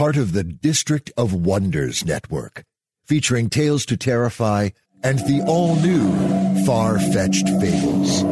[0.00, 2.64] part of the District of Wonders network,
[3.04, 4.70] featuring Tales to Terrify
[5.04, 8.22] and the all-new Far-Fetched Fables.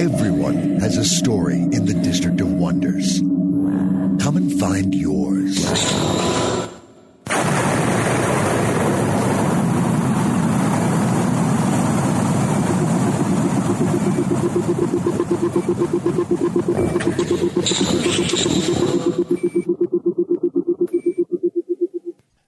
[0.00, 3.20] Everyone has a story in the District of Wonders.
[3.20, 5.64] Come and find yours.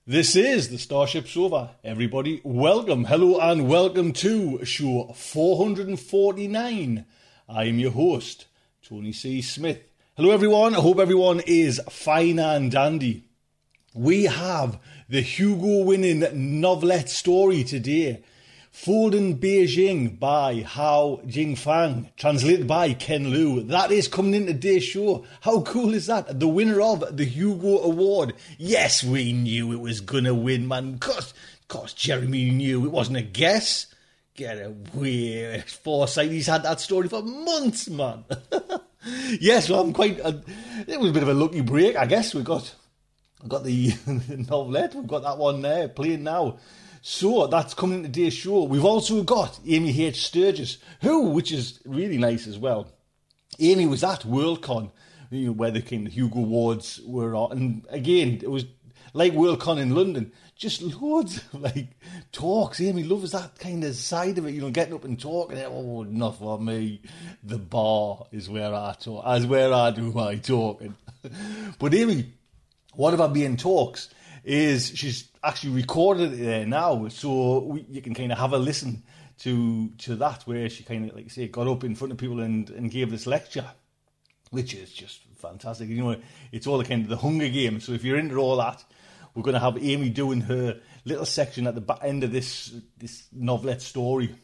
[0.09, 1.71] This is the Starship Sofa.
[1.83, 7.05] Everybody, welcome, hello, and welcome to show 449.
[7.49, 8.47] I am your host,
[8.89, 9.43] Tony C.
[9.43, 9.83] Smith.
[10.17, 10.77] Hello, everyone.
[10.77, 13.25] I hope everyone is fine and dandy.
[13.97, 18.23] We have the Hugo winning novelette story today.
[18.77, 23.63] Folding Beijing by Hao Jingfang, translated by Ken Liu.
[23.63, 25.25] That is coming in today's show.
[25.41, 26.39] How cool is that?
[26.39, 28.35] The winner of the Hugo Award.
[28.59, 30.99] Yes, we knew it was gonna win, man.
[30.99, 31.33] Cause,
[31.67, 33.87] cause Jeremy knew it wasn't a guess.
[34.35, 38.25] Get a weird Foresight, he's had that story for months, man.
[39.41, 40.21] yes, well, I'm quite.
[40.21, 40.35] Uh,
[40.87, 42.35] it was a bit of a lucky break, I guess.
[42.35, 42.73] We got,
[43.49, 43.95] got the
[44.51, 44.95] novelette.
[44.95, 46.59] We've got that one there playing now.
[47.09, 48.65] So that's coming in today's show.
[48.65, 50.27] We've also got Amy H.
[50.27, 52.89] Sturgis, who, which is really nice as well.
[53.61, 54.91] Amy was at Worldcon,
[55.31, 58.65] you know, where the kind of Hugo Awards were on, and again, it was
[59.13, 61.97] like Worldcon in London, just loads of like
[62.33, 62.81] talks.
[62.81, 65.59] Amy loves that kind of side of it, you know, getting up and talking.
[65.59, 67.03] Oh, not for me.
[67.45, 70.97] The bar is where I talk, as where I do my talking.
[71.79, 72.33] but Amy,
[72.95, 74.09] what about being talks?
[74.43, 78.59] Is she's actually recorded it there now, so we, you can kind of have a
[78.59, 79.03] listen
[79.39, 82.19] to to that where she kind of like I say got up in front of
[82.19, 83.67] people and and gave this lecture,
[84.51, 85.89] which is just fantastic.
[85.89, 86.17] You know,
[86.53, 87.85] it's all the kind of the Hunger Games.
[87.85, 88.85] So if you're into all that,
[89.35, 92.75] we're going to have Amy doing her little section at the back end of this
[92.99, 94.35] this novelette story,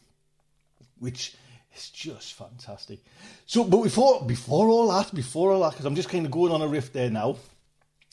[0.98, 1.34] which
[1.74, 3.00] is just fantastic.
[3.46, 6.52] So, but before before all that, before all that, because I'm just kind of going
[6.52, 7.36] on a riff there now.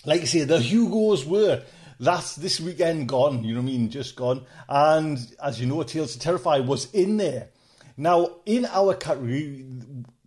[0.05, 1.61] Like I say, the Hugos were
[1.99, 4.45] that's this weekend gone, you know what I mean, just gone.
[4.67, 7.49] And as you know, Tales to Terrify was in there.
[7.97, 9.65] Now, in our category,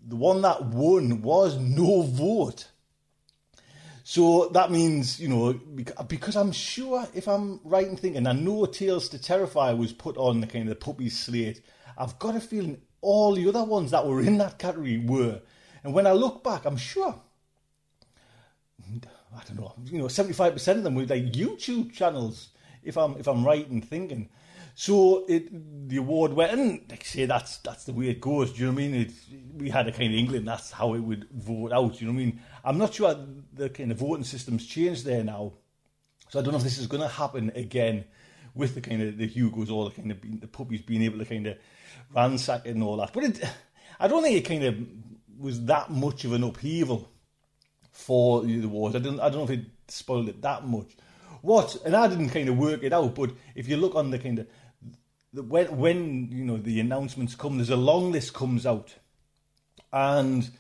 [0.07, 2.69] the one that won was no vote.
[4.05, 5.55] So that means, you know,
[6.07, 10.19] because I'm sure, if I'm right in thinking, I know Tales to Terrify was put
[10.19, 11.63] on the kind of the puppies slate.
[11.97, 15.41] I've got a feeling all the other ones that were in that category were.
[15.83, 17.15] And when I look back, I'm sure
[19.35, 22.49] I don't know, you know, seventy five percent of them were like YouTube channels,
[22.83, 24.29] if I'm if I'm right in thinking.
[24.75, 28.53] So it the award went, and like I say, that's that's the way it goes.
[28.53, 28.95] Do you know what I mean?
[29.03, 29.13] It,
[29.55, 32.01] we had a kind of England, that's how it would vote out.
[32.01, 32.41] You know what I mean?
[32.65, 33.15] I'm not sure
[33.53, 35.53] the kind of voting system's changed there now,
[36.31, 38.05] so I don't know if this is going to happen again
[38.55, 41.19] with the kind of the Hugos or the kind of being, the puppies being able
[41.19, 41.57] to kind of
[42.15, 43.13] ransack it and all that.
[43.13, 43.45] But it,
[44.01, 44.77] I don't think it kind of
[45.39, 47.12] was that much of an upheaval
[47.93, 48.97] for the wars.
[48.97, 50.97] I don't, I don't know if it spoiled it that much.
[51.43, 54.19] What, and I didn't kind of work it out, but if you look on the
[54.19, 54.49] kind of,
[55.33, 58.95] the, when, when, you know, the announcements come, there's a long list comes out.
[59.93, 60.51] And,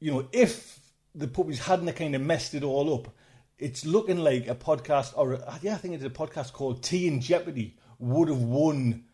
[0.00, 0.80] you know, if
[1.14, 3.14] the puppies hadn't kind of messed it all up,
[3.58, 7.06] it's looking like a podcast, or a, yeah, I think it's a podcast called Tea
[7.08, 9.04] and Jeopardy would have won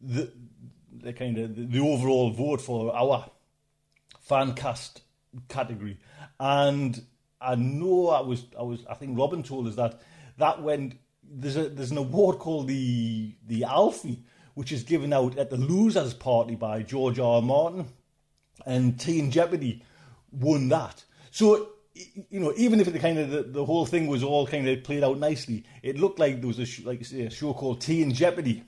[0.00, 0.32] the
[0.92, 3.30] the kind of the, the overall vote for our
[4.20, 5.02] fan cast
[5.48, 5.98] category,
[6.40, 7.00] and
[7.40, 10.00] I know I was I was I think Robin told us that
[10.38, 14.24] that went there's a there's an award called the the Alfie,
[14.54, 17.36] which is given out at the losers party by George R.
[17.36, 17.42] R.
[17.42, 17.86] Martin,
[18.66, 19.82] and Tea and Jeopardy
[20.30, 21.04] won that.
[21.30, 24.68] So you know, even if the kind of the, the, whole thing was all kind
[24.68, 27.52] of played out nicely, it looked like there was a sh- like say, a show
[27.52, 28.62] called Tea and Jeopardy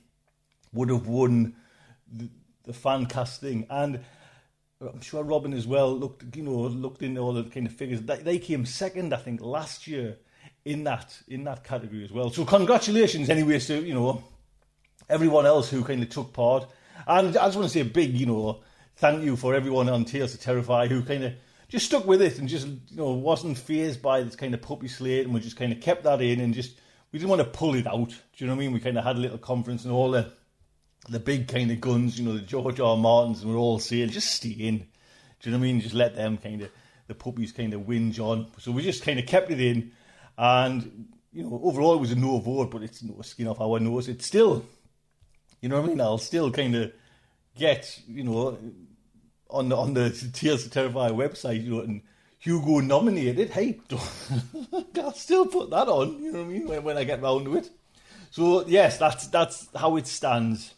[0.72, 1.54] would have won
[2.12, 2.28] the,
[2.64, 4.00] the fan cast thing, and
[4.80, 8.00] I'm sure Robin as well looked you know looked into all the kind of figures.
[8.00, 10.16] They, came second, I think, last year
[10.64, 12.30] in that in that category as well.
[12.30, 14.24] So congratulations, anyway, to you know
[15.08, 16.66] everyone else who kind of took part,
[17.06, 18.60] and I just want to say a big you know
[18.96, 21.34] thank you for everyone on Tales to Terrify who kind of
[21.68, 24.88] just stuck with it and just you know wasn't phased by this kind of puppy
[24.88, 26.78] slate and we just kind of kept that in and just
[27.12, 28.08] we didn't want to pull it out.
[28.08, 28.72] Do you know what I mean?
[28.72, 30.32] We kind of had a little conference and all the
[31.08, 32.96] the big kind of guns, you know, the George R.
[32.96, 34.78] Martins, and we're all saying just stay in.
[34.78, 35.80] Do you know what I mean?
[35.80, 36.70] Just let them kind of
[37.06, 38.46] the puppies kind of whinge on.
[38.58, 39.92] So we just kind of kept it in,
[40.36, 43.80] and you know, overall it was a no vote, but it's no skin off our
[43.80, 44.08] nose.
[44.08, 44.64] It's still,
[45.60, 46.00] you know what I mean?
[46.00, 46.92] I'll still kind of
[47.56, 48.58] get, you know,
[49.48, 52.02] on the on the Tales to Terrify website, you know, and
[52.38, 53.50] Hugo nominated.
[53.50, 53.80] Hey,
[54.96, 56.22] I'll still put that on.
[56.22, 56.66] You know what I mean?
[56.66, 57.70] When, when I get round to it.
[58.30, 60.74] So yes, that's that's how it stands.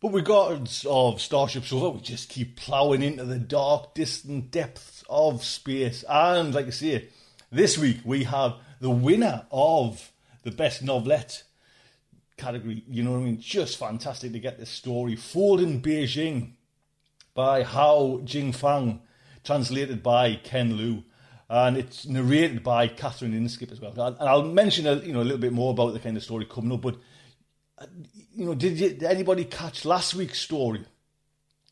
[0.00, 5.42] But regards of Starship Sofa, we just keep ploughing into the dark, distant depths of
[5.42, 6.04] space.
[6.08, 7.08] And like I say,
[7.50, 10.12] this week we have the winner of
[10.44, 11.42] the best novelette
[12.36, 12.84] category.
[12.88, 13.40] You know what I mean?
[13.40, 15.16] Just fantastic to get this story.
[15.16, 16.52] Folding Beijing
[17.34, 19.00] by Hao Jingfang,
[19.42, 21.02] translated by Ken Liu.
[21.50, 23.92] And it's narrated by Catherine Inskip as well.
[24.00, 26.44] And I'll mention a, you know, a little bit more about the kind of story
[26.44, 26.82] coming up.
[26.82, 26.98] But,
[27.78, 27.86] uh,
[28.38, 30.84] you know, did, you, did anybody catch last week's story?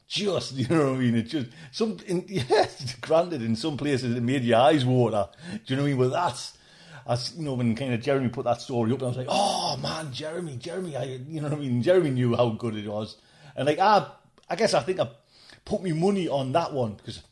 [0.08, 1.14] Just, you know what I mean?
[1.14, 5.28] It just, some, in, yes, granted, in some places it made your eyes water.
[5.52, 5.98] Do you know what I mean?
[5.98, 6.58] Well, that's,
[7.06, 9.76] as you know, when kind of Jeremy put that story up, I was like, oh
[9.80, 11.82] man, Jeremy, Jeremy, I, you know what I mean?
[11.82, 13.16] Jeremy knew how good it was,
[13.54, 14.08] and like I,
[14.50, 15.08] I guess I think I
[15.64, 17.22] put me money on that one because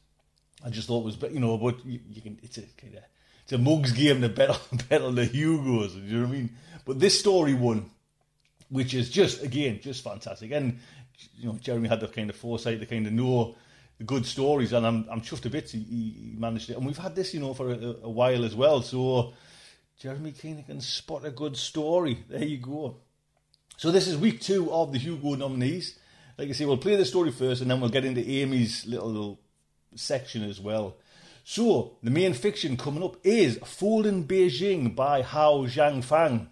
[0.65, 3.03] I just thought it was, you know, but you, you can, it's a kind of,
[3.43, 6.29] it's a mugs game to bet on, bet on the Hugos, do you know what
[6.29, 6.51] I mean?
[6.85, 7.91] But this story won,
[8.69, 10.51] which is just, again, just fantastic.
[10.53, 10.79] And,
[11.37, 13.57] you know, Jeremy had the kind of foresight to kind of know
[13.99, 16.77] the good stories, and I'm, I'm chuffed a bit he, he managed it.
[16.77, 19.33] And we've had this, you know, for a, a while as well, so
[20.01, 22.25] Jeremy kind of can spot a good story.
[22.29, 22.97] There you go.
[23.77, 25.99] So this is week two of the Hugo nominees
[26.39, 29.41] like I say, we'll play the story first and then we'll get into Amy's little,
[29.95, 30.97] section as well.
[31.45, 36.49] So, the main fiction coming up is Folding Beijing by Hao Jingfang,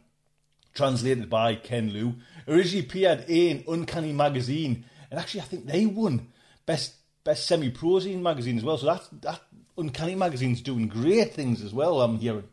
[0.74, 2.14] translated by Ken Liu.
[2.48, 6.28] Originally appeared in Uncanny Magazine, and actually, I think they won
[6.66, 8.78] Best Best Semi Prozine magazine as well.
[8.78, 9.40] So, that, that
[9.78, 12.48] Uncanny Magazine's doing great things as well, I'm hearing.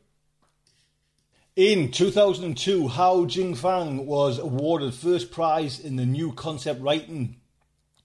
[1.55, 7.37] In 2002, Hao Jingfang was awarded first prize in the new concept writing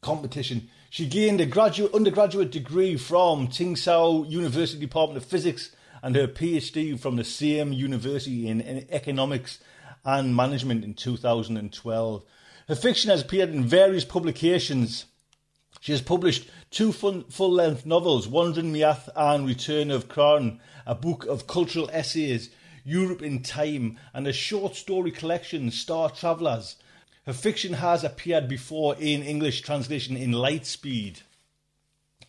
[0.01, 0.69] competition.
[0.91, 5.71] She gained a graduate undergraduate degree from Tsinghua University Department of Physics
[6.03, 9.59] and her PhD from the same university in, in economics
[10.05, 12.25] and management in 2012.
[12.69, 15.07] Her fiction has appeared in various publications.
[15.81, 21.27] She has published two full length novels, Wandering Maearth and Return of Kran, a book
[21.27, 22.51] of cultural essays
[22.85, 26.77] Europe in Time, and a short story collection, Star Travellers.
[27.27, 31.23] Her fiction has appeared before in English translation in Lightspeed.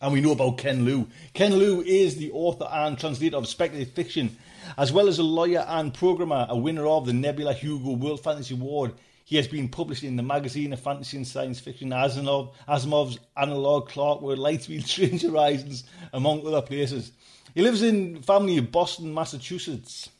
[0.00, 1.08] And we know about Ken Liu.
[1.34, 4.36] Ken Liu is the author and translator of speculative fiction,
[4.78, 8.54] as well as a lawyer and programmer, a winner of the Nebula Hugo World Fantasy
[8.54, 8.92] Award.
[9.24, 13.88] He has been published in the magazine of fantasy and science fiction Asimov, Asimov's Analog
[13.88, 17.10] Clarkesworld, Lightspeed, Strange Horizons, among other places.
[17.54, 20.10] He lives in family in Boston, Massachusetts.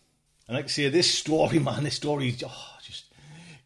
[0.49, 3.05] And like I say, this story, man, this story is oh, just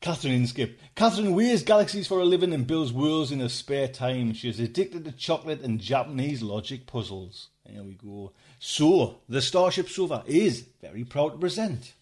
[0.01, 0.77] Catherine Inskip.
[0.95, 4.33] Catherine wears galaxies for a living and builds worlds in her spare time.
[4.33, 7.49] She is addicted to chocolate and Japanese logic puzzles.
[7.73, 8.33] There we go.
[8.59, 11.95] So, the Starship Sofa is very proud to present.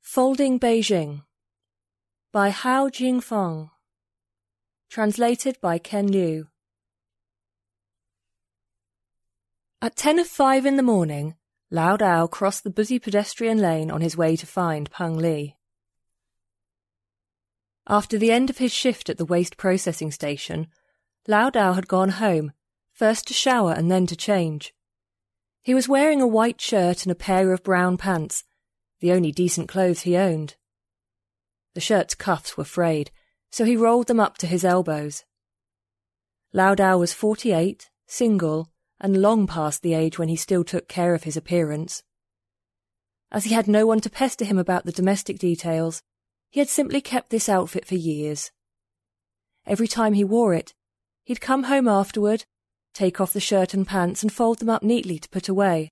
[0.00, 1.22] Folding Beijing
[2.32, 3.70] by Hao Jingfang.
[4.88, 6.48] Translated by Ken Liu.
[9.82, 11.36] At ten of five in the morning,
[11.70, 15.56] Lao Dao crossed the busy pedestrian lane on his way to find Peng Li.
[17.86, 20.66] After the end of his shift at the waste processing station,
[21.28, 22.52] Lao Dao had gone home,
[23.00, 24.74] first to shower and then to change.
[25.62, 28.44] He was wearing a white shirt and a pair of brown pants,
[29.00, 30.56] the only decent clothes he owned.
[31.72, 33.10] The shirt's cuffs were frayed,
[33.50, 35.24] so he rolled them up to his elbows.
[36.52, 38.68] Lao Dao was 48, single,
[39.00, 42.02] and long past the age when he still took care of his appearance.
[43.32, 46.02] As he had no one to pester him about the domestic details,
[46.50, 48.50] he had simply kept this outfit for years.
[49.64, 50.74] Every time he wore it,
[51.24, 52.44] he'd come home afterward,
[52.92, 55.90] take off the shirt and pants and fold them up neatly to put away.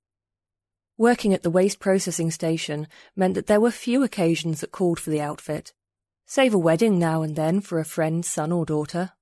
[0.97, 5.09] Working at the waste processing station meant that there were few occasions that called for
[5.09, 5.73] the outfit,
[6.25, 9.13] save a wedding now and then for a friend's son or daughter.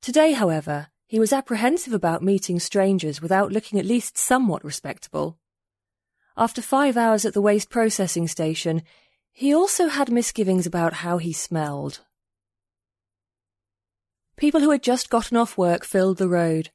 [0.00, 5.36] Today, however, he was apprehensive about meeting strangers without looking at least somewhat respectable.
[6.36, 8.82] After five hours at the waste processing station,
[9.32, 12.00] he also had misgivings about how he smelled.
[14.40, 16.70] People who had just gotten off work filled the road.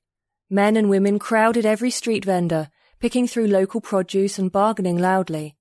[0.52, 2.70] Men and women crowded every street vendor,
[3.00, 5.56] picking through local produce and bargaining loudly.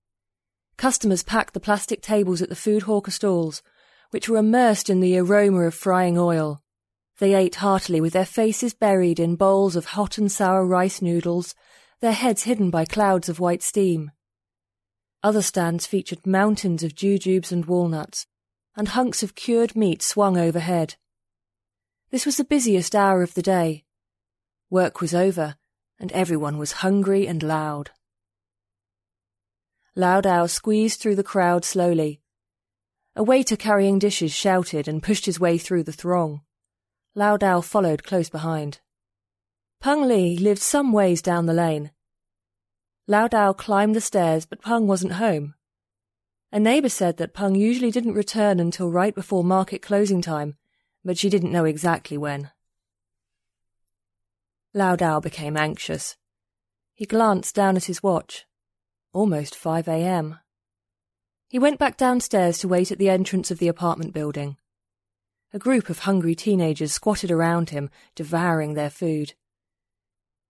[0.76, 3.62] Customers packed the plastic tables at the food hawker stalls,
[4.10, 6.60] which were immersed in the aroma of frying oil.
[7.20, 11.54] They ate heartily with their faces buried in bowls of hot and sour rice noodles,
[12.00, 14.10] their heads hidden by clouds of white steam.
[15.22, 18.26] Other stands featured mountains of jujubes and walnuts,
[18.76, 20.96] and hunks of cured meat swung overhead.
[22.14, 23.82] This was the busiest hour of the day.
[24.70, 25.56] Work was over,
[25.98, 27.90] and everyone was hungry and loud.
[29.96, 32.20] Lao Dao squeezed through the crowd slowly.
[33.16, 36.42] A waiter carrying dishes shouted and pushed his way through the throng.
[37.16, 38.78] Lao Dao followed close behind.
[39.80, 41.90] Peng Li lived some ways down the lane.
[43.08, 45.54] Lao Dao climbed the stairs, but Peng wasn't home.
[46.52, 50.56] A neighbour said that Peng usually didn't return until right before market closing time,
[51.04, 52.50] but she didn't know exactly when.
[54.72, 56.16] Lao Dao became anxious.
[56.94, 58.46] He glanced down at his watch.
[59.12, 60.38] Almost 5 a.m.
[61.48, 64.56] He went back downstairs to wait at the entrance of the apartment building.
[65.52, 69.34] A group of hungry teenagers squatted around him, devouring their food.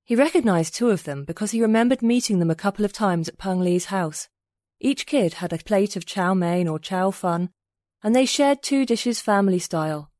[0.03, 3.37] He recognized two of them because he remembered meeting them a couple of times at
[3.37, 4.29] Peng Li's house.
[4.81, 7.51] Each kid had a plate of chow mein or chow fun,
[8.03, 10.11] and they shared two dishes family style.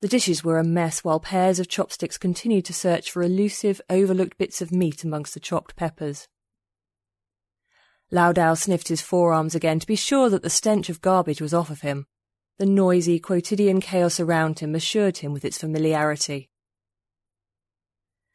[0.00, 4.36] The dishes were a mess while pairs of chopsticks continued to search for elusive, overlooked
[4.36, 6.28] bits of meat amongst the chopped peppers.
[8.10, 11.54] Lao Dao sniffed his forearms again to be sure that the stench of garbage was
[11.54, 12.06] off of him.
[12.58, 16.50] The noisy, quotidian chaos around him assured him with its familiarity.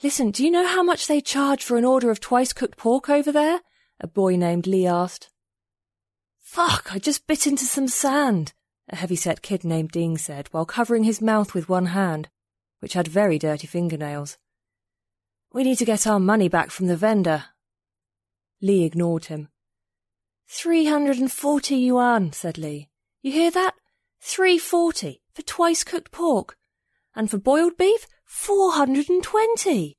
[0.02, 3.10] Listen, do you know how much they charge for an order of twice cooked pork
[3.10, 3.62] over there?
[4.00, 5.30] A boy named Lee asked.
[6.40, 8.54] Fuck, I just bit into some sand,
[8.90, 12.30] a heavy-set kid named Ding said while covering his mouth with one hand,
[12.80, 14.38] which had very dirty fingernails.
[15.52, 17.46] We need to get our money back from the vendor.
[18.62, 19.50] Lee ignored him.
[20.48, 22.90] Three hundred and forty yuan, said Lee.
[23.22, 23.76] You hear that?
[24.20, 26.58] Three forty for twice cooked pork.
[27.16, 29.98] And for boiled beef, four hundred and twenty.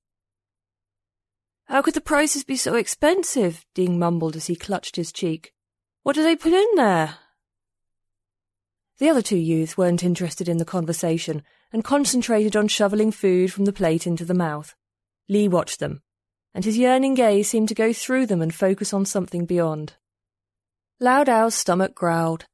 [1.66, 3.64] How could the prices be so expensive?
[3.74, 5.52] Ding mumbled as he clutched his cheek.
[6.02, 7.18] What do they put in there?
[9.00, 11.42] The other two youths weren't interested in the conversation
[11.72, 14.74] and concentrated on shoveling food from the plate into the mouth.
[15.26, 16.02] Lee watched them,
[16.52, 19.94] and his yearning gaze seemed to go through them and focus on something beyond.
[21.00, 22.44] Lao Dao's stomach growled.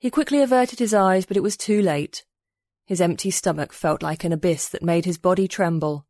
[0.00, 2.24] He quickly averted his eyes, but it was too late.
[2.84, 6.04] His empty stomach felt like an abyss that made his body tremble.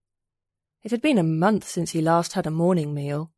[0.83, 3.31] It had been a month since he last had a morning meal.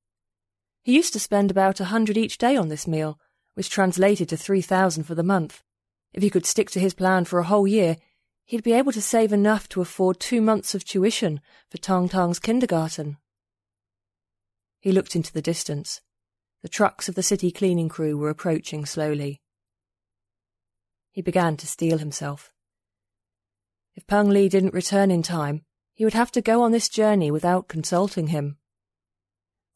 [0.84, 3.18] He used to spend about a hundred each day on this meal,
[3.54, 5.64] which translated to three thousand for the month.
[6.14, 7.96] If he could stick to his plan for a whole year,
[8.44, 12.38] he'd be able to save enough to afford two months of tuition for Tang Tang's
[12.38, 13.18] kindergarten.
[14.78, 16.00] He looked into the distance.
[16.62, 19.40] The trucks of the city cleaning crew were approaching slowly.
[21.10, 22.52] He began to steel himself.
[23.96, 25.62] If Peng Li didn't return in time,
[25.94, 28.58] he would have to go on this journey without consulting him.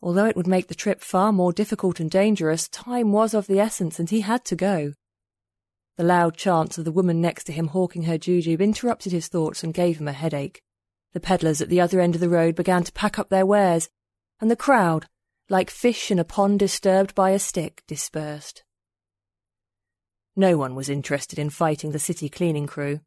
[0.01, 3.59] Although it would make the trip far more difficult and dangerous, time was of the
[3.59, 4.93] essence and he had to go.
[5.99, 9.65] The loud chants of the woman next to him hawking her jujube interrupted his thoughts
[9.65, 10.63] and gave him a headache.
[11.13, 13.91] The peddlers at the other end of the road began to pack up their wares,
[14.41, 15.09] and the crowd,
[15.49, 18.63] like fish in a pond disturbed by a stick, dispersed.
[20.37, 23.01] No one was interested in fighting the city cleaning crew.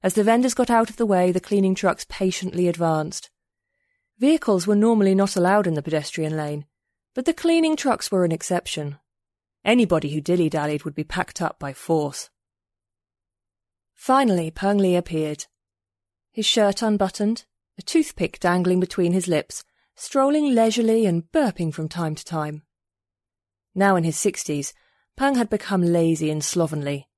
[0.00, 3.28] As the vendors got out of the way, the cleaning trucks patiently advanced.
[4.20, 6.64] Vehicles were normally not allowed in the pedestrian lane,
[7.12, 9.00] but the cleaning trucks were an exception.
[9.64, 12.30] Anybody who dilly dallied would be packed up by force.
[13.94, 15.46] Finally, Peng Li appeared.
[16.30, 17.46] His shirt unbuttoned,
[17.78, 22.62] a toothpick dangling between his lips, strolling leisurely and burping from time to time.
[23.74, 24.74] Now in his sixties,
[25.16, 27.08] Peng had become lazy and slovenly.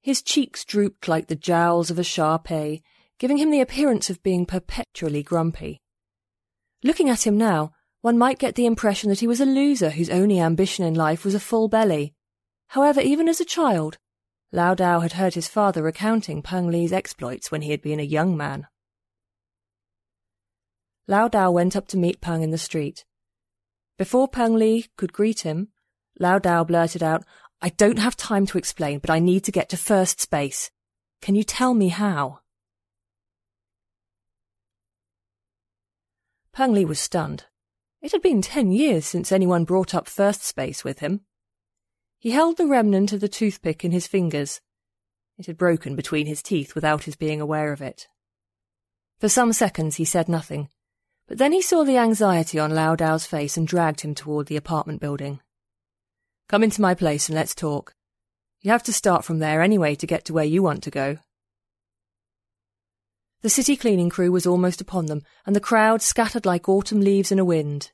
[0.00, 2.82] His cheeks drooped like the jowls of a Shar Pei,
[3.18, 5.80] giving him the appearance of being perpetually grumpy.
[6.84, 7.72] Looking at him now,
[8.06, 11.24] one might get the impression that he was a loser whose only ambition in life
[11.24, 12.14] was a full belly.
[12.68, 13.98] However, even as a child,
[14.52, 18.04] Lao Dao had heard his father recounting Peng Li's exploits when he had been a
[18.04, 18.68] young man.
[21.08, 23.04] Lao Dao went up to meet Peng in the street.
[23.98, 25.70] Before Peng Li could greet him,
[26.16, 27.24] Lao Dao blurted out,
[27.60, 30.70] I don't have time to explain, but I need to get to first space.
[31.20, 32.38] Can you tell me how?
[36.52, 37.46] Peng Li was stunned.
[38.02, 41.22] It had been ten years since anyone brought up first space with him.
[42.18, 44.60] He held the remnant of the toothpick in his fingers.
[45.38, 48.08] It had broken between his teeth without his being aware of it.
[49.18, 50.68] For some seconds he said nothing,
[51.26, 54.56] but then he saw the anxiety on Lao Dao's face and dragged him toward the
[54.56, 55.40] apartment building.
[56.48, 57.94] Come into my place and let's talk.
[58.60, 61.18] You have to start from there anyway to get to where you want to go.
[63.46, 67.30] The city cleaning crew was almost upon them, and the crowd scattered like autumn leaves
[67.30, 67.92] in a wind.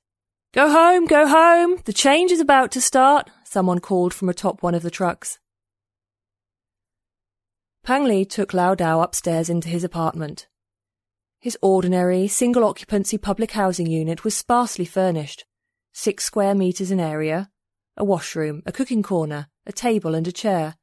[0.54, 1.78] Go home, go home!
[1.84, 5.38] The change is about to start, someone called from atop one of the trucks.
[7.84, 10.48] Peng Li took Lao Dao upstairs into his apartment.
[11.38, 15.44] His ordinary, single occupancy public housing unit was sparsely furnished,
[15.92, 17.50] six square metres in area,
[17.94, 20.76] a washroom, a cooking corner, a table and a chair,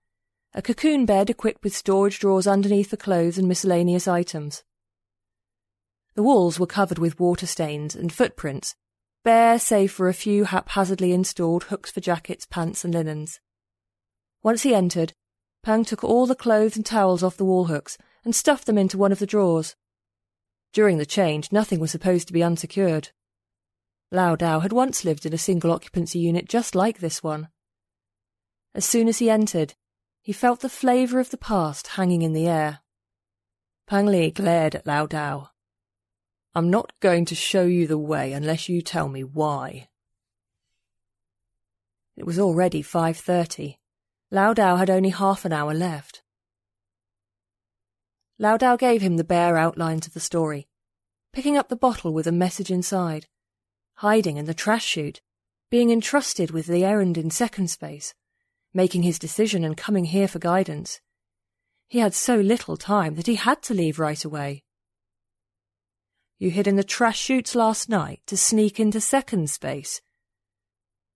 [0.53, 4.63] a cocoon bed equipped with storage drawers underneath for clothes and miscellaneous items.
[6.15, 8.75] The walls were covered with water stains and footprints
[9.23, 13.39] bare save for a few haphazardly installed hooks for jackets, pants, and linens.
[14.41, 15.13] Once he entered,
[15.61, 18.97] Peng took all the clothes and towels off the wall hooks and stuffed them into
[18.97, 19.75] one of the drawers.
[20.71, 23.09] During the change, nothing was supposed to be unsecured.
[24.11, 27.49] Lao Dao had once lived in a single occupancy unit just like this one.
[28.73, 29.73] As soon as he entered,
[30.21, 32.79] he felt the flavour of the past hanging in the air.
[33.87, 35.49] Peng Li glared at Lao Dao.
[36.53, 39.87] I'm not going to show you the way unless you tell me why.
[42.15, 43.77] It was already 5.30.
[44.29, 46.21] Lao Dao had only half an hour left.
[48.37, 50.67] Lao Dao gave him the bare outlines of the story,
[51.33, 53.27] picking up the bottle with a message inside,
[53.95, 55.21] hiding in the trash chute,
[55.69, 58.13] being entrusted with the errand in second space,
[58.73, 61.01] making his decision and coming here for guidance.
[61.87, 64.63] He had so little time that he had to leave right away.
[66.37, 70.01] You hid in the trash chutes last night to sneak into second space.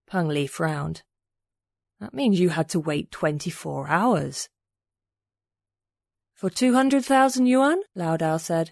[0.08, 1.04] Peng Li frowned.
[2.00, 4.50] That means you had to wait 24 hours.
[6.34, 7.82] For 200,000 yuan?
[7.96, 8.72] Lao Dao said.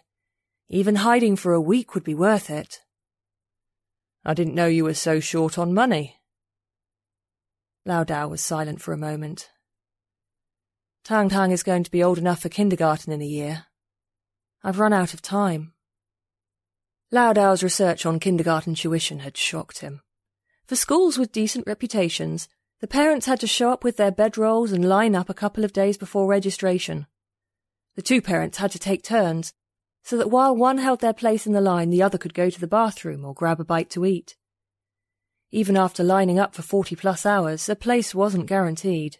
[0.67, 2.79] Even hiding for a week would be worth it.
[4.25, 6.17] I didn't know you were so short on money.
[7.85, 9.49] Lao Dao was silent for a moment.
[11.03, 13.65] Tang Tang is going to be old enough for kindergarten in a year.
[14.63, 15.73] I've run out of time.
[17.09, 20.01] Lao Dao's research on kindergarten tuition had shocked him.
[20.67, 22.47] For schools with decent reputations,
[22.81, 25.73] the parents had to show up with their bedrolls and line up a couple of
[25.73, 27.07] days before registration.
[27.95, 29.53] The two parents had to take turns,
[30.03, 32.59] so that while one held their place in the line, the other could go to
[32.59, 34.35] the bathroom or grab a bite to eat.
[35.51, 39.17] Even after lining up for 40 plus hours, a place wasn't guaranteed.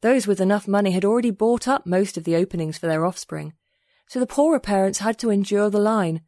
[0.00, 3.54] Those with enough money had already bought up most of the openings for their offspring,
[4.06, 6.22] so the poorer parents had to endure the line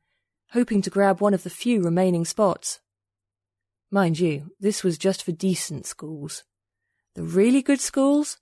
[0.53, 2.81] hoping to grab one of the few remaining spots.
[3.91, 6.45] Mind you, this was just for decent schools.
[7.15, 8.39] The really good schools?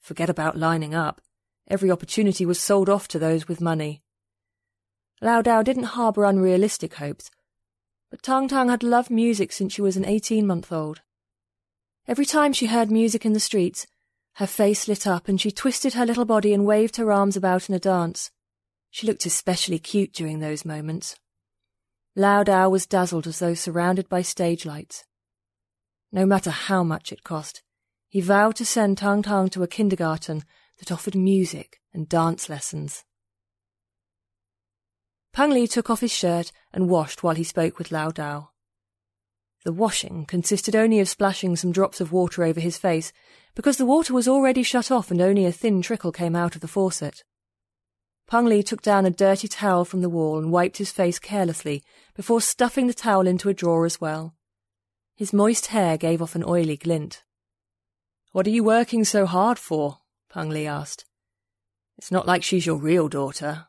[0.00, 1.20] Forget about lining up.
[1.68, 4.02] Every opportunity was sold off to those with money.
[5.20, 7.30] Lao Dao didn't harbour unrealistic hopes,
[8.10, 11.02] but Tang Tang had loved music since she was an eighteen-month-old.
[12.06, 13.86] Every time she heard music in the streets,
[14.34, 17.68] her face lit up and she twisted her little body and waved her arms about
[17.68, 18.30] in a dance.
[18.90, 21.16] She looked especially cute during those moments.
[22.16, 25.04] Lao Dao was dazzled as though surrounded by stage lights.
[26.10, 27.62] No matter how much it cost,
[28.08, 30.44] he vowed to send Tang Tang to a kindergarten
[30.78, 33.04] that offered music and dance lessons.
[35.38, 38.48] Peng Li took off his shirt and washed while he spoke with Lao Dao.
[39.64, 43.12] The washing consisted only of splashing some drops of water over his face,
[43.54, 46.60] because the water was already shut off and only a thin trickle came out of
[46.60, 47.22] the faucet.
[48.26, 51.84] Peng Li took down a dirty towel from the wall and wiped his face carelessly
[52.16, 54.34] before stuffing the towel into a drawer as well.
[55.14, 57.22] His moist hair gave off an oily glint.
[58.32, 59.98] What are you working so hard for?
[60.28, 61.04] Peng Li asked.
[61.96, 63.67] It's not like she's your real daughter.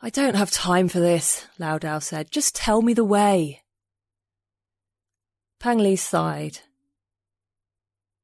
[0.00, 2.30] I don't have time for this, Lao Dao said.
[2.30, 3.62] Just tell me the way.
[5.58, 6.60] Peng Li sighed.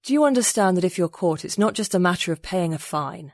[0.04, 2.78] Do you understand that if you're caught, it's not just a matter of paying a
[2.78, 3.32] fine?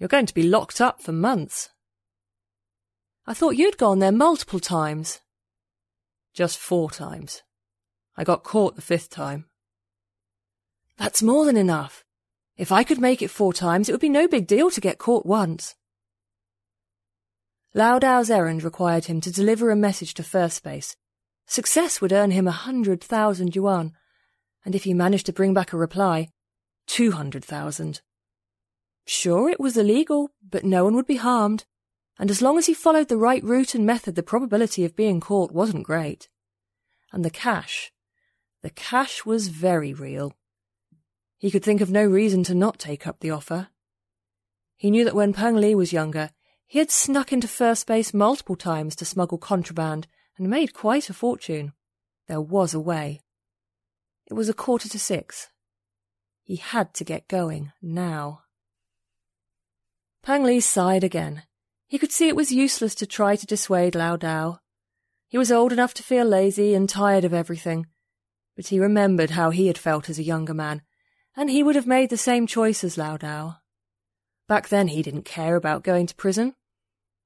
[0.00, 1.70] You're going to be locked up for months.
[3.26, 5.20] I thought you'd gone there multiple times.
[6.32, 7.42] Just four times.
[8.16, 9.44] I got caught the fifth time.
[10.96, 12.04] That's more than enough.
[12.56, 14.98] If I could make it four times, it would be no big deal to get
[14.98, 15.76] caught once.
[17.76, 20.94] Lao Dao's errand required him to deliver a message to First Space.
[21.46, 23.92] Success would earn him a hundred thousand yuan,
[24.64, 26.28] and if he managed to bring back a reply,
[26.86, 28.00] two hundred thousand.
[29.06, 31.64] Sure, it was illegal, but no one would be harmed,
[32.16, 35.18] and as long as he followed the right route and method, the probability of being
[35.18, 36.28] caught wasn't great.
[37.12, 37.90] And the cash,
[38.62, 40.32] the cash was very real.
[41.38, 43.68] He could think of no reason to not take up the offer.
[44.76, 46.30] He knew that when Peng Li was younger,
[46.66, 51.14] he had snuck into first space multiple times to smuggle contraband and made quite a
[51.14, 51.72] fortune.
[52.26, 53.20] There was a way.
[54.26, 55.48] It was a quarter to six.
[56.42, 58.40] He had to get going now.
[60.22, 61.42] Peng Li sighed again.
[61.86, 64.58] He could see it was useless to try to dissuade Lao Dao.
[65.28, 67.86] He was old enough to feel lazy and tired of everything,
[68.56, 70.82] but he remembered how he had felt as a younger man,
[71.36, 73.56] and he would have made the same choice as Lao Dao.
[74.46, 76.54] Back then he didn't care about going to prison.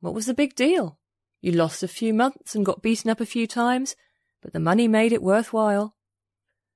[0.00, 0.98] What was the big deal?
[1.40, 3.96] You lost a few months and got beaten up a few times,
[4.42, 5.94] but the money made it worthwhile.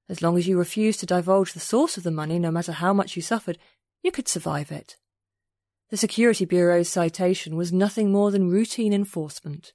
[0.09, 2.93] As long as you refused to divulge the source of the money, no matter how
[2.93, 3.59] much you suffered,
[4.03, 4.97] you could survive it.
[5.91, 9.73] The Security Bureau's citation was nothing more than routine enforcement.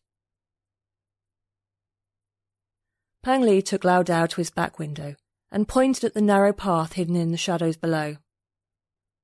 [3.24, 5.16] Peng Li took Lao Dao to his back window
[5.52, 8.18] and pointed at the narrow path hidden in the shadows below.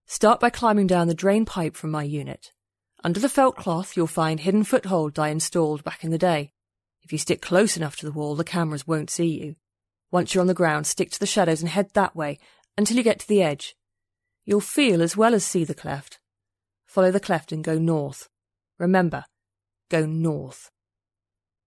[0.05, 2.51] Start by climbing down the drain pipe from my unit.
[3.03, 6.53] Under the felt cloth, you'll find hidden footholds I installed back in the day.
[7.01, 9.55] If you stick close enough to the wall, the cameras won't see you.
[10.11, 12.39] Once you're on the ground, stick to the shadows and head that way
[12.77, 13.75] until you get to the edge.
[14.45, 16.19] You'll feel as well as see the cleft.
[16.85, 18.29] Follow the cleft and go north.
[18.77, 19.25] Remember,
[19.89, 20.69] go north.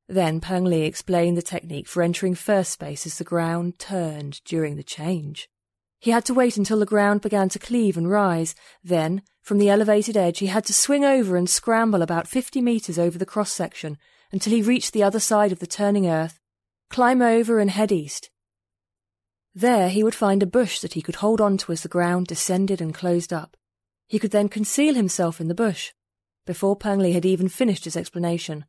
[0.08, 4.76] Then Peng Li explained the technique for entering first space as the ground turned during
[4.76, 5.48] the change.
[5.98, 8.54] He had to wait until the ground began to cleave and rise.
[8.84, 12.98] Then, from the elevated edge, he had to swing over and scramble about fifty metres
[12.98, 13.98] over the cross section
[14.32, 16.38] until he reached the other side of the turning earth,
[16.90, 18.30] climb over and head east.
[19.54, 22.26] There he would find a bush that he could hold on to as the ground
[22.26, 23.56] descended and closed up.
[24.06, 25.92] He could then conceal himself in the bush.
[26.44, 28.66] Before Peng Li had even finished his explanation,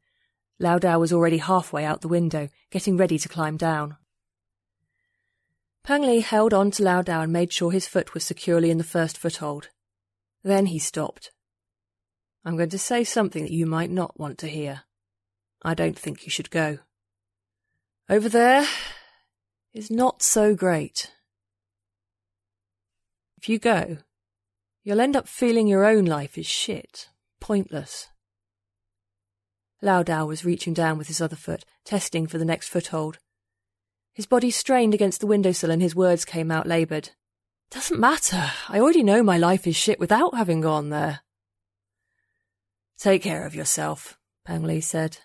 [0.59, 3.97] Lao Dao was already halfway out the window, getting ready to climb down.
[5.87, 8.77] Peng Li held on to Lao Dao and made sure his foot was securely in
[8.77, 9.69] the first foothold.
[10.43, 11.31] Then he stopped.
[12.43, 14.81] I'm going to say something that you might not want to hear.
[15.63, 16.79] I don't think you should go.
[18.09, 18.67] Over there
[19.73, 21.13] is not so great.
[23.37, 23.99] If you go,
[24.83, 27.07] you'll end up feeling your own life is shit,
[27.39, 28.09] pointless.
[29.81, 33.19] Lao Dao was reaching down with his other foot, testing for the next foothold.
[34.17, 37.11] His body strained against the windowsill and his words came out laboured.
[37.69, 38.49] Doesn't matter.
[38.67, 41.19] I already know my life is shit without having gone there.
[42.97, 45.19] Take care of yourself, Peng Li said.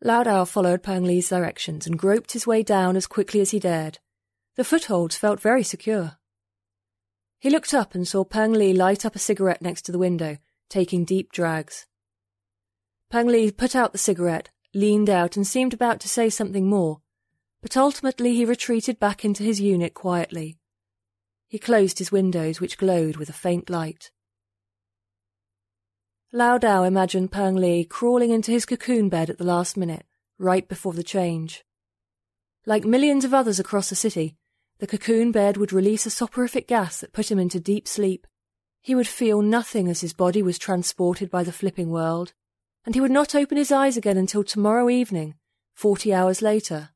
[0.00, 3.58] Lao Dao followed Peng Li's directions and groped his way down as quickly as he
[3.58, 3.98] dared.
[4.56, 6.16] The footholds felt very secure.
[7.40, 10.38] He looked up and saw Peng Li light up a cigarette next to the window,
[10.70, 11.84] taking deep drags.
[13.10, 17.00] Peng Li put out the cigarette leaned out and seemed about to say something more,
[17.62, 20.58] but ultimately he retreated back into his unit quietly.
[21.48, 24.10] He closed his windows, which glowed with a faint light.
[26.32, 30.06] Lao Dao imagined Peng Li crawling into his cocoon bed at the last minute,
[30.38, 31.64] right before the change.
[32.66, 34.36] Like millions of others across the city,
[34.78, 38.26] the cocoon bed would release a soporific gas that put him into deep sleep.
[38.80, 42.32] He would feel nothing as his body was transported by the flipping world,
[42.84, 45.34] and he would not open his eyes again until tomorrow evening,
[45.74, 46.90] forty hours later.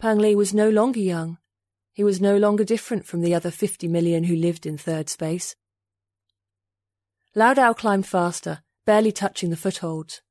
[0.00, 1.38] Peng Li was no longer young.
[1.92, 5.56] He was no longer different from the other fifty million who lived in third space.
[7.34, 10.22] Lao Dao climbed faster, barely touching the footholds.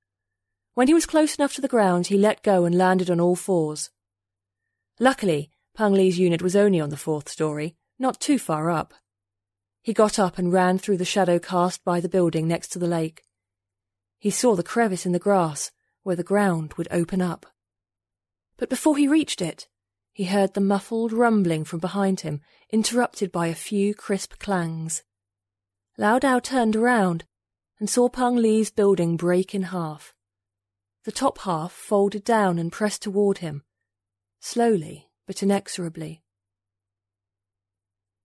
[0.74, 3.36] When he was close enough to the ground, he let go and landed on all
[3.36, 3.90] fours.
[5.00, 8.94] Luckily, Peng Li's unit was only on the fourth story, not too far up.
[9.82, 12.88] He got up and ran through the shadow cast by the building next to the
[12.88, 13.24] lake.
[14.20, 15.72] He saw the crevice in the grass
[16.04, 17.46] where the ground would open up.
[18.58, 19.68] But before he reached it,
[20.14, 25.04] he heard the muffled rumbling from behind him, interrupted by a few crisp clangs.
[25.98, 27.26] Lao Dao turned around
[27.80, 30.14] and saw Peng Li's building break in half.
[31.04, 33.64] The top half folded down and pressed toward him,
[34.40, 36.24] slowly but inexorably.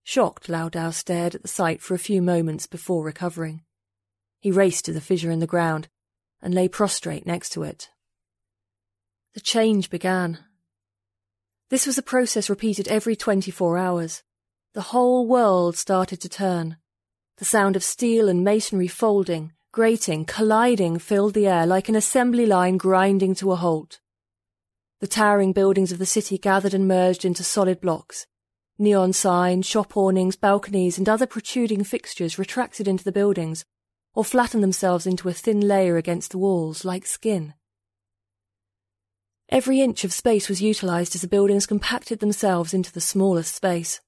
[0.03, 3.61] Shocked, Lao Dao stared at the sight for a few moments before recovering.
[4.43, 5.87] He raced to the fissure in the ground
[6.41, 7.87] and lay prostrate next to it.
[9.35, 10.39] The change began.
[11.69, 14.21] This was a process repeated every 24 hours.
[14.73, 16.75] The whole world started to turn.
[17.37, 22.45] The sound of steel and masonry folding, grating, colliding filled the air like an assembly
[22.45, 24.01] line grinding to a halt.
[24.99, 28.27] The towering buildings of the city gathered and merged into solid blocks.
[28.77, 33.63] Neon signs, shop awnings, balconies, and other protruding fixtures retracted into the buildings,
[34.15, 37.53] or flatten themselves into a thin layer against the walls like skin.
[39.49, 44.01] Every inch of space was utilized as the buildings compacted themselves into the smallest space.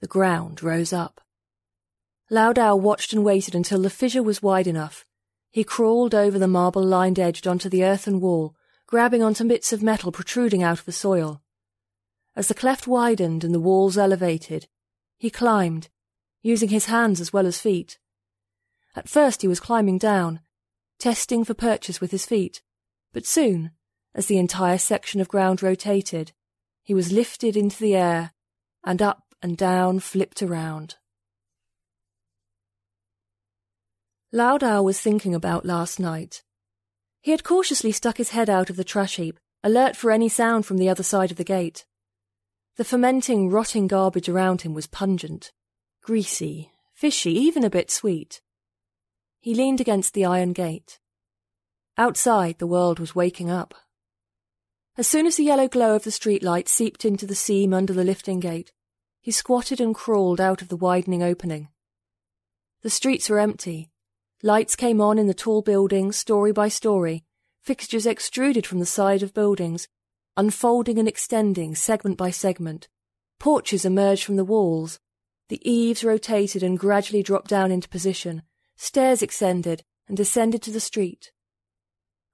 [0.00, 1.20] The ground rose up.
[2.30, 5.04] Lao Dao watched and waited until the fissure was wide enough.
[5.50, 8.54] He crawled over the marble-lined edge onto the earthen wall,
[8.86, 11.42] grabbing onto bits of metal protruding out of the soil.
[12.36, 14.68] As the cleft widened and the walls elevated,
[15.16, 15.88] he climbed,
[16.42, 17.98] using his hands as well as feet.
[18.96, 20.40] At first he was climbing down,
[20.98, 22.62] testing for purchase with his feet,
[23.12, 23.72] but soon,
[24.14, 26.32] as the entire section of ground rotated,
[26.82, 28.32] he was lifted into the air
[28.84, 30.96] and up and down flipped around.
[34.32, 36.42] Lao was thinking about last night.
[37.20, 40.66] He had cautiously stuck his head out of the trash heap, alert for any sound
[40.66, 41.86] from the other side of the gate.
[42.76, 45.52] The fermenting, rotting garbage around him was pungent,
[46.02, 48.40] greasy, fishy, even a bit sweet.
[49.40, 50.98] He leaned against the iron gate.
[51.96, 53.74] Outside, the world was waking up.
[54.96, 58.04] As soon as the yellow glow of the streetlight seeped into the seam under the
[58.04, 58.72] lifting gate,
[59.20, 61.68] he squatted and crawled out of the widening opening.
[62.82, 63.90] The streets were empty.
[64.42, 67.24] Lights came on in the tall buildings, story by story,
[67.62, 69.88] fixtures extruded from the side of buildings,
[70.36, 72.88] unfolding and extending segment by segment.
[73.38, 74.98] Porches emerged from the walls.
[75.48, 78.42] The eaves rotated and gradually dropped down into position,
[78.80, 81.32] Stairs extended and descended to the street.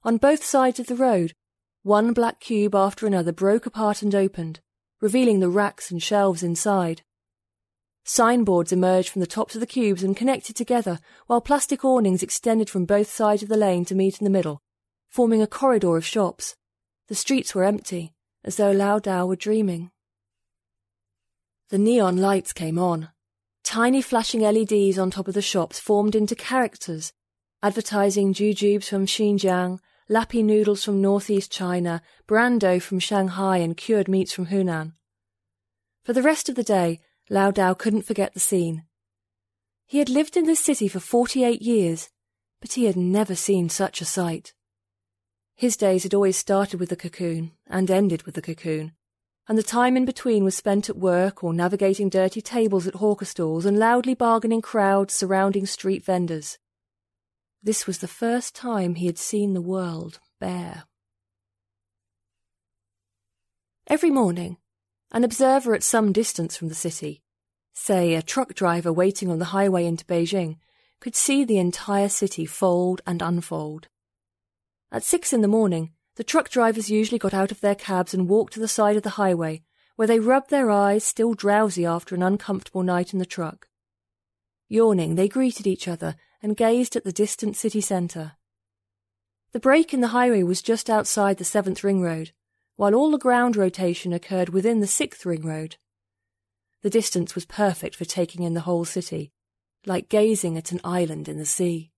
[0.03, 1.33] On both sides of the road,
[1.83, 4.61] one black cube after another broke apart and opened,
[5.01, 7.03] revealing the racks and shelves inside.
[8.05, 12.69] Signboards emerged from the tops of the cubes and connected together, while plastic awnings extended
[12.69, 14.61] from both sides of the lane to meet in the middle,
[15.09, 16.57] forming a corridor of shops.
[17.09, 18.13] The streets were empty,
[18.45, 19.91] as though Lao Dao were dreaming.
[21.71, 23.09] The neon lights came on.
[23.65, 27.13] Tiny flashing LEDs on top of the shops formed into characters,
[27.63, 34.33] advertising jujubes from Xinjiang, lappy noodles from northeast China, brando from Shanghai, and cured meats
[34.33, 34.93] from Hunan.
[36.05, 37.01] For the rest of the day,
[37.31, 38.85] Lao Dao couldn't forget the scene.
[39.87, 42.11] He had lived in this city for forty-eight years,
[42.61, 44.53] but he had never seen such a sight.
[45.57, 48.93] His days had always started with the cocoon and ended with the cocoon,
[49.49, 53.27] and the time in between was spent at work or navigating dirty tables at hawker
[53.27, 56.59] stalls and loudly bargaining crowds surrounding street vendors.
[57.63, 60.85] This was the first time he had seen the world bare.
[63.87, 64.57] Every morning,
[65.13, 67.23] an observer at some distance from the city,
[67.75, 70.57] say a truck driver waiting on the highway into Beijing,
[71.01, 73.89] could see the entire city fold and unfold.
[74.91, 78.29] At six in the morning, the truck drivers usually got out of their cabs and
[78.29, 79.63] walked to the side of the highway,
[79.97, 83.69] where they rubbed their eyes, still drowsy after an uncomfortable night in the truck.
[84.69, 88.33] Yawning, they greeted each other and gazed at the distant city centre.
[89.53, 92.33] The break in the highway was just outside the seventh ring road,
[92.77, 95.77] while all the ground rotation occurred within the sixth ring road.
[96.83, 99.33] The distance was perfect for taking in the whole city,
[99.87, 101.93] like gazing at an island in the sea.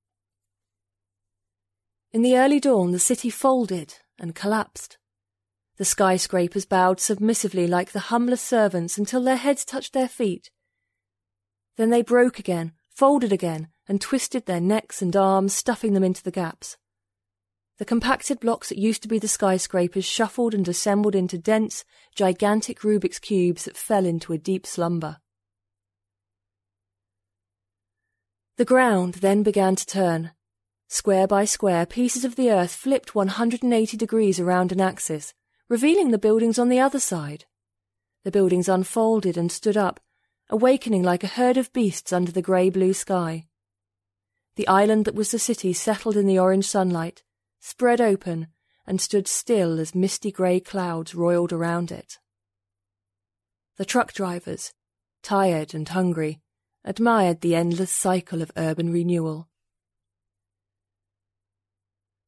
[2.12, 4.98] In the early dawn, the city folded and collapsed.
[5.76, 10.50] The skyscrapers bowed submissively like the humblest servants until their heads touched their feet.
[11.76, 16.22] Then they broke again, folded again, and twisted their necks and arms, stuffing them into
[16.22, 16.79] the gaps.
[17.79, 22.81] The compacted blocks that used to be the skyscrapers shuffled and assembled into dense, gigantic
[22.81, 25.18] Rubik's cubes that fell into a deep slumber.
[28.57, 30.31] The ground then began to turn,
[30.88, 35.35] Square by square, pieces of the earth flipped 180 degrees around an axis,
[35.68, 37.44] revealing the buildings on the other side.
[38.22, 40.01] The buildings unfolded and stood up,
[40.49, 43.46] awakening like a herd of beasts under the grey blue sky.
[44.55, 47.22] The island that was the city settled in the orange sunlight,
[47.61, 48.46] spread open,
[48.87, 52.18] and stood still as misty grey clouds roiled around it.
[53.77, 54.72] The truck drivers,
[55.22, 56.40] tired and hungry,
[56.85, 59.49] admired the endless cycle of urban renewal.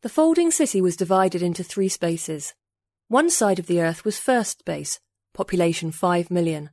[0.01, 2.55] The folding city was divided into three spaces.
[3.09, 5.01] One side of the earth was first space,
[5.35, 6.71] population 5 million.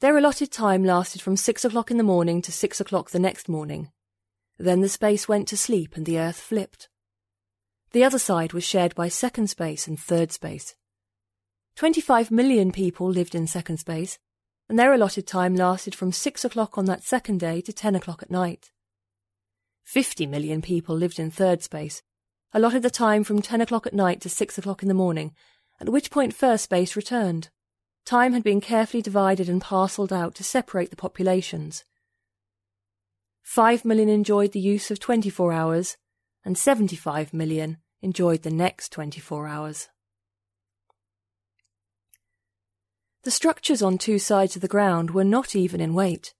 [0.00, 3.50] Their allotted time lasted from six o'clock in the morning to six o'clock the next
[3.50, 3.90] morning.
[4.56, 6.88] Then the space went to sleep and the Earth flipped.
[7.90, 10.74] The other side was shared by second space and third space.
[11.76, 14.18] 25 million people lived in second space,
[14.70, 18.22] and their allotted time lasted from 6 o'clock on that second day to 10 o'clock
[18.22, 18.70] at night.
[19.84, 22.02] 50 million people lived in third space,
[22.54, 25.34] allotted the time from 10 o'clock at night to 6 o'clock in the morning,
[25.80, 27.48] at which point first space returned.
[28.04, 31.84] Time had been carefully divided and parcelled out to separate the populations.
[33.42, 35.96] 5 million enjoyed the use of 24 hours,
[36.44, 39.88] and 75 million enjoyed the next 24 hours.
[43.24, 46.34] The structures on two sides of the ground were not even in weight.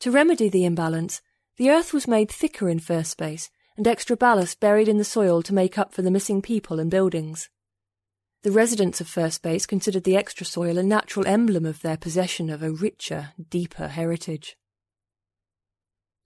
[0.00, 1.20] To remedy the imbalance,
[1.56, 5.40] the earth was made thicker in first space and extra ballast buried in the soil
[5.40, 7.48] to make up for the missing people and buildings.
[8.42, 12.50] The residents of first space considered the extra soil a natural emblem of their possession
[12.50, 14.58] of a richer, deeper heritage.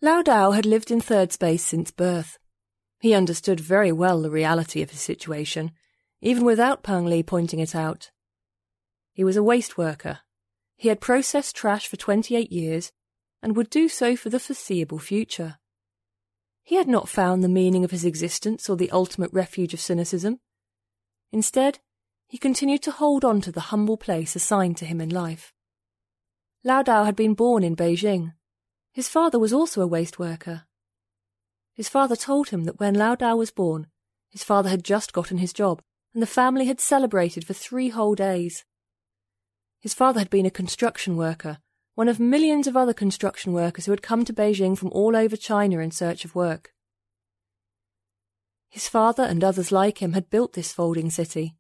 [0.03, 2.41] Lao Dao had lived in third space since birth.
[2.99, 5.71] He understood very well the reality of his situation,
[6.21, 8.11] even without Peng Li pointing it out.
[9.13, 10.19] He was a waste worker.
[10.77, 12.91] He had processed trash for 28 years
[13.41, 15.59] and would do so for the foreseeable future.
[16.65, 20.41] He had not found the meaning of his existence or the ultimate refuge of cynicism.
[21.31, 21.79] Instead,
[22.27, 25.53] he continued to hold on to the humble place assigned to him in life.
[26.65, 28.33] Lao Dao had been born in Beijing.
[28.93, 30.65] His father was also a waste worker.
[31.75, 33.89] His father told him that when Lao Dao was born,
[34.31, 35.83] his father had just gotten his job,
[36.15, 38.65] and the family had celebrated for three whole days.
[39.81, 41.59] His father had been a construction worker,
[41.95, 45.37] one of millions of other construction workers who had come to Beijing from all over
[45.37, 46.73] China in search of work.
[48.69, 51.55] His father and others like him had built this folding city.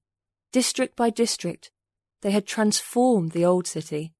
[0.50, 1.70] District by district,
[2.22, 4.14] they had transformed the old city.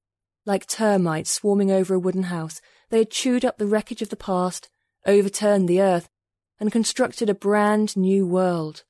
[0.45, 4.15] Like termites swarming over a wooden house, they had chewed up the wreckage of the
[4.15, 4.69] past,
[5.05, 6.07] overturned the earth,
[6.59, 8.83] and constructed a brand new world.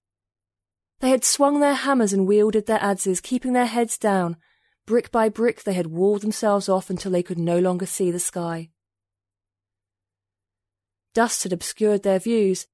[1.00, 4.38] They had swung their hammers and wielded their adzes, keeping their heads down,
[4.86, 8.20] Brick by brick, they had walled themselves off until they could no longer see the
[8.20, 8.70] sky.
[11.16, 12.68] Dust had obscured their views,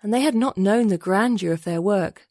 [0.00, 2.28] and they had not known the grandeur of their work.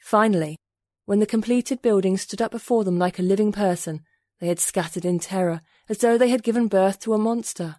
[0.00, 0.56] Finally,
[1.04, 4.00] when the completed building stood up before them like a living person,
[4.40, 7.76] they had scattered in terror, as though they had given birth to a monster.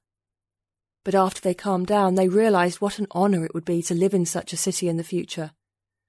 [1.04, 4.14] But after they calmed down, they realized what an honor it would be to live
[4.14, 5.52] in such a city in the future.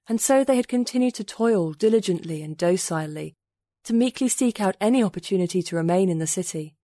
[0.07, 3.35] And so they had continued to toil diligently and docilely
[3.83, 6.75] to meekly seek out any opportunity to remain in the city.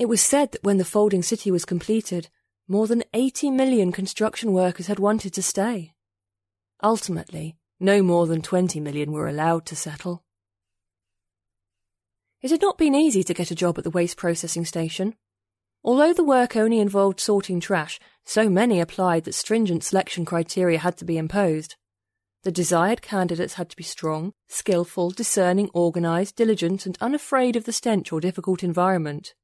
[0.00, 2.28] It was said that when the folding city was completed,
[2.66, 5.92] more than 80 million construction workers had wanted to stay.
[6.82, 10.24] Ultimately, no more than 20 million were allowed to settle.
[12.40, 15.14] It had not been easy to get a job at the waste processing station.
[15.84, 20.96] Although the work only involved sorting trash, so many applied that stringent selection criteria had
[20.98, 21.76] to be imposed.
[22.42, 27.72] The desired candidates had to be strong, skilful, discerning, organised, diligent, and unafraid of the
[27.72, 29.34] stench or difficult environment.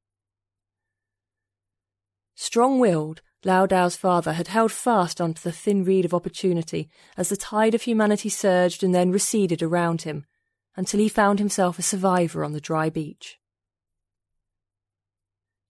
[2.35, 7.29] Strong willed, Lao Dao's father had held fast onto the thin reed of opportunity as
[7.29, 10.27] the tide of humanity surged and then receded around him,
[10.75, 13.39] until he found himself a survivor on the dry beach.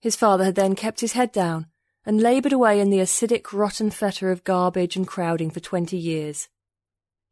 [0.01, 1.67] His father had then kept his head down
[2.07, 6.49] and laboured away in the acidic, rotten fetter of garbage and crowding for twenty years.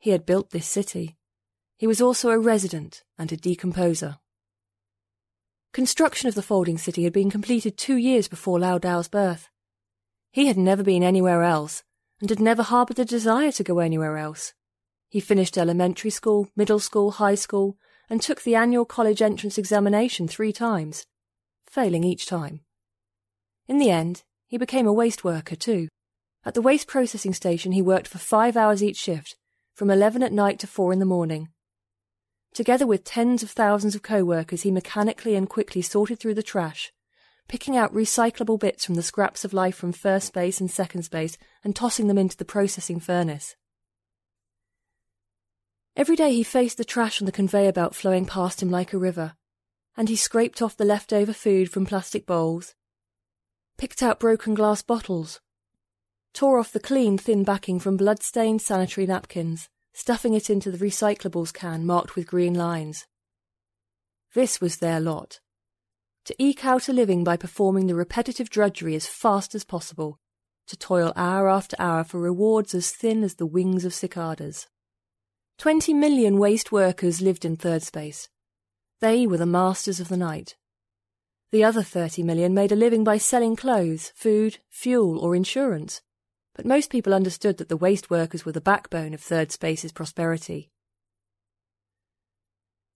[0.07, 1.17] He had built this city.
[1.79, 4.21] He was also a resident and a decomposer.
[5.73, 9.49] Construction of the folding city had been completed two years before Lao Dao's birth.
[10.31, 11.83] He had never been anywhere else
[12.21, 14.55] and had never harboured a desire to go anywhere else.
[15.09, 17.77] He finished elementary school, middle school, high school,
[18.09, 21.05] and took the annual college entrance examination three times,
[21.69, 22.61] failing each time.
[23.67, 25.89] In the end, he became a waste worker too.
[26.45, 29.35] At the waste processing station, he worked for five hours each shift
[29.77, 31.51] from 11 at night to 4 in the morning.
[32.55, 36.95] Together with tens of thousands of co-workers, he mechanically and quickly sorted through the trash,
[37.47, 41.37] picking out recyclable bits from the scraps of life from first space and second space
[41.63, 43.55] and tossing them into the processing furnace.
[45.95, 48.99] Every day he faced the trash on the conveyor belt flowing past him like a
[48.99, 49.35] river,
[49.95, 52.75] and he scraped off the leftover food from plastic bowls,
[53.77, 55.43] picked out broken glass bottles,
[56.37, 61.51] tore off the clean, thin backing from blood-stained sanitary napkins, stuffing it into the recyclables
[61.51, 63.07] can marked with green lines.
[64.35, 65.41] This was their lot.
[66.27, 70.19] To eke out a living by performing the repetitive drudgery as fast as possible,
[70.67, 74.67] to toil hour after hour for rewards as thin as the wings of cicadas.
[75.57, 78.29] Twenty million waste workers lived in third space.
[79.01, 80.55] They were the masters of the night.
[81.51, 86.03] The other 30 million made a living by selling clothes, food, fuel, or insurance.
[86.57, 90.71] But most people understood that the waste workers were the backbone of Third Space's prosperity.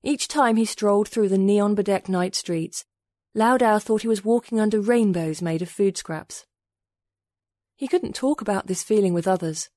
[0.03, 2.87] Each time he strolled through the neon bedecked night streets,
[3.35, 6.47] Lao Dao thought he was walking under rainbows made of food scraps.
[7.77, 9.69] He couldn't talk about this feeling with others.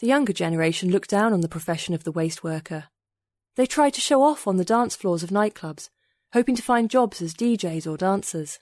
[0.00, 2.88] The younger generation looked down on the profession of the waste worker.
[3.54, 5.90] They tried to show off on the dance floors of nightclubs,
[6.32, 8.58] hoping to find jobs as DJs or dancers.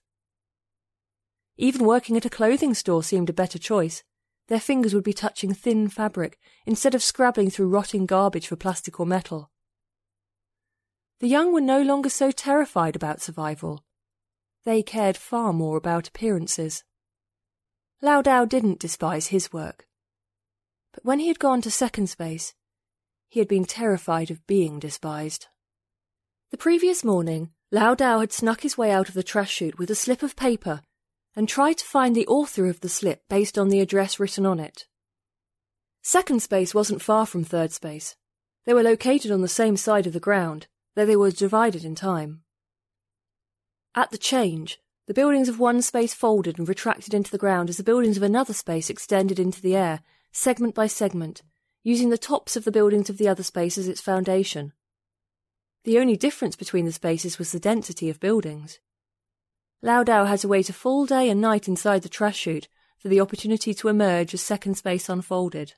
[1.56, 4.02] Even working at a clothing store seemed a better choice.
[4.48, 8.98] Their fingers would be touching thin fabric instead of scrabbling through rotting garbage for plastic
[8.98, 9.50] or metal.
[11.20, 13.84] The young were no longer so terrified about survival.
[14.64, 16.84] They cared far more about appearances.
[18.00, 19.86] Lao Dao didn't despise his work.
[20.92, 22.54] But when he had gone to second space,
[23.28, 25.48] he had been terrified of being despised.
[26.50, 29.90] The previous morning, Lao Dao had snuck his way out of the trash chute with
[29.90, 30.80] a slip of paper
[31.38, 34.58] and try to find the author of the slip based on the address written on
[34.58, 34.86] it.
[36.02, 38.16] Second space wasn't far from third space.
[38.66, 40.66] They were located on the same side of the ground,
[40.96, 42.40] though they were divided in time.
[43.94, 47.76] At the change, the buildings of one space folded and retracted into the ground as
[47.76, 50.00] the buildings of another space extended into the air,
[50.32, 51.42] segment by segment,
[51.84, 54.72] using the tops of the buildings of the other space as its foundation.
[55.84, 58.80] The only difference between the spaces was the density of buildings.
[59.80, 62.68] Lao Dao had to wait a full day and night inside the trash chute
[62.98, 65.74] for the opportunity to emerge as second space unfolded.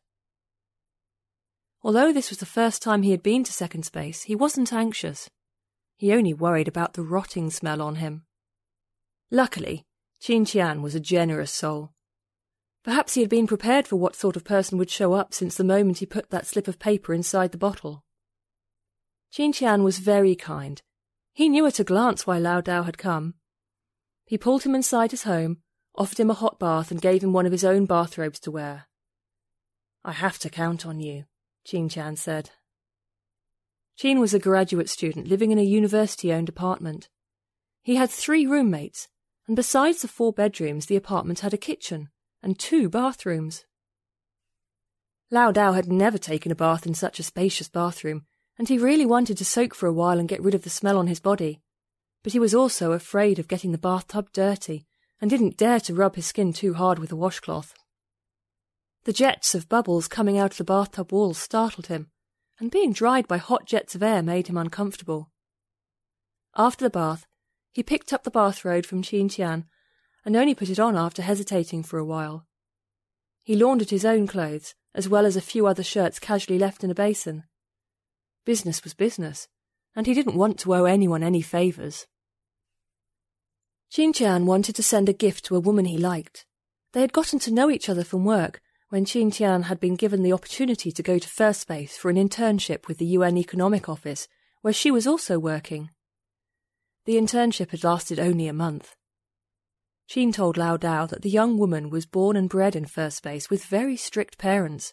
[1.82, 5.28] Although this was the first time he had been to second space, he wasn't anxious.
[5.96, 8.24] He only worried about the rotting smell on him.
[9.30, 9.84] Luckily,
[10.20, 11.92] Qin Tian was a generous soul.
[12.82, 15.64] Perhaps he had been prepared for what sort of person would show up since the
[15.64, 18.04] moment he put that slip of paper inside the bottle.
[19.32, 20.80] Qin Tian was very kind.
[21.32, 23.34] He knew at a glance why Lao Dao had come.
[24.30, 25.56] He pulled him inside his home,
[25.96, 28.86] offered him a hot bath, and gave him one of his own bathrobes to wear.
[30.04, 31.24] I have to count on you,
[31.66, 32.50] Qin Tian said.
[33.98, 37.08] Qin was a graduate student living in a university owned apartment.
[37.82, 39.08] He had three roommates,
[39.48, 42.10] and besides the four bedrooms, the apartment had a kitchen
[42.40, 43.64] and two bathrooms.
[45.32, 48.26] Lao Dao had never taken a bath in such a spacious bathroom,
[48.56, 50.98] and he really wanted to soak for a while and get rid of the smell
[50.98, 51.60] on his body.
[52.22, 54.86] But he was also afraid of getting the bathtub dirty,
[55.20, 57.74] and didn't dare to rub his skin too hard with a washcloth.
[59.04, 62.10] The jets of bubbles coming out of the bathtub walls startled him,
[62.58, 65.30] and being dried by hot jets of air made him uncomfortable.
[66.56, 67.26] After the bath,
[67.72, 69.66] he picked up the bathrobe from Qin Tian
[70.24, 72.46] and only put it on after hesitating for a while.
[73.42, 76.90] He laundered his own clothes, as well as a few other shirts casually left in
[76.90, 77.44] a basin.
[78.44, 79.48] Business was business,
[79.96, 82.06] and he didn't want to owe anyone any favours.
[83.92, 86.46] Qin Tian wanted to send a gift to a woman he liked.
[86.92, 90.22] They had gotten to know each other from work when Qin Tian had been given
[90.22, 94.28] the opportunity to go to First Space for an internship with the UN Economic Office,
[94.62, 95.90] where she was also working.
[97.04, 98.94] The internship had lasted only a month.
[100.08, 103.50] Qin told Lao Dao that the young woman was born and bred in First Space
[103.50, 104.92] with very strict parents.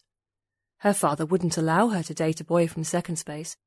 [0.80, 3.58] Her father wouldn't allow her to date a boy from Second Space,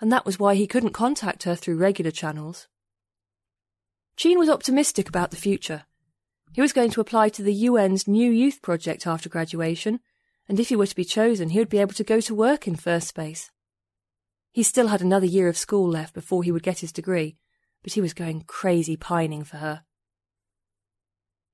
[0.00, 2.68] and that was why he couldn't contact her through regular channels.
[4.18, 5.84] Qin was optimistic about the future.
[6.52, 10.00] He was going to apply to the UN's New Youth Project after graduation,
[10.48, 12.66] and if he were to be chosen, he would be able to go to work
[12.66, 13.52] in First Space.
[14.50, 17.36] He still had another year of school left before he would get his degree,
[17.84, 19.84] but he was going crazy pining for her.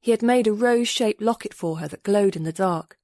[0.01, 2.97] He had made a rose shaped locket for her that glowed in the dark.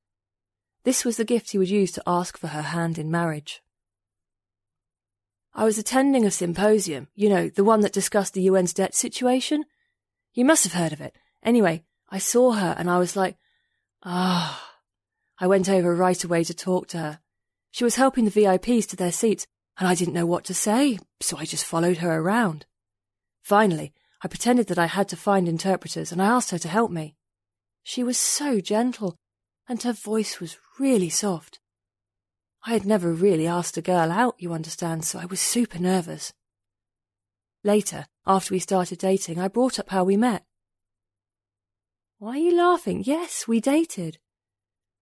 [0.84, 3.60] This was the gift he would use to ask for her hand in marriage.
[5.54, 9.64] I was attending a symposium, you know, the one that discussed the UN's debt situation.
[10.32, 11.16] You must have heard of it.
[11.42, 13.36] Anyway, I saw her and I was like,
[14.04, 14.66] ah.
[15.38, 17.20] I went over right away to talk to her.
[17.70, 19.46] She was helping the VIPs to their seats,
[19.78, 22.66] and I didn't know what to say, so I just followed her around.
[23.42, 26.90] Finally, I pretended that I had to find interpreters and I asked her to help
[26.90, 27.16] me.
[27.82, 29.16] She was so gentle,
[29.66, 31.59] and her voice was really soft.
[32.66, 36.32] I had never really asked a girl out, you understand, so I was super nervous.
[37.64, 40.44] Later, after we started dating, I brought up how we met.
[42.18, 43.02] Why are you laughing?
[43.04, 44.18] Yes, we dated.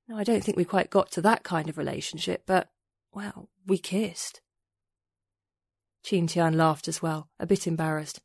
[0.07, 2.71] No, I don't think we quite got to that kind of relationship, but,
[3.13, 4.41] well, we kissed.
[6.05, 8.21] Qin Tian laughed as well, a bit embarrassed.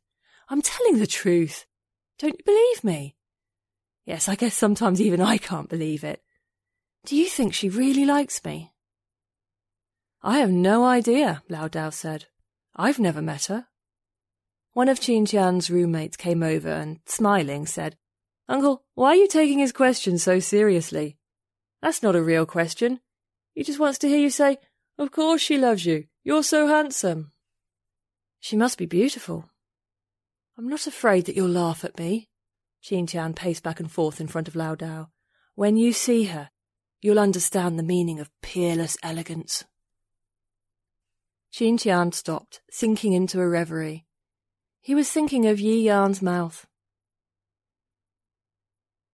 [0.48, 1.66] I'm telling the truth.
[2.18, 3.16] Don't you believe me?
[4.06, 6.22] Yes, I guess sometimes even I can't believe it.
[7.04, 8.73] Do you think she really likes me?
[10.26, 12.24] I have no idea, Lao Dao said.
[12.74, 13.66] I've never met her.
[14.72, 17.98] One of Qin Tian's roommates came over and, smiling, said,
[18.48, 21.18] Uncle, why are you taking his question so seriously?
[21.82, 23.00] That's not a real question.
[23.52, 24.56] He just wants to hear you say,
[24.98, 26.06] Of course she loves you.
[26.22, 27.32] You're so handsome.
[28.40, 29.50] She must be beautiful.
[30.56, 32.30] I'm not afraid that you'll laugh at me.
[32.82, 35.08] Qin Tian paced back and forth in front of Lao Dao.
[35.54, 36.48] When you see her,
[37.02, 39.64] you'll understand the meaning of peerless elegance.
[41.54, 44.04] Qin Tian stopped, sinking into a reverie.
[44.80, 46.66] He was thinking of Yi Yan's mouth.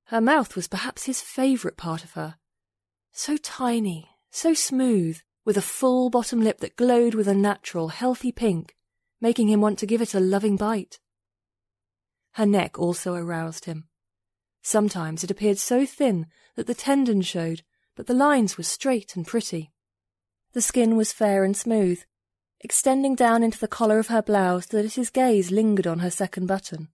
[0.04, 2.36] Her mouth was perhaps his favourite part of her.
[3.12, 8.32] So tiny, so smooth, with a full bottom lip that glowed with a natural, healthy
[8.32, 8.74] pink,
[9.20, 10.98] making him want to give it a loving bite.
[12.32, 13.88] Her neck also aroused him.
[14.62, 16.26] Sometimes it appeared so thin
[16.56, 17.64] that the tendons showed,
[17.94, 19.72] but the lines were straight and pretty.
[20.54, 22.02] The skin was fair and smooth,
[22.60, 26.10] extending down into the collar of her blouse so that his gaze lingered on her
[26.10, 26.88] second button.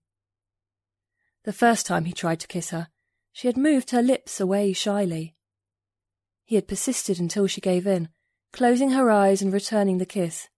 [1.45, 2.89] The first time he tried to kiss her,
[3.33, 5.35] she had moved her lips away shyly.
[6.45, 8.09] He had persisted until she gave in,
[8.53, 10.49] closing her eyes and returning the kiss.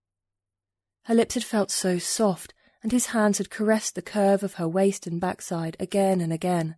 [1.04, 4.68] Her lips had felt so soft, and his hands had caressed the curve of her
[4.68, 6.76] waist and backside again and again.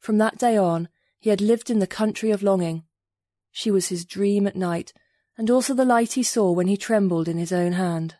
[0.00, 2.84] From that day on, he had lived in the country of longing.
[3.50, 4.92] She was his dream at night,
[5.38, 8.16] and also the light he saw when he trembled in his own hand.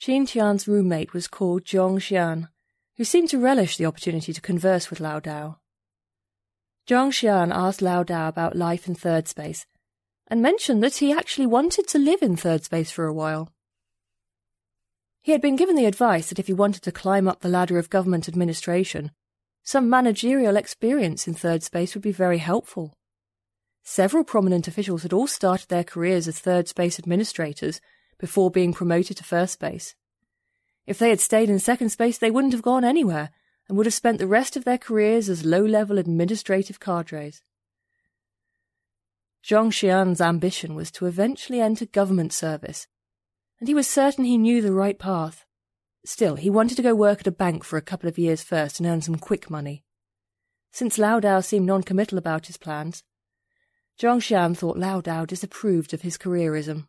[0.00, 2.48] Qin Tian's roommate was called Zhong Xian,
[2.96, 5.56] who seemed to relish the opportunity to converse with Lao Dao.
[6.88, 9.66] Zhong Xian asked Lao Dao about life in third space,
[10.26, 13.52] and mentioned that he actually wanted to live in third space for a while.
[15.22, 17.78] He had been given the advice that if he wanted to climb up the ladder
[17.78, 19.12] of government administration,
[19.62, 22.95] some managerial experience in third space would be very helpful.
[23.88, 27.80] Several prominent officials had all started their careers as third space administrators
[28.18, 29.94] before being promoted to first space.
[30.88, 33.30] If they had stayed in second space, they wouldn't have gone anywhere
[33.68, 37.42] and would have spent the rest of their careers as low level administrative cadres.
[39.44, 42.88] Zhong Xian's ambition was to eventually enter government service
[43.60, 45.44] and he was certain he knew the right path.
[46.04, 48.80] Still, he wanted to go work at a bank for a couple of years first
[48.80, 49.84] and earn some quick money.
[50.72, 53.04] Since Lao Dao seemed non-committal about his plans,
[53.98, 56.86] Zhong Xian thought Lao Dao disapproved of his careerism.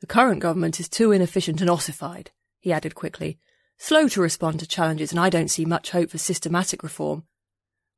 [0.00, 3.38] The current government is too inefficient and ossified, he added quickly,
[3.76, 7.24] slow to respond to challenges, and I don't see much hope for systematic reform.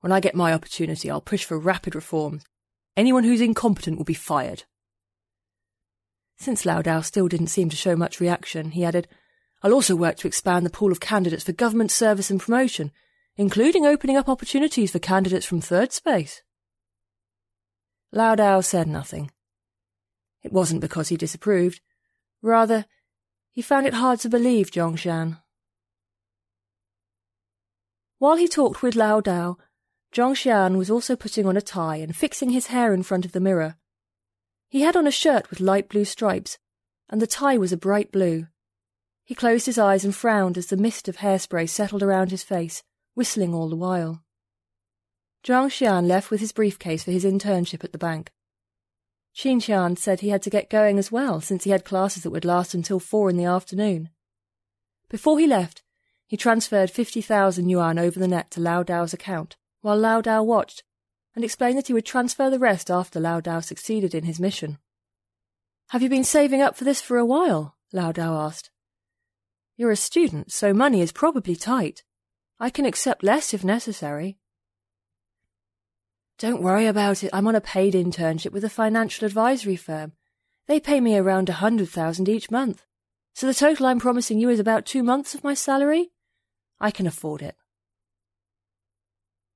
[0.00, 2.42] When I get my opportunity, I'll push for rapid reforms.
[2.96, 4.64] Anyone who's incompetent will be fired.
[6.36, 9.08] Since Lao Dao still didn't seem to show much reaction, he added,
[9.62, 12.90] I'll also work to expand the pool of candidates for government service and promotion,
[13.36, 16.42] including opening up opportunities for candidates from third space.
[18.14, 19.32] Lao Dao said nothing.
[20.44, 21.80] It wasn't because he disapproved.
[22.42, 22.86] Rather,
[23.50, 25.42] he found it hard to believe Zhong Xian.
[28.18, 29.56] While he talked with Lao Dao,
[30.12, 33.32] Zhong Xian was also putting on a tie and fixing his hair in front of
[33.32, 33.76] the mirror.
[34.68, 36.56] He had on a shirt with light blue stripes,
[37.10, 38.46] and the tie was a bright blue.
[39.24, 42.84] He closed his eyes and frowned as the mist of hairspray settled around his face,
[43.14, 44.23] whistling all the while.
[45.44, 48.32] Zhang Xian left with his briefcase for his internship at the bank.
[49.36, 52.30] Qin Tian said he had to get going as well, since he had classes that
[52.30, 54.08] would last until four in the afternoon.
[55.10, 55.82] Before he left,
[56.26, 60.82] he transferred 50,000 yuan over the net to Lao Dao's account, while Lao Dao watched
[61.34, 64.78] and explained that he would transfer the rest after Lao Dao succeeded in his mission.
[65.88, 67.76] Have you been saving up for this for a while?
[67.92, 68.70] Lao Dao asked.
[69.76, 72.04] You're a student, so money is probably tight.
[72.60, 74.38] I can accept less if necessary.
[76.38, 77.30] Don't worry about it.
[77.32, 80.12] I'm on a paid internship with a financial advisory firm.
[80.66, 82.84] They pay me around a hundred thousand each month.
[83.34, 86.10] So the total I'm promising you is about two months of my salary.
[86.80, 87.56] I can afford it.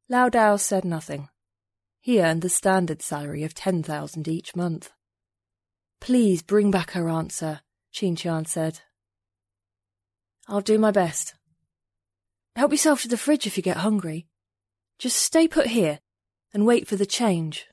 [0.09, 1.29] Lao Dao said nothing.
[2.01, 4.91] He earned the standard salary of 10,000 each month.
[6.01, 7.61] Please bring back her answer,
[7.93, 8.81] Qin Tian said.
[10.47, 11.35] I'll do my best.
[12.57, 14.26] Help yourself to the fridge if you get hungry.
[14.99, 16.01] Just stay put here
[16.53, 17.66] and wait for the change.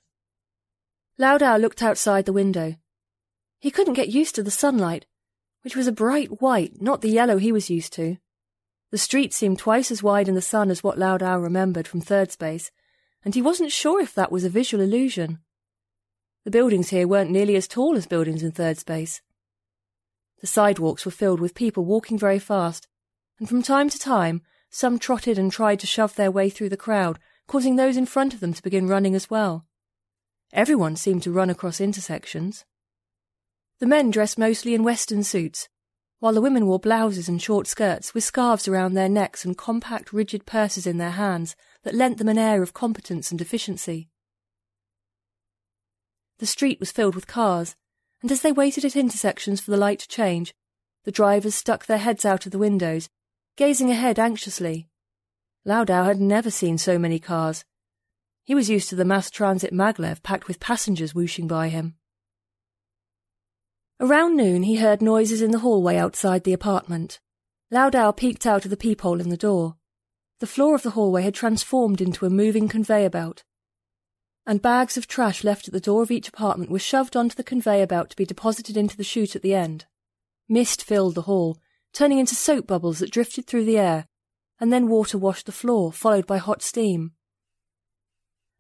[1.18, 2.76] Lao Dao looked outside the window.
[3.60, 5.06] He couldn't get used to the sunlight,
[5.64, 8.18] which was a bright white, not the yellow he was used to.
[8.92, 12.02] The street seemed twice as wide in the sun as what Lao Dao remembered from
[12.02, 12.72] third space,
[13.24, 15.40] and he wasn't sure if that was a visual illusion.
[16.44, 19.22] The buildings here weren't nearly as tall as buildings in third space.
[20.42, 22.88] The sidewalks were filled with people walking very fast,
[23.40, 26.78] and from time to time some trotted and tried to shove their way through the
[26.78, 27.18] crowd,
[27.48, 29.66] causing those in front of them to begin running as well.
[30.54, 32.66] Everyone seemed to run across intersections.
[33.80, 35.68] The men dressed mostly in western suits,
[36.20, 40.14] while the women wore blouses and short skirts with scarves around their necks and compact,
[40.14, 44.10] rigid purses in their hands that lent them an air of competence and efficiency.
[46.40, 47.76] The street was filled with cars,
[48.22, 50.54] and as they waited at intersections for the light to change,
[51.04, 53.10] the drivers stuck their heads out of the windows,
[53.56, 54.90] gazing ahead anxiously.
[55.68, 57.66] Lao Dao had never seen so many cars.
[58.44, 61.96] He was used to the mass transit maglev packed with passengers whooshing by him.
[64.00, 67.20] Around noon he heard noises in the hallway outside the apartment.
[67.72, 69.78] Lao Dao peeked out of the peephole in the door.
[70.40, 73.44] The floor of the hallway had transformed into a moving conveyor belt,
[74.46, 77.44] and bags of trash left at the door of each apartment were shoved onto the
[77.44, 79.86] conveyor belt to be deposited into the chute at the end.
[80.48, 81.58] Mist filled the hall,
[81.94, 84.08] turning into soap bubbles that drifted through the air,
[84.60, 87.12] and then water washed the floor, followed by hot steam.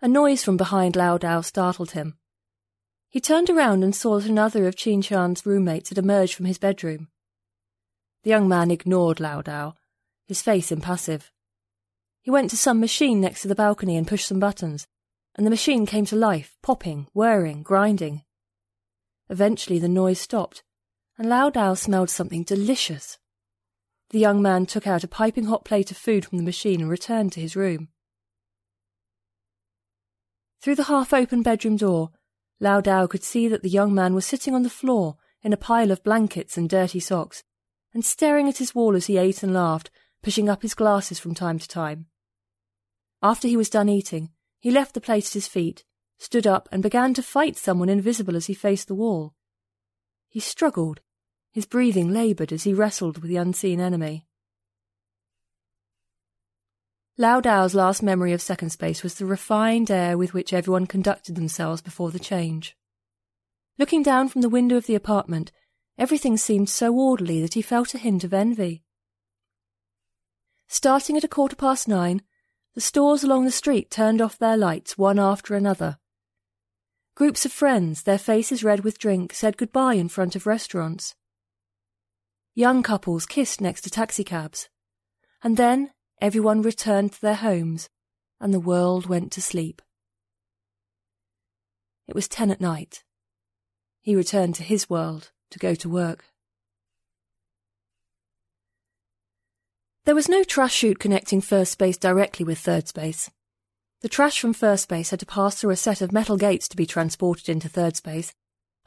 [0.01, 2.17] A noise from behind Lao Dao startled him.
[3.09, 6.57] He turned around and saw that another of Qin Tian's roommates had emerged from his
[6.57, 7.07] bedroom.
[8.23, 9.73] The young man ignored Lao Dao,
[10.27, 11.31] his face impassive.
[12.21, 14.87] He went to some machine next to the balcony and pushed some buttons,
[15.35, 18.23] and the machine came to life, popping, whirring, grinding.
[19.29, 20.63] Eventually the noise stopped,
[21.17, 23.17] and Lao Dao smelled something delicious.
[24.09, 26.89] The young man took out a piping hot plate of food from the machine and
[26.89, 27.89] returned to his room.
[30.61, 32.11] Through the half open bedroom door,
[32.59, 35.57] Lao Dao could see that the young man was sitting on the floor in a
[35.57, 37.43] pile of blankets and dirty socks,
[37.93, 39.91] and staring at his wall as he ate and laughed,
[40.23, 42.07] pushing up his glasses from time to time.
[43.21, 45.83] After he was done eating, he left the plate at his feet,
[46.17, 49.35] stood up, and began to fight someone invisible as he faced the wall.
[50.27, 51.01] He struggled,
[51.55, 54.27] his breathing laboured as he wrestled with the unseen enemy.
[57.17, 61.35] Lao Dao's last memory of second space was the refined air with which everyone conducted
[61.35, 62.75] themselves before the change.
[63.79, 65.53] Looking down from the window of the apartment,
[65.97, 68.83] everything seemed so orderly that he felt a hint of envy.
[70.67, 72.21] Starting at a quarter past nine,
[72.73, 75.99] the stores along the street turned off their lights one after another.
[77.15, 81.15] Groups of friends, their faces red with drink, said goodbye in front of restaurants.
[82.57, 84.69] Young couples kissed next to taxicabs.
[85.43, 85.91] And then
[86.21, 87.89] everyone returned to their homes,
[88.39, 89.81] and the world went to sleep.
[92.07, 93.03] It was ten at night.
[93.99, 96.23] He returned to his world to go to work.
[100.05, 103.29] There was no trash chute connecting first space directly with third space.
[103.99, 106.77] The trash from first space had to pass through a set of metal gates to
[106.77, 108.33] be transported into third space,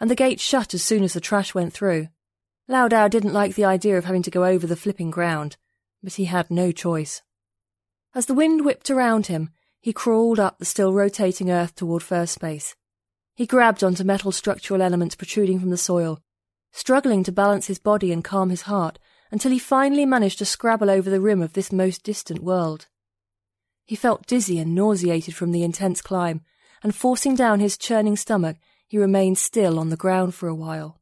[0.00, 2.08] and the gates shut as soon as the trash went through.
[2.70, 5.56] Lao Dao didn't like the idea of having to go over the flipping ground,
[6.02, 7.22] but he had no choice.
[8.14, 9.50] As the wind whipped around him,
[9.80, 12.76] he crawled up the still rotating earth toward first space.
[13.34, 16.20] He grabbed onto metal structural elements protruding from the soil,
[16.70, 18.98] struggling to balance his body and calm his heart
[19.30, 22.86] until he finally managed to scrabble over the rim of this most distant world.
[23.86, 26.42] He felt dizzy and nauseated from the intense climb,
[26.82, 30.97] and forcing down his churning stomach, he remained still on the ground for a while.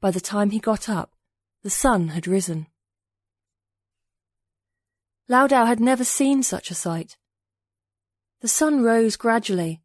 [0.00, 1.12] By the time he got up,
[1.62, 2.66] the sun had risen.
[5.28, 7.16] Lao Dao had never seen such a sight.
[8.40, 9.82] The sun rose gradually.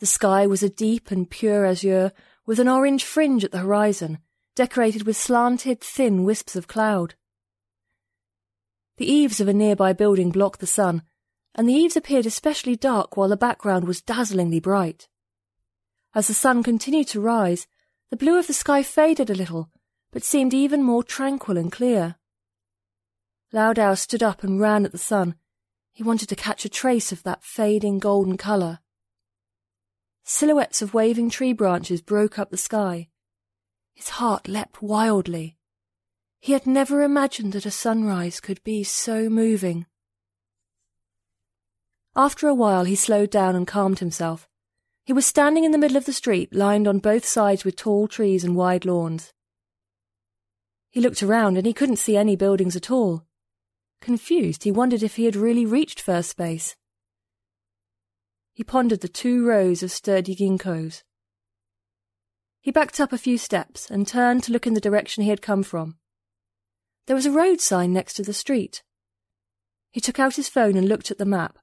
[0.00, 2.12] The sky was a deep and pure azure
[2.46, 4.18] with an orange fringe at the horizon,
[4.54, 7.14] decorated with slanted, thin wisps of cloud.
[8.96, 11.02] The eaves of a nearby building blocked the sun,
[11.54, 15.08] and the eaves appeared especially dark while the background was dazzlingly bright.
[16.14, 17.66] As the sun continued to rise,
[18.10, 19.70] the blue of the sky faded a little,
[20.12, 22.16] but seemed even more tranquil and clear.
[23.52, 25.34] Lao Dao stood up and ran at the sun.
[25.92, 28.80] He wanted to catch a trace of that fading golden colour.
[30.24, 33.08] Silhouettes of waving tree branches broke up the sky.
[33.94, 35.56] His heart leapt wildly.
[36.40, 39.86] He had never imagined that a sunrise could be so moving.
[42.14, 44.48] After a while he slowed down and calmed himself.
[45.06, 48.08] He was standing in the middle of the street, lined on both sides with tall
[48.08, 49.32] trees and wide lawns.
[50.90, 53.24] He looked around and he couldn't see any buildings at all.
[54.00, 56.74] Confused, he wondered if he had really reached first space.
[58.52, 61.04] He pondered the two rows of sturdy ginkgos.
[62.60, 65.40] He backed up a few steps and turned to look in the direction he had
[65.40, 65.98] come from.
[67.06, 68.82] There was a road sign next to the street.
[69.92, 71.60] He took out his phone and looked at the map.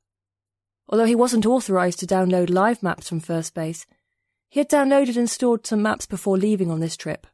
[0.94, 3.88] Although he wasn't authorized to download live maps from First Space,
[4.48, 7.26] he had downloaded and stored some maps before leaving on this trip.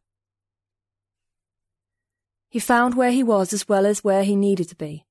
[2.48, 5.04] He found where he was as well as where he needed to be.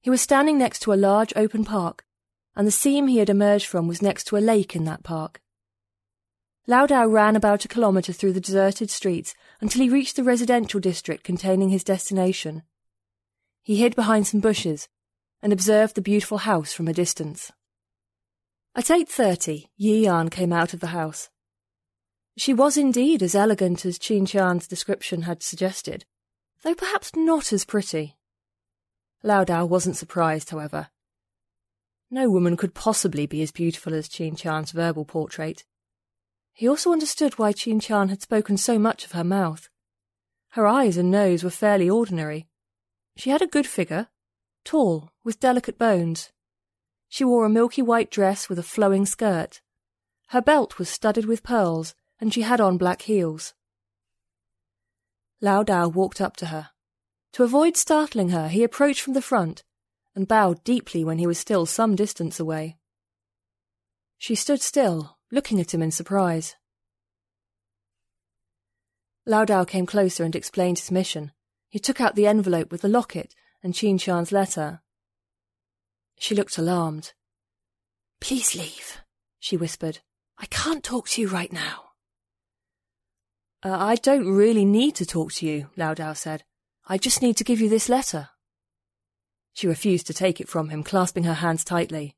[0.00, 2.06] He was standing next to a large open park,
[2.56, 5.42] and the seam he had emerged from was next to a lake in that park.
[6.66, 10.80] Lao Dao ran about a kilometre through the deserted streets until he reached the residential
[10.80, 12.62] district containing his destination.
[13.62, 14.88] He hid behind some bushes
[15.42, 17.52] and observed the beautiful house from a distance.
[18.76, 21.30] At 8.30, Yi Yan came out of the house.
[22.36, 26.04] She was indeed as elegant as Qin Tian's description had suggested,
[26.62, 28.16] though perhaps not as pretty.
[29.22, 30.88] Lao Dao wasn't surprised, however.
[32.10, 35.64] No woman could possibly be as beautiful as Qin Tian's verbal portrait.
[36.52, 39.70] He also understood why Qin Tian had spoken so much of her mouth.
[40.50, 42.46] Her eyes and nose were fairly ordinary.
[43.16, 44.08] She had a good figure,
[44.64, 46.30] tall, with delicate bones.
[47.08, 49.60] She wore a milky white dress with a flowing skirt.
[50.28, 53.54] Her belt was studded with pearls, and she had on black heels.
[55.40, 56.70] Lao Dao walked up to her.
[57.32, 59.62] To avoid startling her, he approached from the front
[60.14, 62.78] and bowed deeply when he was still some distance away.
[64.16, 66.56] She stood still, looking at him in surprise.
[69.26, 71.32] Lao Dao came closer and explained his mission.
[71.68, 74.80] He took out the envelope with the locket and Qin Tian's letter.
[76.18, 77.12] She looked alarmed.
[78.20, 78.98] Please leave,
[79.38, 80.00] she whispered.
[80.38, 81.84] I can't talk to you right now.
[83.62, 86.44] Uh, I don't really need to talk to you, Lao Dao said.
[86.86, 88.30] I just need to give you this letter.
[89.54, 92.14] She refused to take it from him, clasping her hands tightly.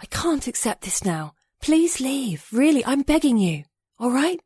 [0.00, 1.34] I can't accept this now.
[1.60, 2.46] Please leave.
[2.52, 3.64] Really, I'm begging you.
[3.98, 4.40] All right?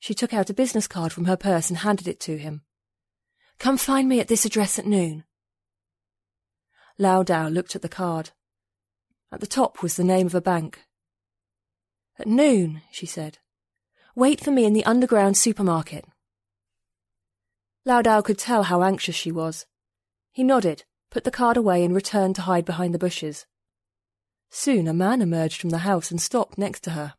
[0.00, 2.62] She took out a business card from her purse and handed it to him.
[3.58, 5.24] Come find me at this address at noon.
[7.00, 8.28] Lao Dao looked at the card.
[9.32, 10.80] At the top was the name of a bank.
[12.18, 13.38] At noon, she said.
[14.14, 16.04] Wait for me in the underground supermarket.
[17.86, 19.64] Lao Dao could tell how anxious she was.
[20.30, 23.46] He nodded, put the card away, and returned to hide behind the bushes.
[24.50, 27.14] Soon a man emerged from the house and stopped next to her.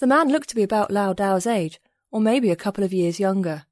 [0.00, 1.78] The man looked to be about Lao Dao's age,
[2.10, 3.66] or maybe a couple of years younger.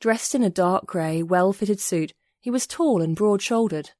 [0.00, 3.90] Dressed in a dark grey, well-fitted suit, he was tall and broad-shouldered.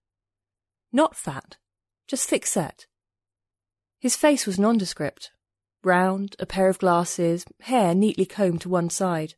[0.93, 1.57] Not fat,
[2.09, 2.86] just thick-set.
[3.99, 5.30] His face was nondescript,
[5.84, 9.34] round, a pair of glasses, hair neatly combed to one side.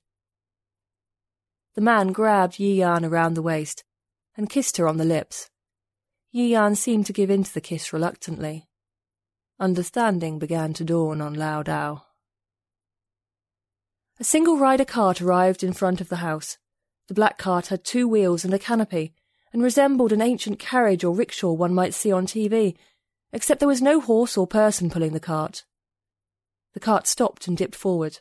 [1.75, 3.85] The man grabbed Yi Yan around the waist
[4.37, 5.51] and kissed her on the lips.
[6.31, 8.69] Yi Yan seemed to give in to the kiss reluctantly.
[9.61, 12.03] Understanding began to dawn on Lao Dao.
[14.19, 16.59] A single rider cart arrived in front of the house.
[17.09, 19.15] The black cart had two wheels and a canopy,
[19.53, 22.75] and resembled an ancient carriage or rickshaw one might see on TV,
[23.33, 25.65] except there was no horse or person pulling the cart.
[26.75, 28.21] The cart stopped and dipped forward.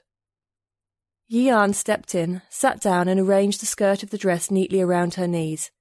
[1.28, 5.14] Yi Yan stepped in, sat down, and arranged the skirt of the dress neatly around
[5.14, 5.72] her knees.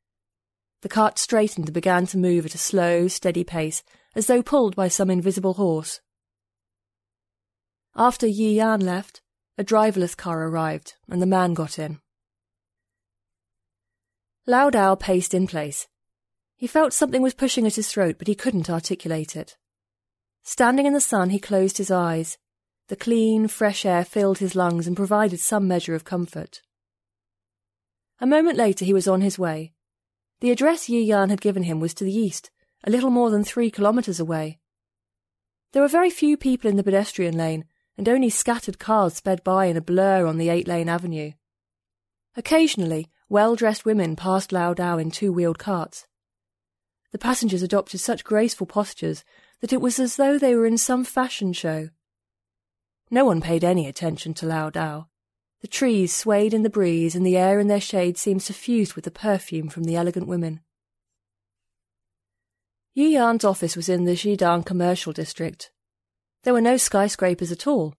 [0.82, 3.82] The cart straightened and began to move at a slow, steady pace,
[4.14, 6.00] as though pulled by some invisible horse.
[7.96, 9.20] After Yi Yan left,
[9.58, 11.98] a driverless car arrived, and the man got in.
[14.50, 15.86] Lao Dao paced in place.
[16.56, 19.56] He felt something was pushing at his throat, but he couldn't articulate it.
[20.42, 22.36] Standing in the sun, he closed his eyes.
[22.88, 26.62] The clean, fresh air filled his lungs and provided some measure of comfort.
[28.20, 29.72] A moment later he was on his way.
[30.40, 32.50] The address Yi Yan had given him was to the east,
[32.82, 34.58] a little more than three kilometres away.
[35.70, 39.66] There were very few people in the pedestrian lane, and only scattered cars sped by
[39.66, 41.34] in a blur on the eight-lane avenue.
[42.36, 46.06] Occasionally, well-dressed women passed Lao Dao in two-wheeled carts.
[47.12, 49.24] The passengers adopted such graceful postures
[49.60, 51.88] that it was as though they were in some fashion show.
[53.10, 55.06] No one paid any attention to Lao Dao.
[55.60, 59.04] The trees swayed in the breeze, and the air in their shade seemed suffused with
[59.04, 60.60] the perfume from the elegant women.
[62.94, 65.70] Yi Yan's office was in the Xidan commercial district.
[66.42, 67.94] There were no skyscrapers at all,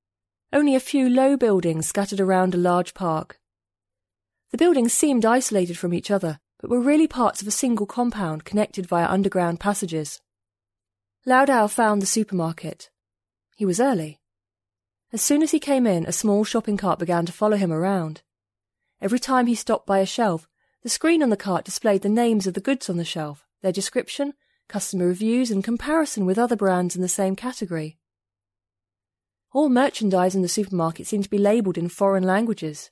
[0.54, 3.41] only a few low buildings scattered around a large park.
[4.52, 8.43] The buildings seemed isolated from each other, but were really parts of a single compound
[8.43, 10.20] connected via underground passages.
[11.26, 12.89] Lao found the supermarket.
[13.56, 14.20] He was early.
[15.14, 18.24] As soon as he came in, a small shopping cart began to follow him around.
[19.02, 20.49] Every time he stopped by a shelf,
[20.84, 23.72] the screen on the cart displayed the names of the goods on the shelf, their
[23.72, 24.34] description,
[24.68, 27.97] customer reviews, and comparison with other brands in the same category.
[29.54, 32.89] All merchandise in the supermarket seemed to be labelled in foreign languages.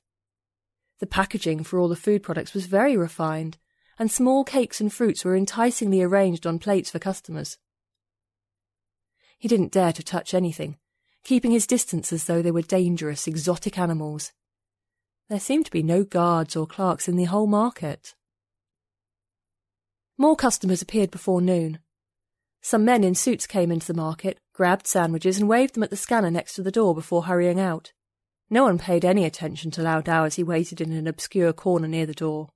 [1.00, 3.56] The packaging for all the food products was very refined,
[3.98, 7.58] and small cakes and fruits were enticingly arranged on plates for customers.
[9.38, 10.76] He didn't dare to touch anything,
[11.24, 14.32] keeping his distance as though they were dangerous, exotic animals.
[15.30, 18.14] There seemed to be no guards or clerks in the whole market.
[20.18, 21.78] More customers appeared before noon.
[22.60, 25.96] Some men in suits came into the market, grabbed sandwiches, and waved them at the
[25.96, 27.94] scanner next to the door before hurrying out.
[28.52, 31.86] No one paid any attention to Lao Dao as he waited in an obscure corner
[31.86, 32.48] near the door.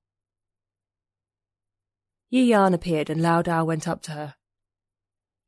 [2.31, 4.35] Yi Yan appeared and Lao Dao went up to her.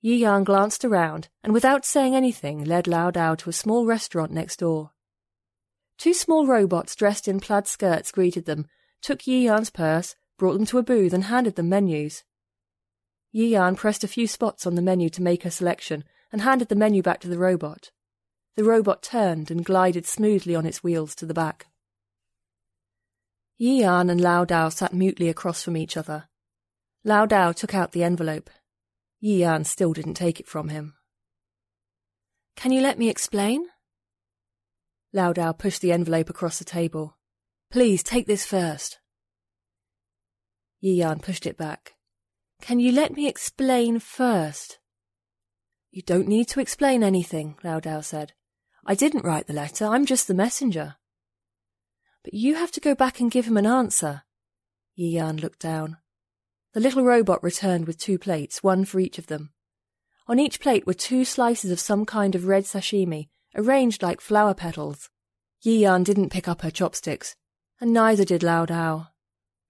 [0.03, 4.31] Yi Yan glanced around and, without saying anything, led Lao Dao to a small restaurant
[4.31, 4.93] next door.
[5.99, 8.67] Two small robots dressed in plaid skirts greeted them,
[9.03, 12.23] took Yi Yan's purse, brought them to a booth, and handed them menus.
[13.33, 16.69] Yi Yan pressed a few spots on the menu to make her selection and handed
[16.69, 17.91] the menu back to the robot.
[18.57, 21.67] The robot turned and glided smoothly on its wheels to the back.
[23.59, 26.25] Yi Yan and Lao Dao sat mutely across from each other.
[27.05, 28.49] Lao Dao took out the envelope.
[29.21, 30.95] Yi Yan still didn't take it from him.
[32.57, 33.67] Can you let me explain?
[35.13, 37.17] Lao Dao pushed the envelope across the table.
[37.71, 39.01] Please, take this first.
[40.81, 41.93] Yi Yan pushed it back.
[42.63, 44.79] Can you let me explain first?
[45.91, 48.33] You don't need to explain anything, Lao Dao said.
[48.89, 50.95] I didn't write the letter, I'm just the messenger.
[52.23, 54.23] But you have to go back and give him an answer.
[54.95, 55.97] Yi Yan looked down.
[56.73, 59.51] The little robot returned with two plates, one for each of them.
[60.29, 64.55] On each plate were two slices of some kind of red sashimi, arranged like flower
[64.55, 65.11] petals.
[65.63, 67.35] Yi Yan didn't pick up her chopsticks,
[67.81, 69.09] and neither did Lao Dao.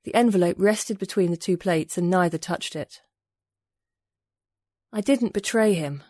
[0.05, 3.01] The envelope rested between the two plates, and neither touched it.
[4.93, 6.03] I didn't betray him.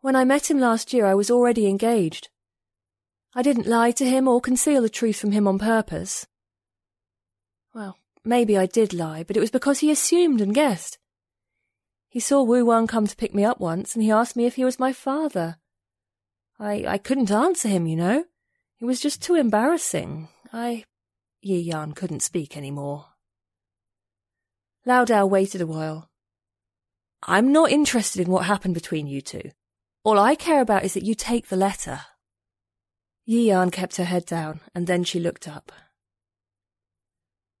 [0.00, 2.28] When I met him last year, I was already engaged.
[3.36, 6.26] I didn't lie to him or conceal the truth from him on purpose.
[7.72, 10.98] Well, Maybe I did lie, but it was because he assumed and guessed.
[12.08, 14.56] He saw Wu Wen come to pick me up once, and he asked me if
[14.56, 15.58] he was my father.
[16.58, 18.24] I I couldn't answer him, you know.
[18.80, 20.26] It was just too embarrassing.
[20.52, 20.86] I
[21.40, 23.06] Yi Yan couldn't speak any more.
[24.84, 26.10] Lao Dao waited a while.
[27.22, 29.52] I'm not interested in what happened between you two.
[30.02, 32.00] All I care about is that you take the letter.
[33.28, 35.72] Yi Yan kept her head down, and then she looked up.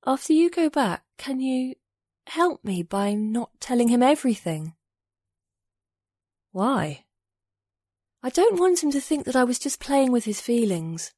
[0.06, 1.74] After you go back, can you
[2.28, 4.74] help me by not telling him everything?
[6.52, 7.04] Why?
[8.22, 11.12] I don't want him to think that I was just playing with his feelings.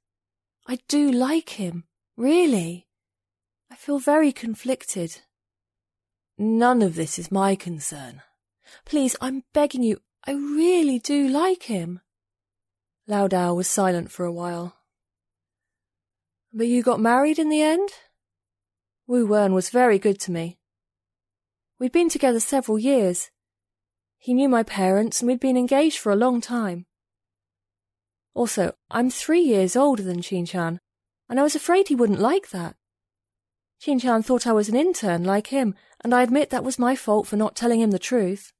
[0.66, 1.84] I do like him,
[2.16, 2.86] really.
[3.70, 5.20] I feel very conflicted.
[6.38, 8.22] None of this is my concern.
[8.86, 12.00] Please, I'm begging you, I really do like him.
[13.10, 14.76] Lao Dao was silent for a while.
[16.52, 17.88] But you got married in the end?
[19.06, 20.58] Wu Wen was very good to me.
[21.78, 23.30] We'd been together several years.
[24.18, 26.84] He knew my parents, and we'd been engaged for a long time.
[28.34, 30.78] Also, I'm three years older than Qin Tian,
[31.30, 32.76] and I was afraid he wouldn't like that.
[33.80, 36.94] Qin Tian thought I was an intern like him, and I admit that was my
[36.94, 38.52] fault for not telling him the truth.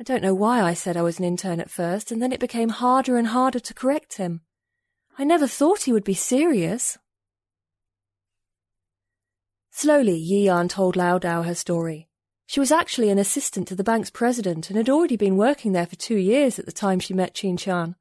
[0.00, 2.38] I don't know why I said I was an intern at first, and then it
[2.38, 4.42] became harder and harder to correct him.
[5.18, 6.98] I never thought he would be serious.
[9.72, 12.08] Slowly, Yi Yan told Lao Dao her story.
[12.46, 15.86] She was actually an assistant to the bank's president and had already been working there
[15.86, 17.96] for two years at the time she met Qin Tian.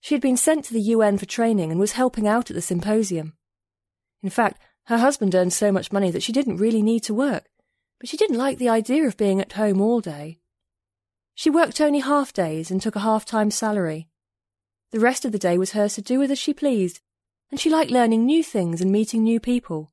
[0.00, 2.62] She had been sent to the UN for training and was helping out at the
[2.62, 3.34] symposium.
[4.22, 7.46] In fact, her husband earned so much money that she didn't really need to work,
[7.98, 10.38] but she didn't like the idea of being at home all day.
[11.34, 14.08] She worked only half days and took a half time salary.
[14.92, 17.00] The rest of the day was hers to do with as she pleased,
[17.50, 19.92] and she liked learning new things and meeting new people.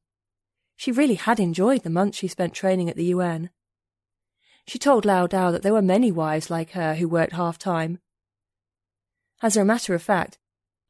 [0.75, 3.49] She really had enjoyed the months she spent training at the UN.
[4.67, 7.99] She told Lao Dao that there were many wives like her who worked half time.
[9.41, 10.37] As a matter of fact,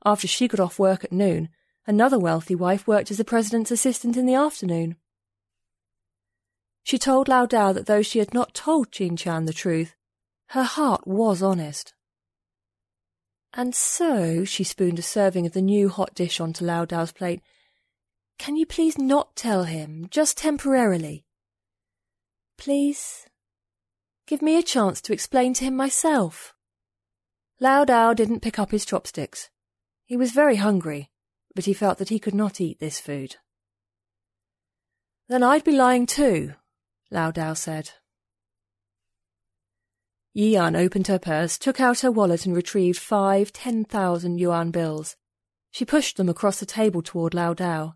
[0.03, 1.49] after she got off work at noon,
[1.87, 4.97] another wealthy wife worked as the president's assistant in the afternoon.
[6.83, 9.95] She told Lao Dao that though she had not told Qin Tian the truth,
[10.51, 11.93] her heart was honest.
[13.53, 17.41] And so she spooned a serving of the new hot dish onto Lao Dao's plate
[18.41, 21.25] can you please not tell him, just temporarily?
[22.57, 23.27] Please?
[24.25, 26.55] Give me a chance to explain to him myself.
[27.59, 29.51] Lao Dao didn't pick up his chopsticks.
[30.05, 31.11] He was very hungry,
[31.53, 33.35] but he felt that he could not eat this food.
[35.29, 36.55] Then I'd be lying too,
[37.11, 37.91] Lao Dao said.
[40.33, 44.71] Yi Yan opened her purse, took out her wallet, and retrieved five ten thousand yuan
[44.71, 45.17] bills.
[45.71, 47.95] She pushed them across the table toward Lao Dao.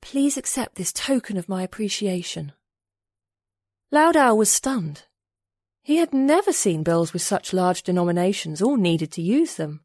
[0.00, 2.52] Please accept this token of my appreciation.
[3.90, 5.04] Lao Dao was stunned.
[5.82, 9.80] He had never seen bills with such large denominations or needed to use them.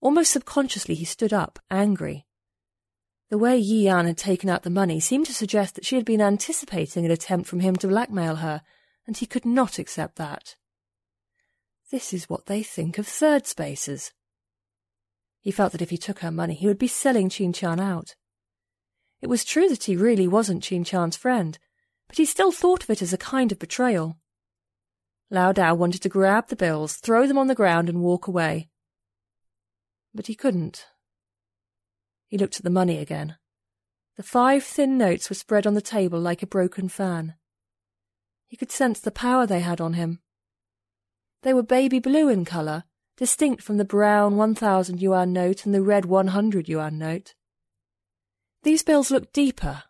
[0.00, 2.26] Almost subconsciously he stood up, angry.
[3.30, 6.04] The way Yi Yan had taken out the money seemed to suggest that she had
[6.04, 8.62] been anticipating an attempt from him to blackmail her,
[9.06, 10.56] and he could not accept that.
[11.90, 14.12] This is what they think of third spaces.
[15.40, 18.14] He felt that if he took her money, he would be selling Qin Tian out.
[19.20, 21.58] It was true that he really wasn't Qin Tian's friend,
[22.08, 24.18] but he still thought of it as a kind of betrayal.
[25.30, 28.68] Lao Dao wanted to grab the bills, throw them on the ground, and walk away.
[30.14, 30.86] But he couldn't.
[32.26, 33.36] He looked at the money again.
[34.16, 37.34] The five thin notes were spread on the table like a broken fan.
[38.52, 40.20] He could sense the power they had on him.
[41.40, 42.84] They were baby blue in colour,
[43.16, 47.34] distinct from the brown 1,000 yuan note and the red 100 yuan note.
[48.62, 49.84] These bills looked deeper,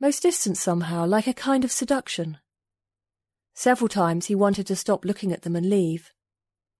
[0.00, 2.38] most distant somehow, like a kind of seduction.
[3.52, 6.12] Several times he wanted to stop looking at them and leave,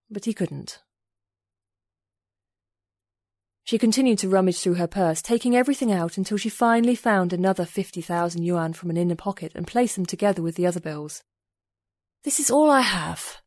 [0.08, 0.83] but he couldn't.
[3.64, 7.64] She continued to rummage through her purse, taking everything out until she finally found another
[7.64, 11.24] 50,000 yuan from an inner pocket and placed them together with the other bills.
[12.24, 13.38] This is all I have.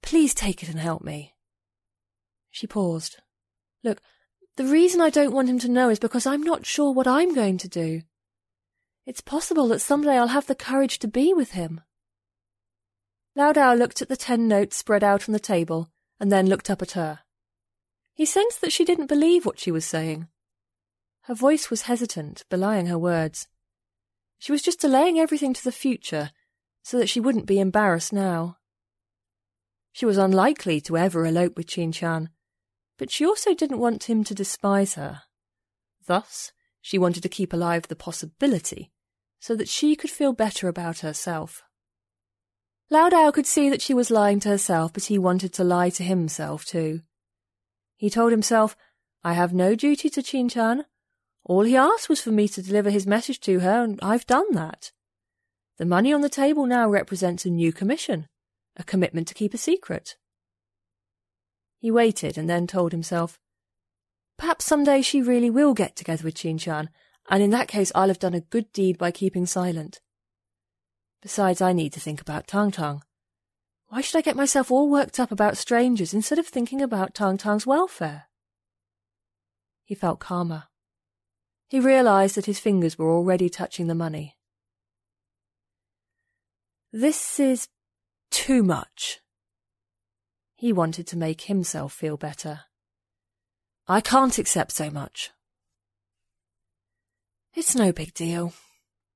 [0.00, 1.34] Please take it and help me.
[2.52, 3.18] She paused.
[3.82, 4.00] Look,
[4.56, 7.34] the reason I don't want him to know is because I'm not sure what I'm
[7.34, 8.02] going to do.
[9.06, 11.80] It's possible that someday I'll have the courage to be with him.
[13.34, 15.90] Lao Dao looked at the ten notes spread out on the table
[16.20, 17.20] and then looked up at her.
[18.22, 20.28] He sensed that she didn't believe what she was saying.
[21.22, 23.48] Her voice was hesitant, belying her words.
[24.38, 26.30] She was just delaying everything to the future
[26.84, 28.58] so that she wouldn't be embarrassed now.
[29.90, 32.28] She was unlikely to ever elope with Qin Tian,
[32.96, 35.22] but she also didn't want him to despise her.
[36.06, 38.92] Thus, she wanted to keep alive the possibility
[39.40, 41.64] so that she could feel better about herself.
[42.88, 45.90] Lao Dao could see that she was lying to herself, but he wanted to lie
[45.90, 47.00] to himself too.
[48.02, 48.76] He told himself,
[49.22, 50.86] I have no duty to Qin Tian.
[51.44, 54.52] All he asked was for me to deliver his message to her, and I've done
[54.54, 54.90] that.
[55.78, 58.26] The money on the table now represents a new commission,
[58.76, 60.16] a commitment to keep a secret.
[61.78, 63.38] He waited and then told himself,
[64.36, 66.90] Perhaps some day she really will get together with Qin Tian,
[67.30, 70.00] and in that case I'll have done a good deed by keeping silent.
[71.20, 73.04] Besides, I need to think about Tang Tang.
[73.92, 77.36] Why should I get myself all worked up about strangers instead of thinking about Tang
[77.36, 78.24] Tang's welfare?
[79.84, 80.64] He felt calmer.
[81.68, 84.38] He realized that his fingers were already touching the money.
[86.90, 87.68] This is
[88.30, 89.20] too much.
[90.56, 92.60] He wanted to make himself feel better.
[93.86, 95.32] I can't accept so much.
[97.52, 98.54] It's no big deal.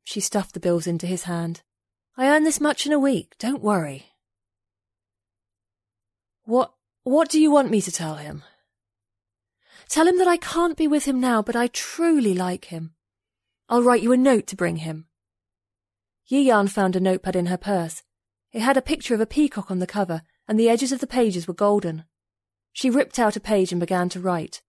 [0.04, 1.62] She stuffed the bills into his hand.
[2.18, 4.12] I earn this much in a week, don't worry.
[6.46, 6.72] What,
[7.02, 8.44] what do you want me to tell him?
[9.88, 12.94] Tell him that I can't be with him now, but I truly like him.
[13.68, 15.06] I'll write you a note to bring him.
[16.28, 18.04] Yi Yan found a notepad in her purse.
[18.52, 21.06] It had a picture of a peacock on the cover, and the edges of the
[21.08, 22.04] pages were golden.
[22.72, 24.62] She ripped out a page and began to write.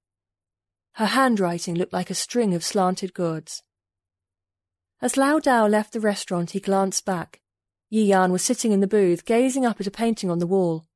[0.93, 3.61] Her handwriting looked like a string of slanted gourds.
[4.99, 7.39] As Lao Dao left the restaurant, he glanced back.
[7.91, 10.87] Yi Yan was sitting in the booth, gazing up at a painting on the wall.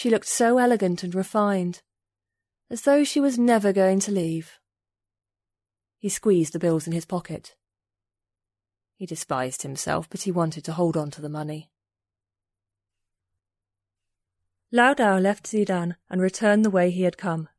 [0.00, 1.82] She looked so elegant and refined,
[2.70, 4.58] as though she was never going to leave.
[5.98, 7.54] He squeezed the bills in his pocket.
[8.96, 11.70] He despised himself, but he wanted to hold on to the money.
[14.72, 17.50] Lao Dao left Xidan and returned the way he had come.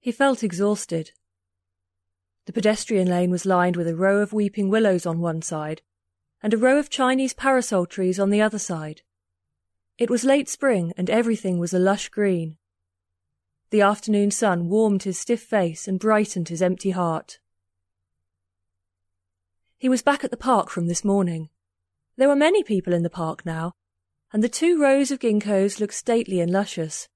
[0.00, 1.10] He felt exhausted.
[2.46, 5.82] The pedestrian lane was lined with a row of weeping willows on one side
[6.42, 9.02] and a row of Chinese parasol trees on the other side.
[9.96, 12.56] It was late spring, and everything was a lush green.
[13.70, 17.38] The afternoon sun warmed his stiff face and brightened his empty heart.
[19.78, 21.48] He was back at the park from this morning.
[22.16, 23.72] There were many people in the park now,
[24.32, 27.08] and the two rows of ginkgos looked stately and luscious.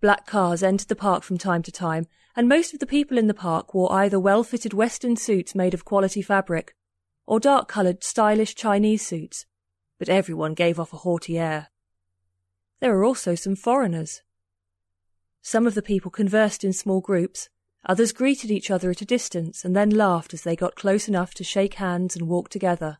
[0.00, 3.26] Black cars entered the park from time to time, and most of the people in
[3.26, 6.74] the park wore either well fitted Western suits made of quality fabric,
[7.26, 9.44] or dark coloured, stylish Chinese suits,
[9.98, 11.68] but everyone gave off a haughty air.
[12.82, 14.22] There were also some foreigners.
[15.40, 17.48] Some of the people conversed in small groups,
[17.84, 21.32] others greeted each other at a distance and then laughed as they got close enough
[21.34, 22.98] to shake hands and walk together.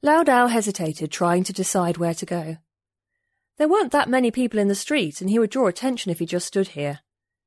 [0.00, 2.56] Lao Dao hesitated, trying to decide where to go.
[3.58, 6.24] There weren't that many people in the street, and he would draw attention if he
[6.24, 7.00] just stood here,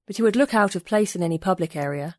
[0.06, 2.18] but he would look out of place in any public area.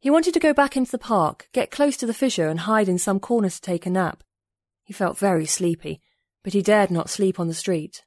[0.00, 2.88] He wanted to go back into the park, get close to the fissure, and hide
[2.88, 4.24] in some corner to take a nap.
[4.82, 6.00] He felt very sleepy,
[6.42, 8.04] but he dared not sleep on the street.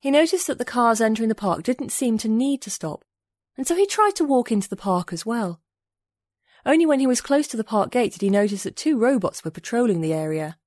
[0.00, 3.04] He noticed that the cars entering the park didn't seem to need to stop,
[3.56, 5.60] and so he tried to walk into the park as well.
[6.64, 9.44] Only when he was close to the park gate did he notice that two robots
[9.44, 10.58] were patrolling the area.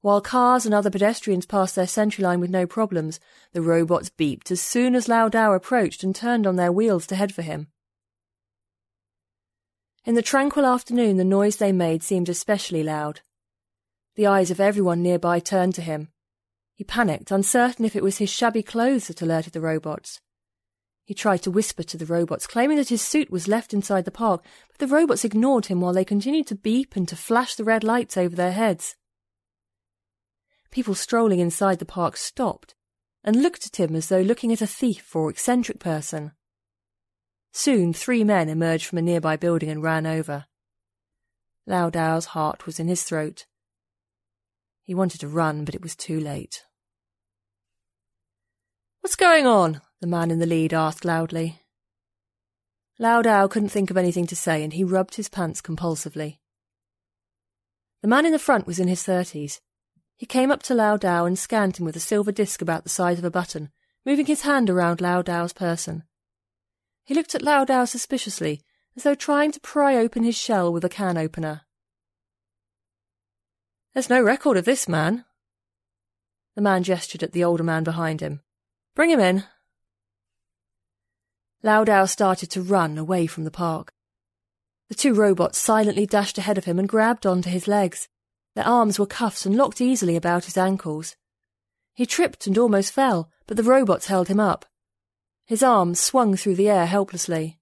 [0.00, 3.18] While cars and other pedestrians passed their sentry line with no problems,
[3.52, 7.16] the robots beeped as soon as Lao Dao approached and turned on their wheels to
[7.16, 7.68] head for him.
[10.04, 13.20] In the tranquil afternoon, the noise they made seemed especially loud.
[14.18, 16.08] The eyes of everyone nearby turned to him.
[16.74, 20.20] He panicked, uncertain if it was his shabby clothes that alerted the robots.
[21.04, 24.10] He tried to whisper to the robots, claiming that his suit was left inside the
[24.10, 27.62] park, but the robots ignored him while they continued to beep and to flash the
[27.62, 28.96] red lights over their heads.
[30.72, 32.74] People strolling inside the park stopped
[33.22, 36.32] and looked at him as though looking at a thief or eccentric person.
[37.52, 40.46] Soon three men emerged from a nearby building and ran over.
[41.68, 43.46] Lao Dao's heart was in his throat.
[44.88, 46.64] He wanted to run, but it was too late.
[49.02, 49.82] What's going on?
[50.00, 51.60] the man in the lead asked loudly.
[52.98, 56.38] Lao Dao couldn't think of anything to say, and he rubbed his pants compulsively.
[58.00, 59.60] The man in the front was in his thirties.
[60.16, 62.88] He came up to Lao Dao and scanned him with a silver disc about the
[62.88, 63.70] size of a button,
[64.06, 66.04] moving his hand around Lao Dao's person.
[67.04, 68.62] He looked at Lao Dao suspiciously,
[68.96, 71.66] as though trying to pry open his shell with a can opener.
[73.98, 75.24] There's no record of this man.
[76.54, 78.42] The man gestured at the older man behind him.
[78.94, 79.42] Bring him in.
[81.64, 83.92] Lao Dao started to run away from the park.
[84.88, 88.08] The two robots silently dashed ahead of him and grabbed onto his legs.
[88.54, 91.16] Their arms were cuffs and locked easily about his ankles.
[91.92, 94.64] He tripped and almost fell, but the robots held him up.
[95.44, 97.58] His arms swung through the air helplessly.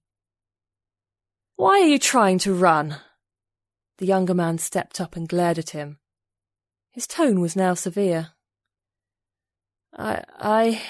[1.55, 2.97] Why are you trying to run?
[3.97, 5.97] The younger man stepped up and glared at him.
[6.97, 8.29] His tone was now severe.
[9.95, 10.23] I.
[10.39, 10.81] I.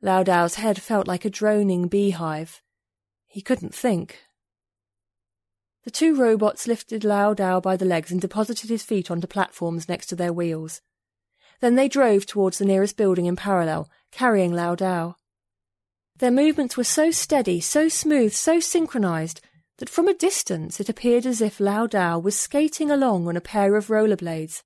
[0.00, 2.62] Lao Dao's head felt like a droning beehive.
[3.26, 4.20] He couldn't think.
[5.84, 9.86] The two robots lifted Lao Dao by the legs and deposited his feet onto platforms
[9.86, 10.80] next to their wheels.
[11.60, 15.16] Then they drove towards the nearest building in parallel, carrying Lao Dao.
[16.16, 19.42] Their movements were so steady, so smooth, so synchronized,
[19.76, 23.42] that from a distance it appeared as if Lao Dao was skating along on a
[23.42, 24.62] pair of rollerblades,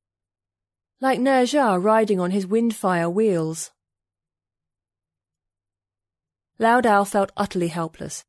[1.00, 1.44] like Ne
[1.76, 3.70] riding on his windfire wheels.
[6.58, 8.24] Lao Dao felt utterly helpless.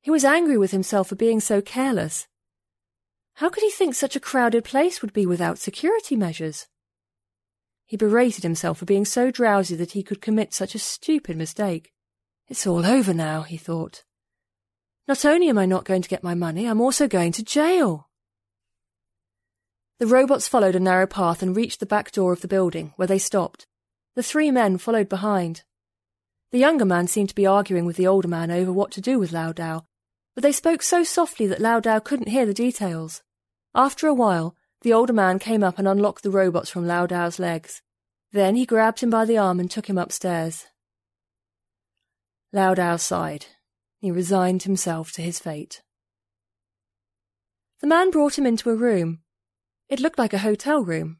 [0.00, 2.28] He was angry with himself for being so careless.
[3.34, 6.66] How could he think such a crowded place would be without security measures?
[7.86, 11.92] He berated himself for being so drowsy that he could commit such a stupid mistake.
[12.48, 14.04] It's all over now, he thought.
[15.06, 18.07] Not only am I not going to get my money, I'm also going to jail.
[19.98, 23.08] The robots followed a narrow path and reached the back door of the building, where
[23.08, 23.66] they stopped.
[24.14, 25.62] The three men followed behind.
[26.52, 29.18] The younger man seemed to be arguing with the older man over what to do
[29.18, 29.84] with Lao Dao,
[30.34, 33.22] but they spoke so softly that Lao Dao couldn't hear the details.
[33.74, 37.40] After a while, the older man came up and unlocked the robots from Lao Dao's
[37.40, 37.82] legs.
[38.30, 40.66] Then he grabbed him by the arm and took him upstairs.
[42.52, 43.46] Lao Dao sighed.
[44.00, 45.82] He resigned himself to his fate.
[47.80, 49.22] The man brought him into a room.
[49.88, 51.18] It looked like a hotel room,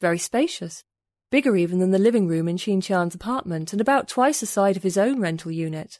[0.00, 0.84] very spacious,
[1.30, 4.76] bigger even than the living room in Qin Tian's apartment, and about twice the size
[4.76, 5.98] of his own rental unit.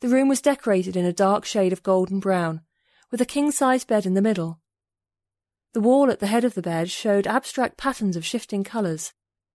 [0.00, 2.62] The room was decorated in a dark shade of golden brown,
[3.10, 4.60] with a king-size bed in the middle.
[5.72, 9.12] The wall at the head of the bed showed abstract patterns of shifting colours.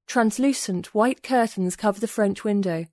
[0.07, 2.85] Translucent white curtains covered the French window,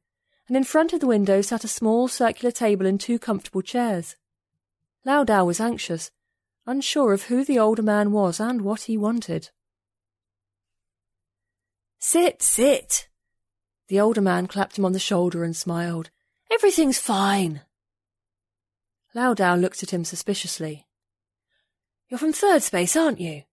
[0.48, 4.16] and in front of the window sat a small circular table and two comfortable chairs.
[5.04, 6.10] Lao Dao was anxious,
[6.68, 9.48] unsure of who the older man was and what he wanted.
[11.98, 13.08] Sit, sit!
[13.88, 16.10] The older man clapped him on the shoulder and smiled.
[16.52, 17.62] Everything's fine.
[19.14, 20.86] Lao Dao looked at him suspiciously.
[22.08, 23.44] You're from third space, aren't you?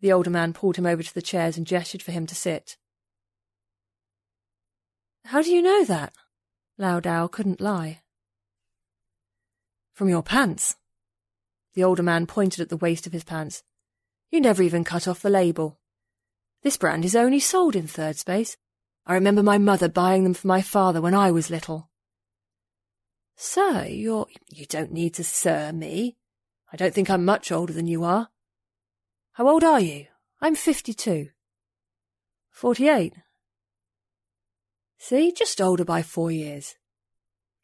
[0.00, 2.76] The older man pulled him over to the chairs and gestured for him to sit.
[5.24, 6.12] How do you know that?
[6.76, 8.02] Lao Dao couldn't lie.
[9.94, 10.76] From your pants.
[11.74, 13.62] The older man pointed at the waist of his pants.
[14.30, 15.78] You never even cut off the label.
[16.62, 18.56] This brand is only sold in third space.
[19.06, 21.90] I remember my mother buying them for my father when I was little.
[23.36, 24.26] Sir, you're.
[24.48, 26.16] You don't need to sir me.
[26.72, 28.30] I don't think I'm much older than you are.
[29.32, 30.06] How old are you?
[30.40, 31.30] I'm fifty-two.
[32.50, 33.14] Forty-eight.
[34.98, 36.76] See, just older by four years.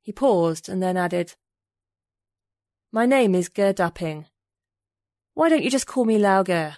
[0.03, 1.37] He paused and then added,
[2.92, 4.26] My name is Ge Daping.
[5.34, 6.74] Why don't you just call me Lao Ge?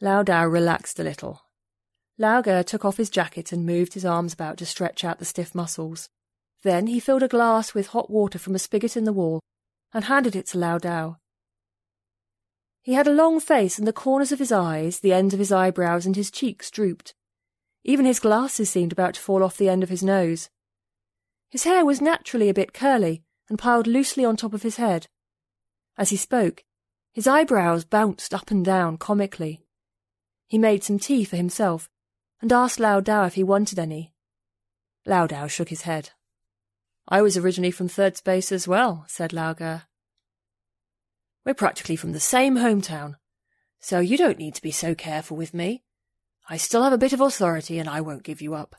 [0.00, 1.42] Lao Dao relaxed a little.
[2.18, 5.24] Lao Ge took off his jacket and moved his arms about to stretch out the
[5.24, 6.08] stiff muscles.
[6.64, 9.38] Then he filled a glass with hot water from a spigot in the wall
[9.94, 11.18] and handed it to Lao Dao.
[12.82, 15.52] He had a long face, and the corners of his eyes, the ends of his
[15.52, 17.14] eyebrows, and his cheeks drooped.
[17.84, 20.50] Even his glasses seemed about to fall off the end of his nose.
[21.48, 25.06] His hair was naturally a bit curly and piled loosely on top of his head.
[25.96, 26.64] As he spoke,
[27.12, 29.64] his eyebrows bounced up and down comically.
[30.46, 31.88] He made some tea for himself
[32.40, 34.12] and asked Lao Dao if he wanted any.
[35.06, 36.10] Lao Dao shook his head.
[37.08, 39.82] I was originally from third space as well, said Lao Ge.
[41.44, 43.14] We're practically from the same hometown,
[43.78, 45.84] so you don't need to be so careful with me.
[46.48, 48.76] I still have a bit of authority and I won't give you up.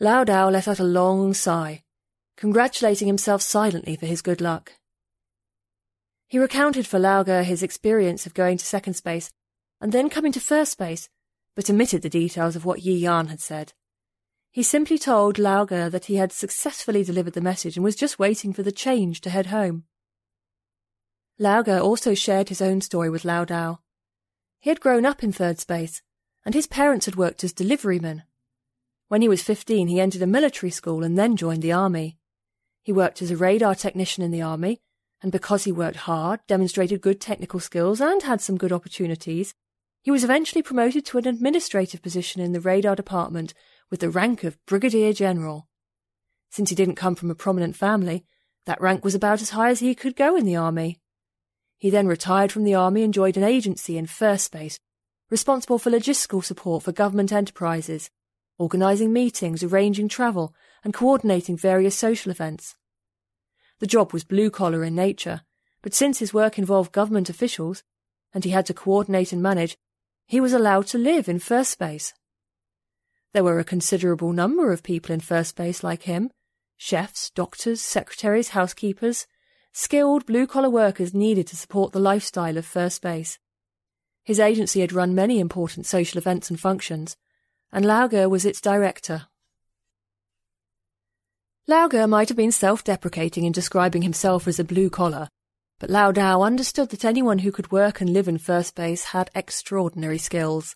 [0.00, 1.84] Lao Dao let out a long sigh,
[2.38, 4.74] congratulating himself silently for his good luck.
[6.28, 9.30] He recounted for Lao Ge his experience of going to second space
[9.80, 11.08] and then coming to first space,
[11.56, 13.72] but omitted the details of what Yi Yan had said.
[14.52, 18.20] He simply told Lao Ge that he had successfully delivered the message and was just
[18.20, 19.84] waiting for the change to head home.
[21.40, 23.78] Lao Ge also shared his own story with Lao Dao.
[24.60, 26.02] He had grown up in third space,
[26.44, 28.22] and his parents had worked as deliverymen.
[29.08, 32.17] When he was 15, he entered a military school and then joined the army.
[32.88, 34.80] He worked as a radar technician in the army,
[35.20, 39.52] and because he worked hard, demonstrated good technical skills, and had some good opportunities,
[40.00, 43.52] he was eventually promoted to an administrative position in the radar department
[43.90, 45.68] with the rank of Brigadier General.
[46.48, 48.24] Since he didn't come from a prominent family,
[48.64, 50.98] that rank was about as high as he could go in the army.
[51.76, 54.78] He then retired from the army and joined an agency in First Space,
[55.28, 58.08] responsible for logistical support for government enterprises,
[58.56, 60.54] organising meetings, arranging travel,
[60.88, 62.74] and coordinating various social events.
[63.78, 65.42] The job was blue collar in nature,
[65.82, 67.82] but since his work involved government officials,
[68.32, 69.76] and he had to coordinate and manage,
[70.24, 72.14] he was allowed to live in First Space.
[73.34, 76.30] There were a considerable number of people in First Space like him
[76.78, 79.26] chefs, doctors, secretaries, housekeepers,
[79.74, 83.38] skilled blue collar workers needed to support the lifestyle of First Space.
[84.24, 87.18] His agency had run many important social events and functions,
[87.70, 89.26] and Lao Ge was its director.
[91.70, 95.28] Lao Ge might have been self deprecating in describing himself as a blue collar,
[95.78, 99.30] but Lao Dao understood that anyone who could work and live in First Space had
[99.34, 100.74] extraordinary skills.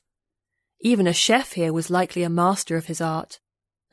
[0.82, 3.40] Even a chef here was likely a master of his art.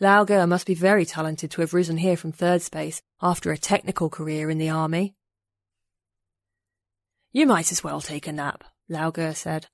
[0.02, 3.58] Lao Ge must be very talented to have risen here from third space after a
[3.58, 5.16] technical career in the army.
[7.32, 9.68] You might as well take a nap, Lao Ge said.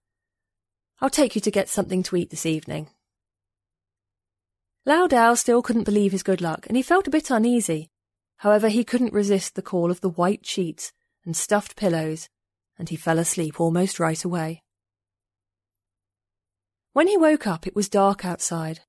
[1.01, 2.89] I'll take you to get something to eat this evening.
[4.85, 7.89] Lao Dao still couldn't believe his good luck, and he felt a bit uneasy.
[8.37, 10.93] However, he couldn't resist the call of the white sheets
[11.25, 12.29] and stuffed pillows,
[12.77, 14.61] and he fell asleep almost right away.
[16.93, 18.81] When he woke up, it was dark outside,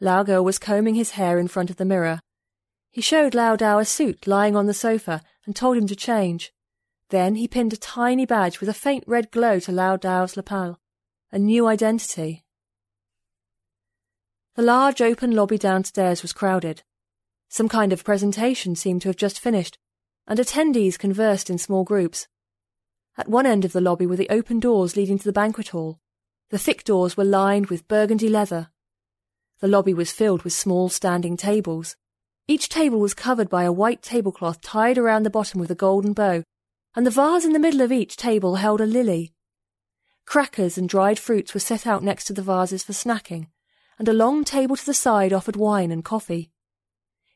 [0.00, 2.20] Lao Ge was combing his hair in front of the mirror.
[2.90, 6.52] He showed Lao Dao a suit lying on the sofa and told him to change.
[7.10, 10.78] Then he pinned a tiny badge with a faint red glow to Lao Dao's lapel,
[11.32, 12.44] a new identity.
[14.58, 16.82] The large open lobby downstairs was crowded.
[17.48, 19.78] Some kind of presentation seemed to have just finished,
[20.26, 22.26] and attendees conversed in small groups.
[23.16, 26.00] At one end of the lobby were the open doors leading to the banquet hall.
[26.50, 28.70] The thick doors were lined with burgundy leather,
[29.60, 31.94] the lobby was filled with small standing tables.
[32.48, 36.14] Each table was covered by a white tablecloth tied around the bottom with a golden
[36.14, 36.42] bow,
[36.96, 39.34] and the vase in the middle of each table held a lily.
[40.26, 43.46] Crackers and dried fruits were set out next to the vases for snacking,
[43.98, 46.50] and a long table to the side offered wine and coffee.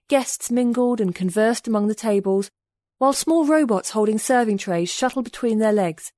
[0.09, 2.51] Guests mingled and conversed among the tables,
[2.99, 6.13] while small robots holding serving trays shuttled between their legs,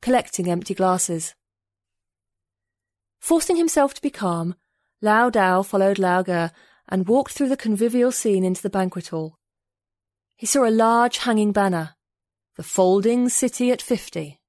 [0.00, 1.34] collecting empty glasses.
[3.18, 4.54] Forcing himself to be calm,
[5.02, 6.52] Lao Dao followed Lao Ge
[6.88, 9.36] and walked through the convivial scene into the banquet hall.
[10.36, 11.96] He saw a large hanging banner,
[12.56, 14.40] The Folding City at Fifty.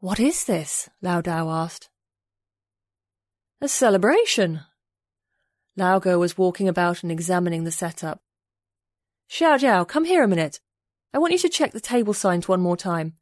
[0.00, 0.88] What is this?
[1.00, 1.88] Lao Dao asked.
[3.60, 4.60] A celebration.
[5.76, 8.20] Lao Ge was walking about and examining the setup.
[9.28, 10.60] Xiao Jiao, come here a minute.
[11.12, 13.14] I want you to check the table signs one more time.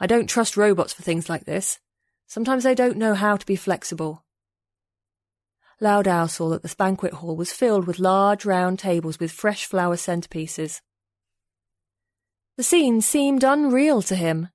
[0.00, 1.78] I don't trust robots for things like this.
[2.26, 4.24] Sometimes they don't know how to be flexible.
[5.78, 9.66] Lao Dao saw that the banquet hall was filled with large round tables with fresh
[9.66, 10.80] flower centerpieces.
[12.56, 14.48] The scene seemed unreal to him.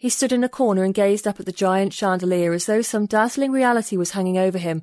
[0.00, 3.04] He stood in a corner and gazed up at the giant chandelier as though some
[3.04, 4.82] dazzling reality was hanging over him,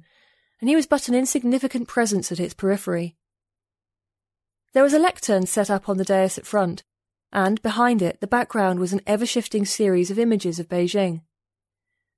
[0.62, 3.18] and he was but an insignificant presence at its periphery.
[4.74, 6.84] There was a lectern set up on the dais at front,
[7.34, 11.24] and behind it the background was an ever shifting series of images of Beijing.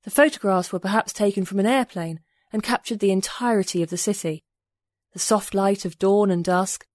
[0.03, 2.19] The photographs were perhaps taken from an airplane,
[2.51, 4.43] and captured the entirety of the city.
[5.13, 6.85] The soft light of dawn and dusk,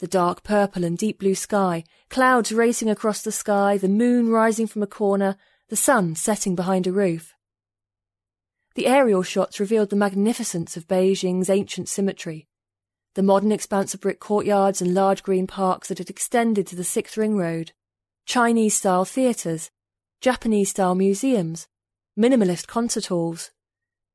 [0.00, 4.66] the dark purple and deep blue sky, clouds racing across the sky, the moon rising
[4.66, 5.36] from a corner,
[5.68, 7.34] the sun setting behind a roof.
[8.74, 12.48] The aerial shots revealed the magnificence of Beijing's ancient symmetry,
[13.14, 16.84] the modern expanse of brick courtyards and large green parks that had extended to the
[16.84, 17.72] Sixth Ring Road,
[18.24, 19.70] Chinese style theatres,
[20.20, 21.66] Japanese style museums,
[22.18, 23.50] minimalist concert halls.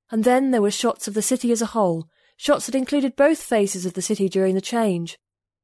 [0.10, 2.08] And then there were shots of the city as a whole,
[2.38, 5.20] shots that included both faces of the city during the change,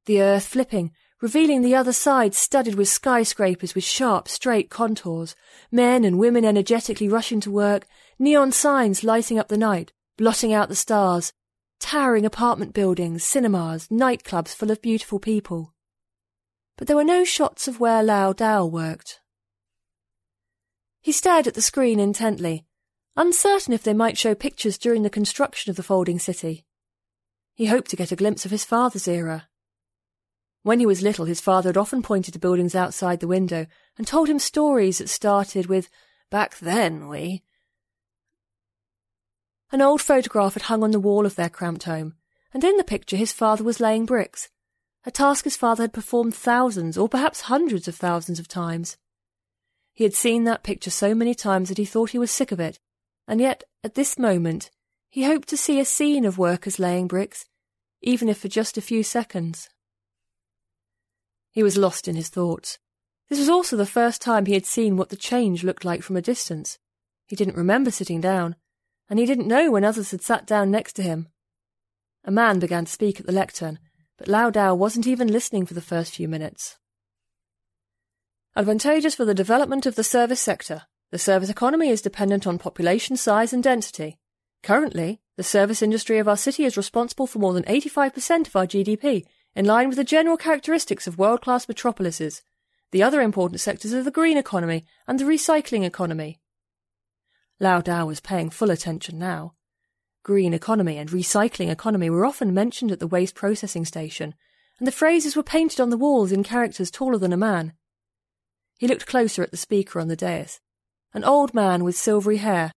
[0.06, 0.92] the earth flipping,
[1.24, 5.34] revealing the other side studded with skyscrapers with sharp, straight contours,
[5.72, 7.86] men and women energetically rushing to work,
[8.18, 11.32] neon signs lighting up the night, blotting out the stars,
[11.80, 15.72] towering apartment buildings, cinemas, nightclubs full of beautiful people.
[16.76, 19.20] But there were no shots of where Lao Dao worked.
[21.00, 22.66] He stared at the screen intently,
[23.16, 26.66] uncertain if they might show pictures during the construction of the folding city.
[27.54, 29.48] He hoped to get a glimpse of his father's era.
[30.64, 33.66] When he was little, his father had often pointed to buildings outside the window
[33.98, 35.90] and told him stories that started with,
[36.30, 37.44] Back then, we,
[39.70, 42.14] an old photograph had hung on the wall of their cramped home,
[42.54, 44.48] and in the picture his father was laying bricks,
[45.04, 48.96] a task his father had performed thousands or perhaps hundreds of thousands of times.
[49.92, 52.58] He had seen that picture so many times that he thought he was sick of
[52.58, 52.80] it,
[53.28, 54.70] and yet, at this moment,
[55.10, 57.44] he hoped to see a scene of workers laying bricks,
[58.00, 59.68] even if for just a few seconds.
[61.54, 62.80] He was lost in his thoughts.
[63.30, 66.16] This was also the first time he had seen what the change looked like from
[66.16, 66.78] a distance.
[67.28, 68.56] He didn't remember sitting down,
[69.08, 71.28] and he didn't know when others had sat down next to him.
[72.24, 73.78] A man began to speak at the lectern,
[74.18, 76.76] but Lao Dao wasn't even listening for the first few minutes.
[78.56, 80.82] Advantageous for the development of the service sector.
[81.12, 84.18] The service economy is dependent on population size and density.
[84.64, 88.66] Currently, the service industry of our city is responsible for more than 85% of our
[88.66, 89.24] GDP,
[89.54, 92.42] in line with the general characteristics of world class metropolises.
[92.90, 96.40] The other important sectors are the green economy and the recycling economy.
[97.60, 99.54] Lao Dao was paying full attention now.
[100.22, 104.34] Green economy and recycling economy were often mentioned at the waste processing station,
[104.78, 107.74] and the phrases were painted on the walls in characters taller than a man.
[108.78, 110.60] He looked closer at the speaker on the dais,
[111.12, 112.72] an old man with silvery hair,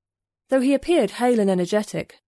[0.49, 2.19] though he appeared hale and energetic.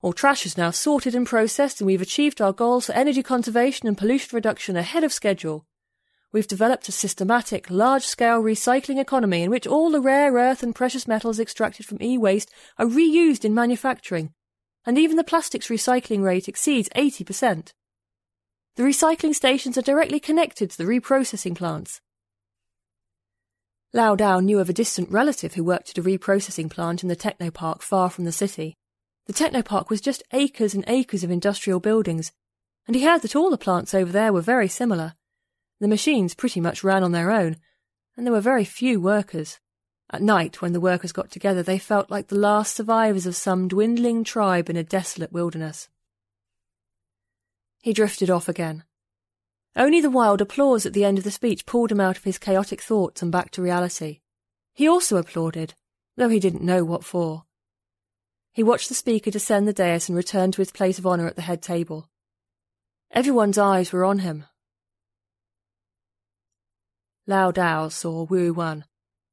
[0.00, 3.88] All trash is now sorted and processed, and we've achieved our goals for energy conservation
[3.88, 5.66] and pollution reduction ahead of schedule
[6.32, 11.08] we've developed a systematic, large-scale recycling economy in which all the rare earth and precious
[11.08, 14.32] metals extracted from e-waste are reused in manufacturing,
[14.84, 17.72] and even the plastics recycling rate exceeds 80%.
[18.76, 22.00] The recycling stations are directly connected to the reprocessing plants.
[23.94, 27.16] Lao Dao knew of a distant relative who worked at a reprocessing plant in the
[27.16, 28.76] technopark far from the city.
[29.28, 32.32] The technopark was just acres and acres of industrial buildings,
[32.86, 35.14] and he heard that all the plants over there were very similar.
[35.80, 37.58] The machines pretty much ran on their own,
[38.16, 39.60] and there were very few workers.
[40.10, 43.68] At night, when the workers got together, they felt like the last survivors of some
[43.68, 45.90] dwindling tribe in a desolate wilderness.
[47.82, 48.84] He drifted off again.
[49.76, 52.38] Only the wild applause at the end of the speech pulled him out of his
[52.38, 54.20] chaotic thoughts and back to reality.
[54.72, 55.74] He also applauded,
[56.16, 57.44] though he didn't know what for.
[58.58, 61.36] He watched the speaker descend the dais and return to his place of honour at
[61.36, 62.08] the head table.
[63.12, 64.46] Everyone's eyes were on him,
[67.28, 68.84] Lao Dao saw Wu Wen,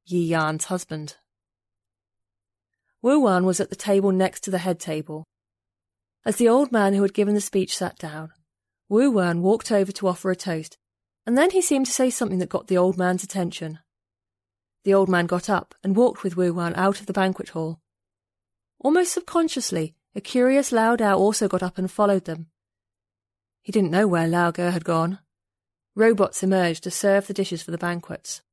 [0.06, 1.16] Yi Yan's husband.
[3.02, 5.24] Wu Wen was at the table next to the head table.
[6.24, 8.32] As the old man who had given the speech sat down,
[8.90, 10.78] Wu Wen walked over to offer a toast,
[11.26, 13.80] and then he seemed to say something that got the old man's attention.
[14.84, 17.80] The old man got up and walked with Wu Wen out of the banquet hall.
[18.86, 22.52] Almost subconsciously, a curious Lao Dao also got up and followed them.
[23.64, 25.18] He didn't know where Lao Ge had gone.
[25.96, 28.44] Robots emerged to serve the dishes for the banquets.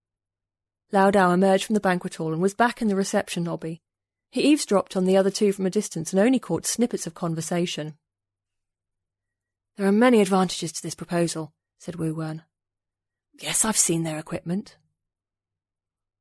[0.90, 3.82] Lao Dao emerged from the banquet hall and was back in the reception lobby.
[4.30, 7.98] He eavesdropped on the other two from a distance and only caught snippets of conversation.
[9.76, 12.42] There are many advantages to this proposal, said Wu Wen.
[13.38, 14.78] Yes, I've seen their equipment.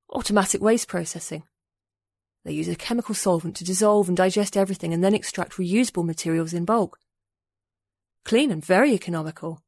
[0.10, 1.44] Automatic waste processing.
[2.44, 6.54] They use a chemical solvent to dissolve and digest everything and then extract reusable materials
[6.54, 6.98] in bulk.
[8.26, 9.62] Clean and very economical.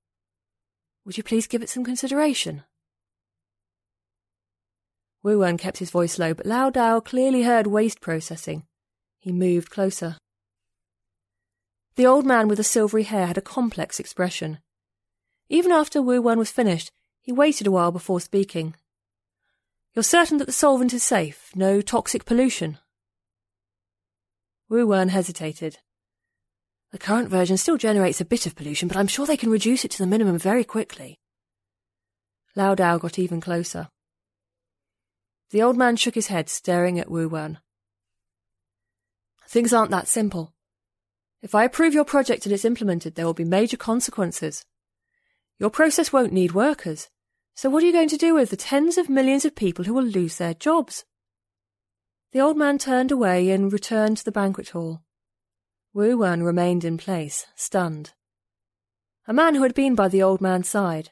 [1.06, 2.64] Would you please give it some consideration?
[5.22, 8.64] Wu Wen kept his voice low, but Lao Dao clearly heard waste processing.
[9.20, 10.18] He moved closer.
[11.95, 14.60] The old man with the silvery hair had a complex expression.
[15.48, 16.91] Even after Wu Wen was finished,
[17.22, 18.76] he waited a while before speaking.
[19.95, 21.52] You're certain that the solvent is safe?
[21.56, 22.80] No toxic pollution?
[24.68, 25.78] Wu Wen hesitated.
[26.91, 29.86] The current version still generates a bit of pollution, but I'm sure they can reduce
[29.86, 31.20] it to the minimum very quickly.
[32.56, 33.90] Lao Dao got even closer.
[35.52, 37.60] The old man shook his head, staring at Wu Wen.
[39.48, 40.53] Things aren't that simple.
[41.44, 44.65] If I approve your project and it's implemented, there will be major consequences.
[45.60, 47.10] Your process won't need workers.
[47.56, 49.94] So what are you going to do with the tens of millions of people who
[49.94, 51.06] will lose their jobs?
[52.32, 55.04] The old man turned away and returned to the banquet hall.
[55.94, 58.14] Wu Wen remained in place, stunned.
[59.28, 61.12] A man who had been by the old man's side,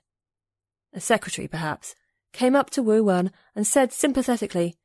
[0.93, 1.95] a secretary perhaps,
[2.33, 4.75] came up to Wu Wen and said sympathetically,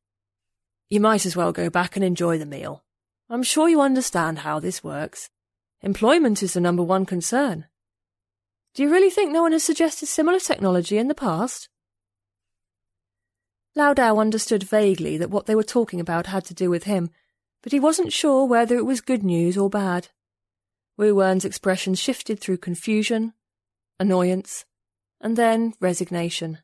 [0.88, 2.84] You might as well go back and enjoy the meal.
[3.30, 5.30] I'm sure you understand how this works.
[5.80, 7.66] Employment is the number one concern.
[8.76, 11.70] Do you really think no one has suggested similar technology in the past?
[13.74, 17.08] Lao Dao understood vaguely that what they were talking about had to do with him,
[17.62, 20.08] but he wasn't sure whether it was good news or bad.
[20.98, 23.32] Wu Wen's expression shifted through confusion,
[23.98, 24.66] annoyance,
[25.22, 26.58] and then resignation.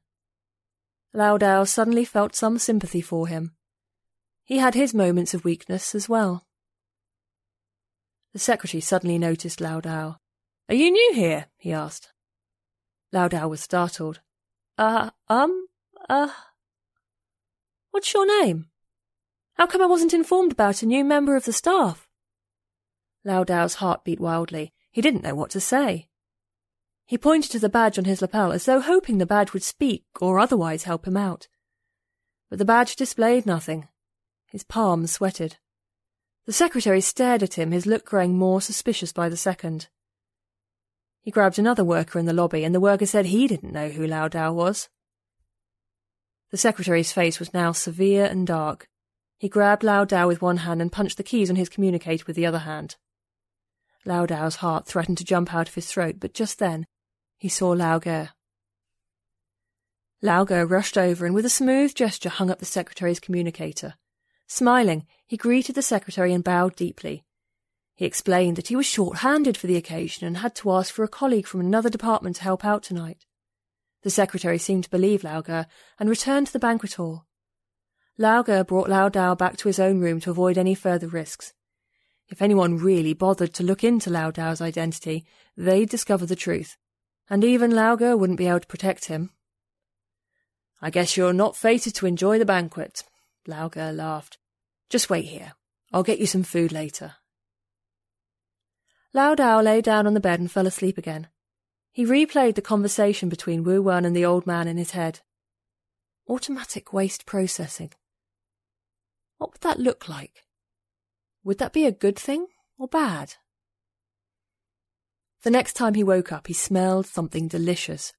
[1.15, 3.53] Lao Dao suddenly felt some sympathy for him.
[4.45, 6.47] He had his moments of weakness as well.
[8.35, 10.17] The secretary suddenly noticed Lao Dao.
[10.69, 11.47] Are you new here?
[11.57, 12.13] he asked.
[13.13, 14.21] Lao Dao was startled.
[14.79, 15.67] Uh, um,
[16.09, 16.29] uh.
[17.91, 18.67] What's your name?
[19.55, 22.09] How come I wasn't informed about a new member of the staff?
[23.25, 24.73] Lao Dao's heart beat wildly.
[24.91, 26.09] He didn't know what to say.
[27.07, 30.05] He pointed to the badge on his lapel as though hoping the badge would speak
[30.21, 31.49] or otherwise help him out.
[32.49, 33.89] But the badge displayed nothing.
[34.47, 35.59] His palms sweated.
[36.47, 39.89] The secretary stared at him, his look growing more suspicious by the second.
[41.23, 44.07] He grabbed another worker in the lobby, and the worker said he didn't know who
[44.07, 44.89] Lao Dao was.
[46.51, 48.89] The secretary's face was now severe and dark.
[49.39, 52.35] He grabbed Lao Dao with one hand and punched the keys on his communicator with
[52.35, 52.97] the other hand.
[54.05, 56.87] Lao Dao's heart threatened to jump out of his throat, but just then
[57.39, 58.29] he saw Lao Ge.
[60.21, 63.95] Lao Ge rushed over and with a smooth gesture hung up the secretary's communicator.
[64.49, 67.25] Smiling, he greeted the secretary and bowed deeply.
[68.03, 71.09] He explained that he was short-handed for the occasion and had to ask for a
[71.09, 73.27] colleague from another department to help out tonight.
[74.03, 75.69] The secretary seemed to believe Lao Ge
[76.01, 77.27] and returned to the banquet hall.
[78.19, 81.53] Lao Ge brought Lao Dao back to his own room to avoid any further risks.
[82.29, 85.25] If anyone really bothered to look into Lao Dao's identity,
[85.57, 86.77] they'd discover the truth,
[87.31, 89.31] and even Lao Ge wouldn't be able to protect him.
[90.81, 93.05] I guess you're not fated to enjoy the banquet,
[93.47, 94.39] Lao Ge laughed.
[94.91, 95.53] Just wait here.
[95.93, 97.15] I'll get you some food later.
[99.15, 101.29] Lao Dao lay down on the bed and fell asleep again.
[101.93, 105.21] He replayed the conversation between Wu Wen and the old man in his head.
[106.29, 107.93] Automatic waste processing.
[109.37, 110.45] What would that look like?
[111.45, 112.47] Would that be a good thing
[112.79, 113.35] or bad?
[115.43, 118.15] The next time he woke up, he smelled something delicious.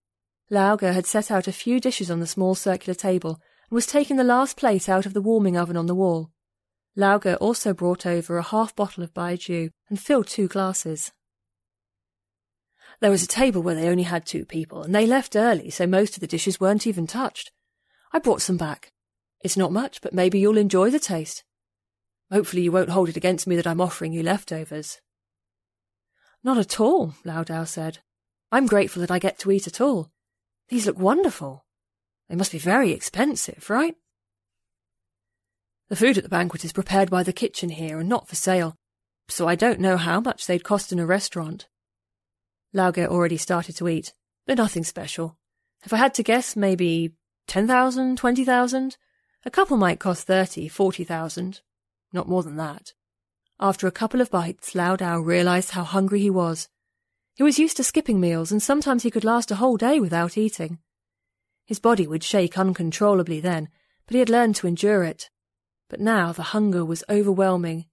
[0.49, 3.39] Lao Ge had set out a few dishes on the small circular table
[3.69, 6.31] and was taking the last plate out of the warming oven on the wall.
[6.95, 11.11] Lao Ge also brought over a half bottle of baijiu and filled two glasses.
[12.99, 15.87] There was a table where they only had two people, and they left early, so
[15.87, 17.51] most of the dishes weren't even touched.
[18.11, 18.91] I brought some back.
[19.41, 21.43] It's not much, but maybe you'll enjoy the taste.
[22.31, 25.01] Hopefully you won't hold it against me that I'm offering you leftovers.
[26.43, 27.99] Not at all, Lao Dao said.
[28.51, 30.11] I'm grateful that I get to eat at all.
[30.69, 31.65] These look wonderful.
[32.29, 33.95] They must be very expensive, right?
[35.93, 38.75] The food at the banquet is prepared by the kitchen here and not for sale,
[39.27, 41.67] so I don't know how much they'd cost in a restaurant.
[42.73, 44.11] Lao Ge already started to eat.
[44.47, 45.37] They're nothing special.
[45.85, 47.13] If I had to guess, maybe
[47.45, 48.97] ten thousand, twenty thousand.
[49.45, 51.61] A couple might cost thirty, forty thousand.
[52.11, 52.93] Not more than that.
[53.59, 56.69] After a couple of bites, Lao Dao realized how hungry he was.
[57.35, 60.39] He was used to skipping meals, and sometimes he could last a whole day without
[60.39, 60.79] eating.
[61.67, 63.69] His body would shake uncontrollably then,
[64.07, 65.29] but he had learned to endure it.
[65.89, 67.85] But now the hunger was overwhelming.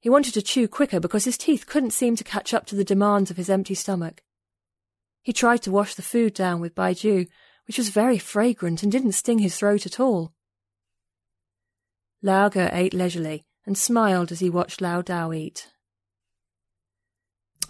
[0.00, 2.84] He wanted to chew quicker because his teeth couldn't seem to catch up to the
[2.84, 4.22] demands of his empty stomach.
[5.22, 7.28] He tried to wash the food down with baijiu,
[7.66, 10.32] which was very fragrant and didn't sting his throat at all.
[12.20, 15.68] Lao Ge ate leisurely and smiled as he watched Lao Dao eat.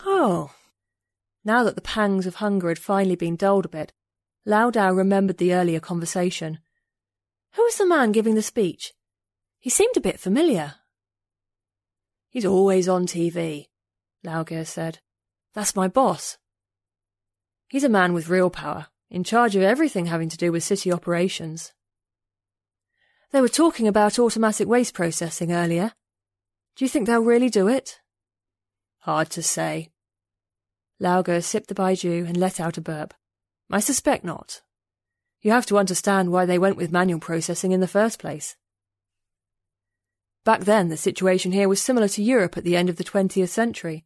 [0.00, 0.54] Oh!
[1.44, 3.92] Now that the pangs of hunger had finally been dulled a bit,
[4.46, 6.58] Lao Dao remembered the earlier conversation.
[7.54, 8.92] Who was the man giving the speech?
[9.62, 10.74] He seemed a bit familiar.
[12.28, 13.68] He's always on TV,
[14.24, 14.98] Lao Ge said.
[15.54, 16.36] That's my boss.
[17.68, 20.90] He's a man with real power, in charge of everything having to do with city
[20.90, 21.72] operations.
[23.30, 25.92] They were talking about automatic waste processing earlier.
[26.74, 28.00] Do you think they'll really do it?
[29.02, 29.90] Hard to say.
[30.98, 33.14] Lao Ge sipped the baijiu and let out a burp.
[33.70, 34.62] I suspect not.
[35.40, 38.56] You have to understand why they went with manual processing in the first place.
[40.44, 43.48] Back then, the situation here was similar to Europe at the end of the 20th
[43.48, 44.04] century.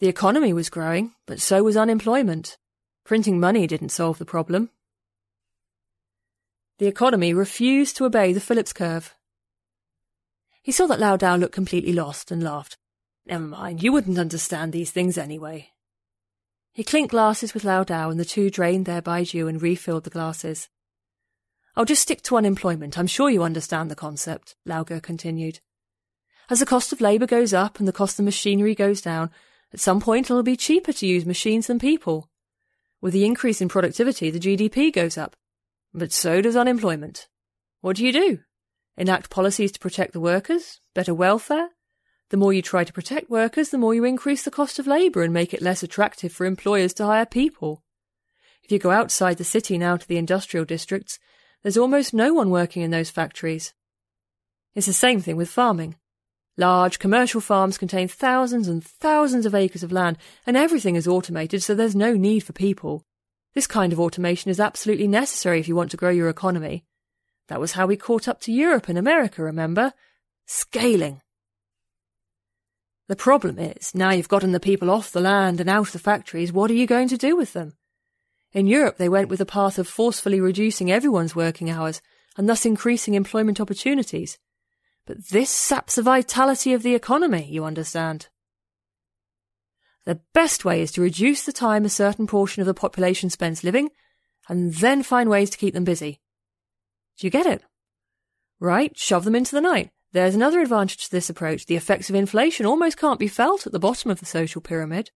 [0.00, 2.58] The economy was growing, but so was unemployment.
[3.04, 4.70] Printing money didn't solve the problem.
[6.78, 9.14] The economy refused to obey the Phillips curve.
[10.62, 12.76] He saw that Lao Dao looked completely lost and laughed.
[13.26, 15.70] Never mind, you wouldn't understand these things anyway.
[16.72, 20.10] He clinked glasses with Lao Dao and the two drained their baijiu and refilled the
[20.10, 20.68] glasses.
[21.74, 22.98] I'll just stick to unemployment.
[22.98, 25.60] I'm sure you understand the concept, Lao Ge continued.
[26.50, 29.30] As the cost of labour goes up and the cost of machinery goes down,
[29.72, 32.28] at some point it'll be cheaper to use machines than people.
[33.00, 35.34] With the increase in productivity, the GDP goes up.
[35.94, 37.28] But so does unemployment.
[37.80, 38.40] What do you do?
[38.96, 40.80] Enact policies to protect the workers?
[40.94, 41.70] Better welfare?
[42.28, 45.22] The more you try to protect workers, the more you increase the cost of labour
[45.22, 47.82] and make it less attractive for employers to hire people.
[48.62, 51.18] If you go outside the city now to the industrial districts,
[51.62, 53.74] there's almost no one working in those factories.
[54.74, 55.96] It's the same thing with farming.
[56.56, 61.62] Large commercial farms contain thousands and thousands of acres of land, and everything is automated,
[61.62, 63.04] so there's no need for people.
[63.54, 66.84] This kind of automation is absolutely necessary if you want to grow your economy.
[67.48, 69.92] That was how we caught up to Europe and America, remember?
[70.46, 71.20] Scaling.
[73.08, 75.98] The problem is, now you've gotten the people off the land and out of the
[75.98, 77.74] factories, what are you going to do with them?
[78.52, 82.02] In Europe, they went with the path of forcefully reducing everyone's working hours
[82.36, 84.38] and thus increasing employment opportunities.
[85.06, 88.28] But this saps the vitality of the economy, you understand.
[90.04, 93.64] The best way is to reduce the time a certain portion of the population spends
[93.64, 93.90] living
[94.48, 96.20] and then find ways to keep them busy.
[97.18, 97.62] Do you get it?
[98.58, 99.90] Right, shove them into the night.
[100.12, 101.66] There's another advantage to this approach.
[101.66, 105.10] The effects of inflation almost can't be felt at the bottom of the social pyramid.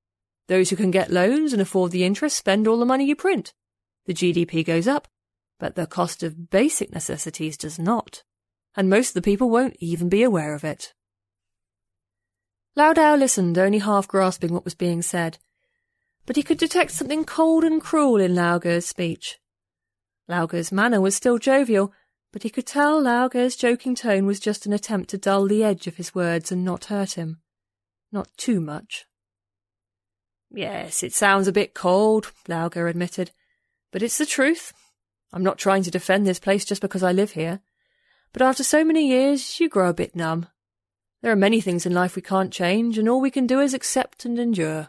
[0.48, 3.52] Those who can get loans and afford the interest spend all the money you print.
[4.06, 5.08] The GDP goes up,
[5.58, 8.22] but the cost of basic necessities does not.
[8.76, 10.94] And most of the people won't even be aware of it.
[12.76, 15.38] Lao Dao listened, only half grasping what was being said.
[16.26, 19.38] But he could detect something cold and cruel in Lao Ge's speech.
[20.28, 21.92] Lao Ge's manner was still jovial,
[22.32, 25.64] but he could tell Lao Ge's joking tone was just an attempt to dull the
[25.64, 27.40] edge of his words and not hurt him.
[28.12, 29.06] Not too much.
[30.56, 33.30] Yes, it sounds a bit cold, Lao Ge admitted,
[33.92, 34.72] but it's the truth.
[35.30, 37.60] I'm not trying to defend this place just because I live here.
[38.32, 40.46] But after so many years, you grow a bit numb.
[41.20, 43.74] There are many things in life we can't change, and all we can do is
[43.74, 44.88] accept and endure.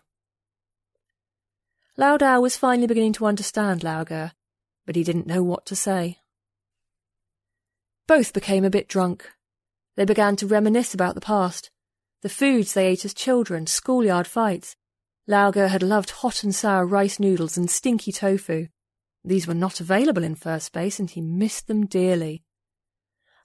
[1.98, 4.32] Lao Dao was finally beginning to understand Lao Ge,
[4.86, 6.20] but he didn't know what to say.
[8.08, 9.30] Both became a bit drunk.
[9.98, 11.72] They began to reminisce about the past,
[12.22, 14.78] the foods they ate as children, schoolyard fights.
[15.30, 18.68] Lao Ge had loved hot and sour rice noodles and stinky tofu.
[19.26, 22.44] These were not available in first space, and he missed them dearly.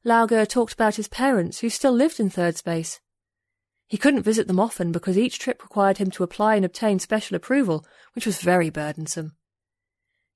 [0.04, 3.00] Lao Ge talked about his parents, who still lived in third space.
[3.88, 7.34] He couldn't visit them often because each trip required him to apply and obtain special
[7.34, 7.84] approval,
[8.14, 9.32] which was very burdensome.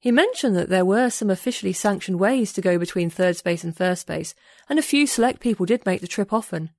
[0.01, 3.75] He mentioned that there were some officially sanctioned ways to go between third space and
[3.75, 4.35] first space,
[4.69, 6.71] and a few select people did make the trip often.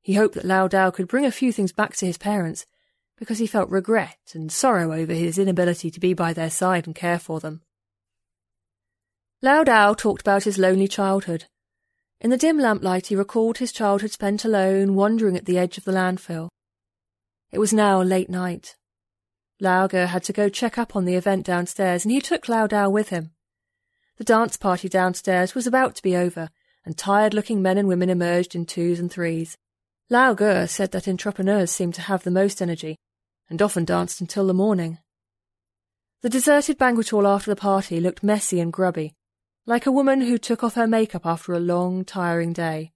[0.00, 2.64] He hoped that Lao Dao could bring a few things back to his parents,
[3.18, 6.94] because he felt regret and sorrow over his inability to be by their side and
[6.94, 7.62] care for them.
[9.42, 11.44] Lao Dao talked about his lonely childhood.
[12.20, 15.84] In the dim lamplight he recalled his childhood spent alone, wandering at the edge of
[15.84, 16.48] the landfill.
[17.52, 18.76] It was now late night.
[19.60, 22.66] Lao Lauger had to go check up on the event downstairs, and he took Lao
[22.66, 23.30] Dao with him.
[24.16, 26.50] The dance party downstairs was about to be over,
[26.84, 29.56] and tired-looking men and women emerged in twos and threes.
[30.10, 32.96] Lao Ge said that entrepreneurs seemed to have the most energy,
[33.48, 34.98] and often danced until the morning.
[36.22, 39.14] The deserted banquet hall after the party looked messy and grubby,
[39.66, 42.92] like a woman who took off her makeup after a long, tiring day.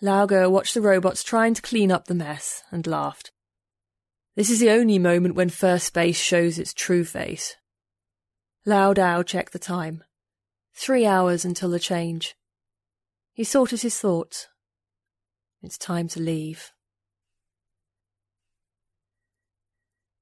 [0.00, 3.32] Lao Ge watched the robots trying to clean up the mess and laughed.
[4.36, 7.56] This is the only moment when first space shows its true face.
[8.64, 10.04] Lao Dao checked the time.
[10.74, 12.36] Three hours until the change.
[13.32, 14.46] He sorted his thoughts.
[15.62, 16.70] It's time to leave.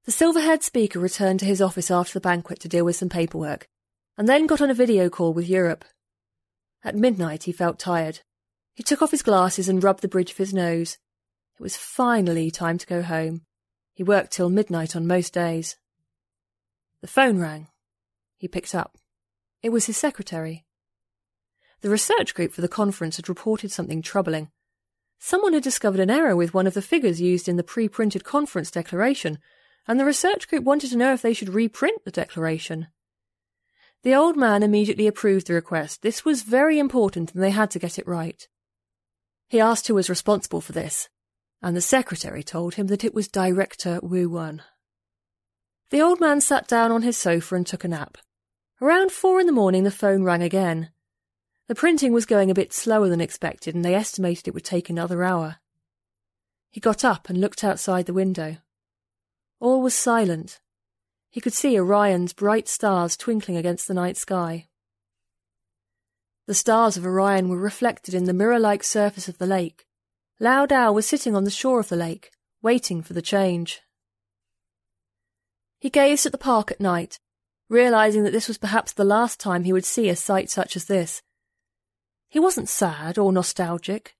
[0.06, 3.68] The silver-haired speaker returned to his office after the banquet to deal with some paperwork,
[4.16, 5.84] and then got on a video call with Europe.
[6.84, 8.20] At midnight he felt tired.
[8.72, 10.96] He took off his glasses and rubbed the bridge of his nose.
[11.58, 13.42] It was finally time to go home.
[13.94, 15.76] He worked till midnight on most days.
[17.00, 17.66] The phone rang.
[18.36, 18.96] He picked up.
[19.60, 20.64] It was his secretary.
[21.80, 24.50] The research group for the conference had reported something troubling.
[25.18, 28.70] Someone had discovered an error with one of the figures used in the pre-printed conference
[28.70, 29.38] declaration,
[29.86, 32.88] and the research group wanted to know if they should reprint the declaration.
[34.02, 36.02] The old man immediately approved the request.
[36.02, 38.46] This was very important and they had to get it right.
[39.48, 41.08] He asked who was responsible for this,
[41.62, 44.62] and the secretary told him that it was Director Wu Wen.
[45.90, 48.18] The old man sat down on his sofa and took a nap.
[48.80, 50.90] Around four in the morning, the phone rang again.
[51.68, 54.90] The printing was going a bit slower than expected, and they estimated it would take
[54.90, 55.56] another hour.
[56.70, 58.58] He got up and looked outside the window.
[59.60, 60.60] All was silent.
[61.30, 64.68] He could see Orion's bright stars twinkling against the night sky.
[66.46, 69.86] The stars of Orion were reflected in the mirror like surface of the lake.
[70.38, 72.30] Lao Dao was sitting on the shore of the lake,
[72.62, 73.80] waiting for the change.
[75.78, 77.18] He gazed at the park at night,
[77.68, 80.84] realizing that this was perhaps the last time he would see a sight such as
[80.84, 81.22] this,
[82.36, 84.14] he wasn't sad or nostalgic.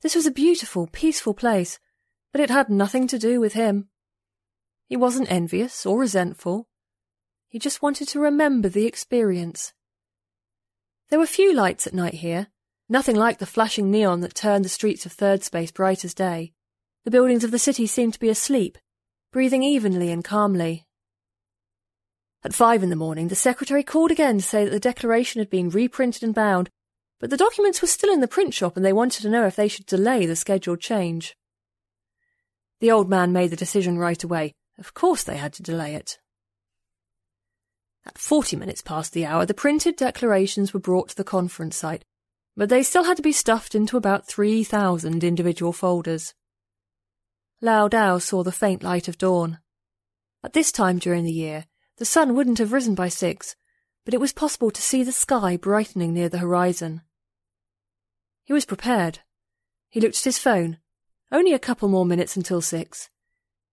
[0.00, 1.78] This was a beautiful, peaceful place,
[2.32, 3.89] but it had nothing to do with him.
[4.90, 6.66] He wasn't envious or resentful.
[7.48, 9.72] He just wanted to remember the experience.
[11.10, 12.48] There were few lights at night here,
[12.88, 16.54] nothing like the flashing neon that turned the streets of Third Space bright as day.
[17.04, 18.78] The buildings of the city seemed to be asleep,
[19.30, 20.88] breathing evenly and calmly.
[22.42, 25.50] At five in the morning, the secretary called again to say that the declaration had
[25.50, 26.68] been reprinted and bound,
[27.20, 29.54] but the documents were still in the print shop and they wanted to know if
[29.54, 31.36] they should delay the scheduled change.
[32.80, 34.52] The old man made the decision right away.
[34.80, 36.18] Of course they had to delay it.
[38.06, 42.02] At forty minutes past the hour, the printed declarations were brought to the conference site,
[42.56, 46.34] but they still had to be stuffed into about 3,000 individual folders.
[47.60, 49.58] Lao Dao saw the faint light of dawn.
[50.42, 51.66] At this time during the year,
[51.98, 53.54] the sun wouldn't have risen by six,
[54.06, 57.02] but it was possible to see the sky brightening near the horizon.
[58.44, 59.18] He was prepared.
[59.90, 60.78] He looked at his phone.
[61.30, 63.09] Only a couple more minutes until six.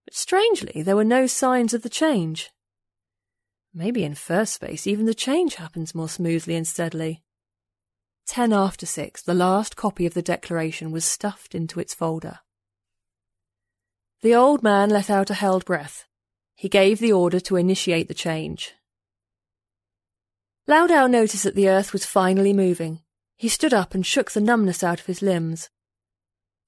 [0.08, 2.50] But strangely, there were no signs of the change.
[3.74, 7.24] Maybe in first space even the change happens more smoothly and steadily.
[8.26, 12.40] Ten after six, the last copy of the declaration was stuffed into its folder.
[14.22, 16.06] The old man let out a held breath.
[16.56, 18.76] He gave the order to initiate the change.
[20.68, 23.02] Lao Dao noticed that the earth was finally moving.
[23.36, 25.70] He stood up and shook the numbness out of his limbs.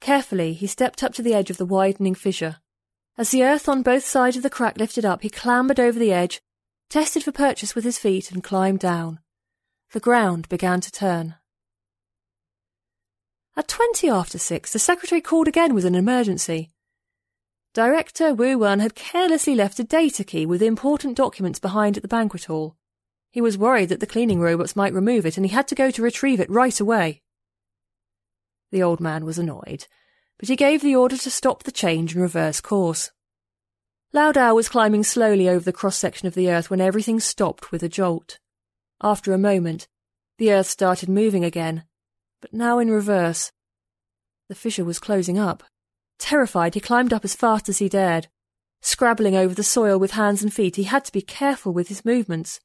[0.02, 2.58] Carefully, he stepped up to the edge of the widening fissure.
[3.18, 6.14] As the earth on both sides of the crack lifted up, he clambered over the
[6.14, 6.42] edge,
[6.90, 9.20] tested for purchase with his feet, and climbed down.
[9.92, 11.36] The ground began to turn.
[13.58, 16.70] At twenty after six, the secretary called again with an emergency.
[17.74, 22.08] Director Wu Wen had carelessly left a data key with important documents behind at the
[22.08, 22.78] banquet hall.
[23.32, 25.92] He was worried that the cleaning robots might remove it, and he had to go
[25.92, 27.22] to retrieve it right away.
[28.72, 29.88] The old man was annoyed,
[30.40, 33.12] but he gave the order to stop the change and reverse course.
[34.12, 37.84] Lao was climbing slowly over the cross section of the earth when everything stopped with
[37.84, 38.40] a jolt.
[39.04, 39.88] After a moment,
[40.40, 41.84] the earth started moving again,
[42.42, 43.52] but now in reverse.
[44.48, 45.64] The fissure was closing up.
[46.18, 48.30] Terrified, he climbed up as fast as he dared.
[48.82, 52.06] Scrabbling over the soil with hands and feet, he had to be careful with his
[52.06, 52.60] movements.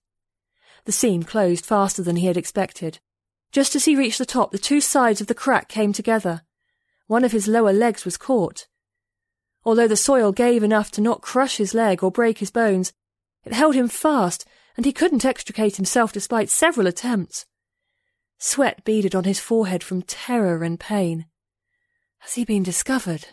[0.85, 3.01] The seam closed faster than he had expected.
[3.53, 6.43] Just as he reached the top, the two sides of the crack came together.
[7.07, 8.67] One of his lower legs was caught.
[9.65, 12.93] Although the soil gave enough to not crush his leg or break his bones,
[13.45, 17.47] it held him fast, and he couldn't extricate himself despite several attempts.
[18.39, 21.27] Sweat beaded on his forehead from terror and pain.
[22.19, 23.27] Has he been discovered?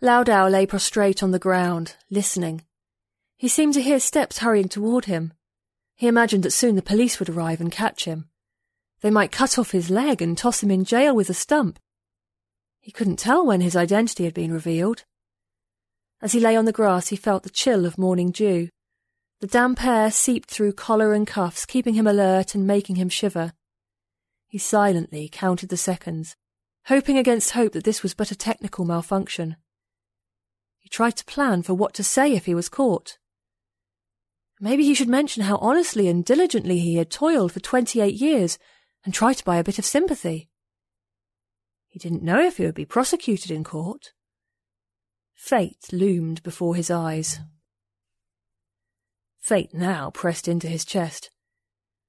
[0.00, 2.62] Lao Dao lay prostrate on the ground, listening.
[3.36, 5.32] He seemed to hear steps hurrying toward him.
[5.94, 8.30] He imagined that soon the police would arrive and catch him.
[9.00, 11.78] They might cut off his leg and toss him in jail with a stump.
[12.80, 15.04] He couldn't tell when his identity had been revealed.
[16.20, 18.70] As he lay on the grass, he felt the chill of morning dew.
[19.40, 23.52] The damp air seeped through collar and cuffs, keeping him alert and making him shiver.
[24.48, 26.34] He silently counted the seconds,
[26.86, 29.56] hoping against hope that this was but a technical malfunction.
[30.78, 33.18] He tried to plan for what to say if he was caught.
[34.60, 38.58] Maybe he should mention how honestly and diligently he had toiled for 28 years
[39.04, 40.48] and try to buy a bit of sympathy.
[41.88, 44.12] He didn't know if he would be prosecuted in court.
[45.34, 47.40] Fate loomed before his eyes.
[49.40, 51.30] Fate now pressed into his chest.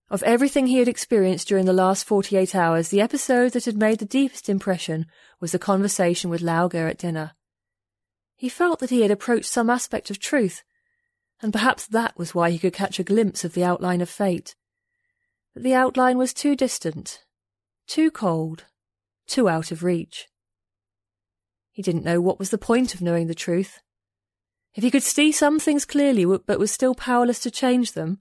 [0.10, 4.00] Of everything he had experienced during the last 48 hours, the episode that had made
[4.00, 5.06] the deepest impression
[5.40, 7.34] was the conversation with Lao Ge at dinner.
[8.36, 10.64] He felt that he had approached some aspect of truth
[11.42, 14.56] and perhaps that was why he could catch a glimpse of the outline of fate.
[15.56, 17.24] The outline was too distant,
[17.88, 18.66] too cold,
[19.28, 20.28] too out of reach.
[21.72, 23.80] He didn't know what was the point of knowing the truth.
[24.76, 28.20] If he could see some things clearly but was still powerless to change them,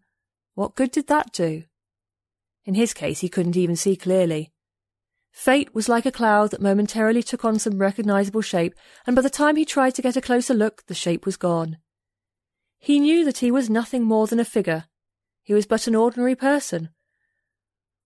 [0.55, 1.65] What good did that do?
[2.65, 4.53] In his case, he couldn't even see clearly.
[5.31, 8.75] Fate was like a cloud that momentarily took on some recognizable shape,
[9.07, 11.79] and by the time he tried to get a closer look, the shape was gone.
[12.79, 14.87] He knew that he was nothing more than a figure.
[15.43, 16.91] He was but an ordinary person.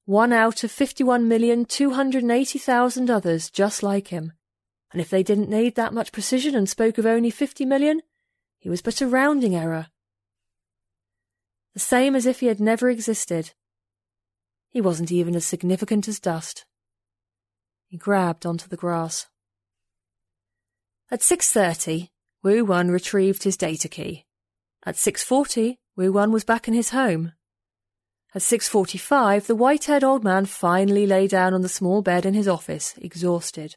[0.05, 4.33] One out of 51,280,000 others just like him.
[4.93, 8.03] And if they didn't need that much precision and spoke of only 50 million,
[8.59, 9.87] he was but a rounding error.
[11.75, 13.53] The same as if he had never existed.
[14.71, 16.67] He wasn't even as significant as dust.
[17.87, 19.29] He grabbed onto the grass.
[21.11, 22.11] At 6.30,
[22.43, 24.27] Wu Wen retrieved his data key.
[24.85, 27.33] At 6.40, Wu Wen was back in his home.
[28.35, 32.49] At 6.45, the white-haired old man finally lay down on the small bed in his
[32.49, 33.75] office, exhausted.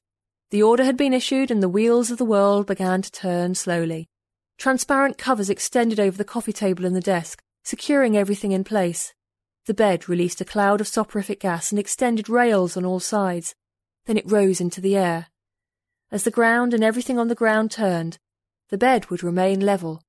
[0.49, 4.07] The order had been issued and the wheels of the world began to turn slowly.
[4.57, 9.14] Transparent covers extended over the coffee table and the desk, securing everything in place.
[9.65, 13.56] The bed released a cloud of soporific gas and extended rails on all sides,
[14.06, 15.27] then it rose into the air.
[16.11, 18.19] As the ground and everything on the ground turned,
[18.69, 20.02] the bed would remain level,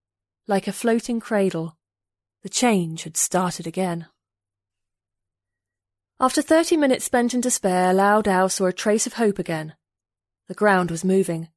[0.47, 1.77] like a floating cradle.
[2.45, 4.07] The change had started again.
[6.19, 9.75] After thirty minutes spent in despair, Lao Dao saw a trace of hope again.
[10.49, 11.49] The ground was moving.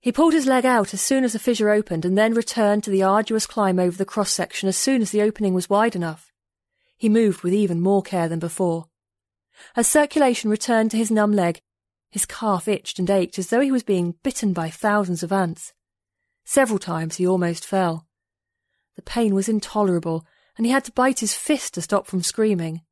[0.00, 2.90] He pulled his leg out as soon as the fissure opened and then returned to
[2.90, 6.30] the arduous climb over the cross section as soon as the opening was wide enough.
[6.98, 8.90] He moved with even more care than before.
[9.74, 11.62] As circulation returned to his numb leg,
[12.10, 15.72] his calf itched and ached as though he was being bitten by thousands of ants.
[16.44, 18.06] Several times he almost fell.
[18.94, 20.26] The pain was intolerable,
[20.58, 22.82] and he had to bite his fist to stop from screaming.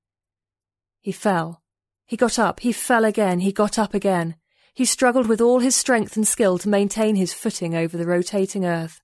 [1.05, 1.61] He fell.
[2.07, 2.61] He got up.
[2.61, 3.41] He fell again.
[3.41, 4.37] He got up again.
[4.73, 8.65] He struggled with all his strength and skill to maintain his footing over the rotating
[8.65, 9.03] earth.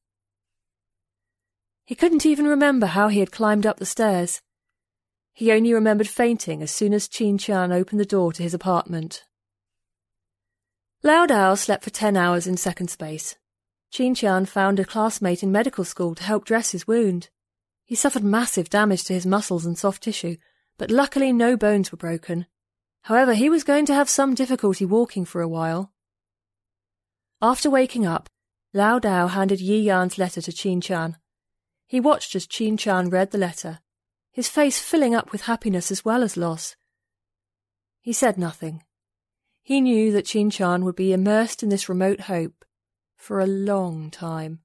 [1.85, 4.41] He couldn't even remember how he had climbed up the stairs.
[5.35, 9.25] He only remembered fainting as soon as Qin Tian opened the door to his apartment.
[11.03, 13.37] Lao Dao slept for ten hours in second space.
[13.93, 17.29] Qin Tian found a classmate in medical school to help dress his wound.
[17.85, 20.39] He suffered massive damage to his muscles and soft tissue,
[20.81, 22.47] but luckily no bones were broken.
[23.03, 25.93] However, he was going to have some difficulty walking for a while.
[27.43, 28.31] After waking up,
[28.73, 31.19] Lao Dao handed Yi Yan's letter to Qin Tian.
[31.87, 33.81] He watched as Qin Tian read the letter,
[34.33, 36.77] his face filling up with happiness as well as loss.
[38.01, 38.83] He said nothing.
[39.63, 42.65] He knew that Qin Tian would be immersed in this remote hope
[43.19, 44.61] for a long time.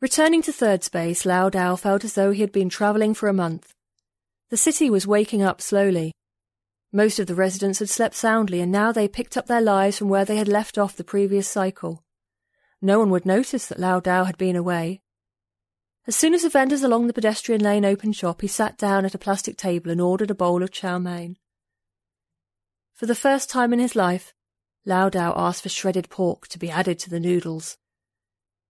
[0.00, 3.32] Returning to third space, Lao Dao felt as though he had been travelling for a
[3.32, 3.74] month.
[4.50, 6.12] The city was waking up slowly.
[6.90, 10.08] Most of the residents had slept soundly, and now they picked up their lives from
[10.08, 12.02] where they had left off the previous cycle.
[12.80, 15.02] No one would notice that Lao Dao had been away.
[16.06, 19.14] As soon as the vendors along the pedestrian lane opened shop, he sat down at
[19.14, 21.36] a plastic table and ordered a bowl of chow mein.
[22.94, 24.32] For the first time in his life,
[24.86, 27.76] Lao Dao asked for shredded pork to be added to the noodles.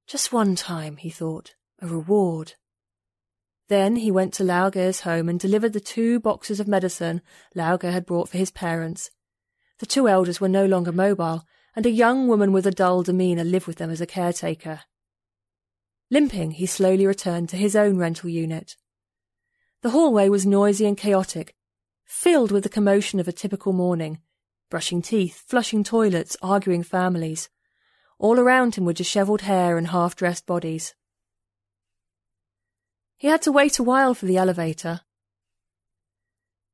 [0.08, 2.54] Just one time, he thought, a reward.
[3.68, 7.20] Then he went to Lao Ge's home and delivered the two boxes of medicine
[7.54, 9.10] Lao Ge had brought for his parents.
[9.78, 11.44] The two elders were no longer mobile,
[11.76, 14.80] and a young woman with a dull demeanour lived with them as a caretaker.
[16.10, 18.76] Limping, he slowly returned to his own rental unit.
[19.82, 21.54] The hallway was noisy and chaotic,
[22.04, 24.20] filled with the commotion of a typical morning
[24.70, 27.48] brushing teeth, flushing toilets, arguing families.
[28.18, 30.94] All around him were dishevelled hair and half dressed bodies.
[33.18, 35.00] He had to wait a while for the elevator.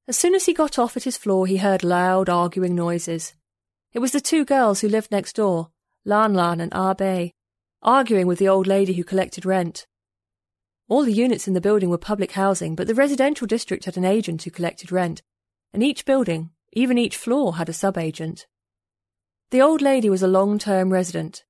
[0.06, 3.32] As soon as he got off at his floor, he heard loud, arguing noises.
[3.94, 5.70] It was the two girls who lived next door,
[6.04, 7.32] Lan Lan and Ah Bei,
[7.82, 9.86] arguing with the old lady who collected rent.
[10.86, 14.04] All the units in the building were public housing, but the residential district had an
[14.04, 15.22] agent who collected rent,
[15.72, 18.46] and each building, even each floor, had a sub-agent.
[19.50, 21.44] The old lady was a long term resident.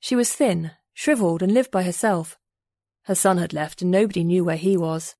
[0.00, 2.36] She was thin, shrivelled, and lived by herself.
[3.04, 5.14] Her son had left, and nobody knew where he was.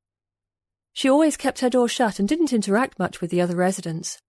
[0.92, 4.20] She always kept her door shut and didn't interact much with the other residents.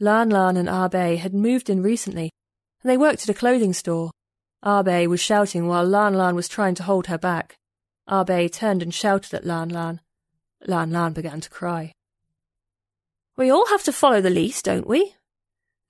[0.00, 2.30] Lan Lan and ah Bei had moved in recently,
[2.82, 4.10] and they worked at a clothing store.
[4.62, 7.56] Ah Bei was shouting while Lan Lan was trying to hold her back.
[8.08, 10.00] Ah Bei turned and shouted at Lan Lan.
[10.66, 11.92] Lan Lan began to cry.
[13.36, 15.14] We all have to follow the lease, don't we?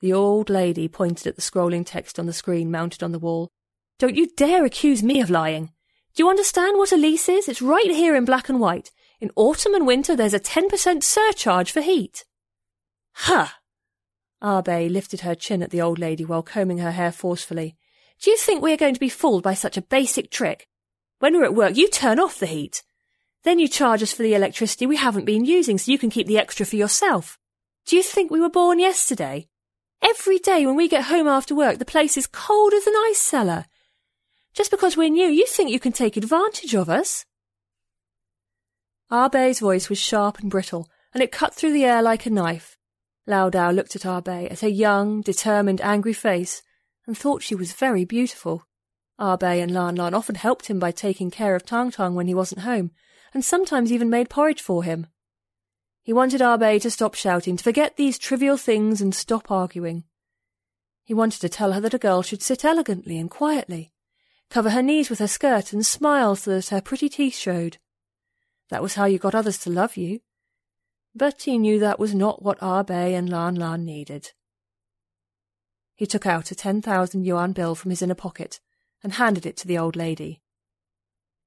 [0.01, 3.49] The old lady pointed at the scrolling text on the screen mounted on the wall.
[3.99, 5.71] Don't you dare accuse me of lying.
[6.15, 7.49] Do you understand what a lease is?
[7.49, 8.93] It's right here in black and white.
[9.21, 12.25] In autumn and winter, there's a 10% surcharge for heat.
[13.29, 17.77] Ah Bei lifted her chin at the old lady while combing her hair forcefully.
[18.21, 20.69] Do you think we are going to be fooled by such a basic trick?
[21.19, 22.85] When we're at work, you turn off the heat.
[23.43, 26.27] Then you charge us for the electricity we haven't been using so you can keep
[26.29, 27.39] the extra for yourself.
[27.87, 29.49] Do you think we were born yesterday?
[30.01, 33.19] Every day when we get home after work, the place is cold as an ice
[33.19, 33.67] cellar.
[34.55, 37.27] Just because we're new, you think you can take advantage of us?
[39.11, 42.79] Arbe's voice was sharp and brittle, and it cut through the air like a knife.
[43.27, 46.63] Lao Laudau looked at Arbe, at her young, determined, angry face,
[47.07, 48.65] and thought she was very beautiful.
[49.19, 52.35] Arbe and Lan Lan often helped him by taking care of Tang Tang when he
[52.35, 52.93] wasn't home,
[53.33, 55.09] and sometimes even made porridge for him.
[56.03, 60.05] He wanted Arbe to stop shouting, to forget these trivial things and stop arguing.
[61.03, 63.94] He wanted to tell her that a girl should sit elegantly and quietly,
[64.51, 67.79] cover her knees with her skirt and smile so that her pretty teeth showed.
[68.71, 70.21] That was how you got others to love you.
[71.15, 74.33] But he knew that was not what ah Bei and Lan Lan needed.
[75.95, 78.61] He took out a ten thousand yuan bill from his inner pocket
[79.03, 80.41] and handed it to the old lady.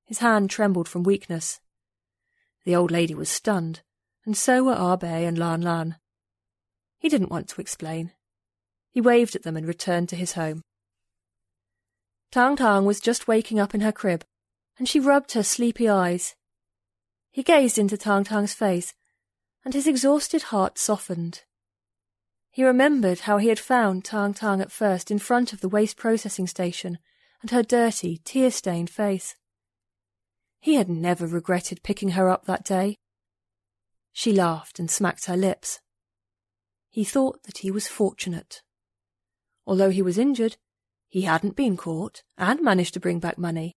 [0.06, 1.60] His hand trembled from weakness.
[2.64, 3.82] The old lady was stunned,
[4.26, 5.98] and so were ah Bei and Lan Lan.
[6.98, 8.12] He didn't want to explain.
[8.90, 10.62] He waved at them and returned to his home.
[12.32, 14.26] Tang Tang was just waking up in her crib,
[14.78, 16.36] and she rubbed her sleepy eyes.
[17.32, 18.94] He gazed into Tang Tang's face,
[19.64, 21.44] and his exhausted heart softened.
[22.52, 25.98] He remembered how he had found Tang Tang at first in front of the waste
[25.98, 26.98] processing station,
[27.42, 29.36] and her dirty, tear stained face.
[30.60, 32.98] He had never regretted picking her up that day.
[34.12, 35.80] She laughed and smacked her lips.
[36.90, 38.64] He thought that he was fortunate.
[39.68, 40.58] Although he was injured,
[41.10, 43.74] he hadn't been caught and managed to bring back money.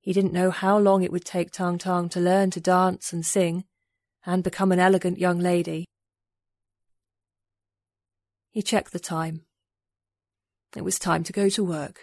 [0.00, 3.24] He didn't know how long it would take Tang Tang to learn to dance and
[3.24, 3.64] sing
[4.24, 5.86] and become an elegant young lady.
[8.50, 9.42] He checked the time.
[10.76, 12.02] It was time to go to work.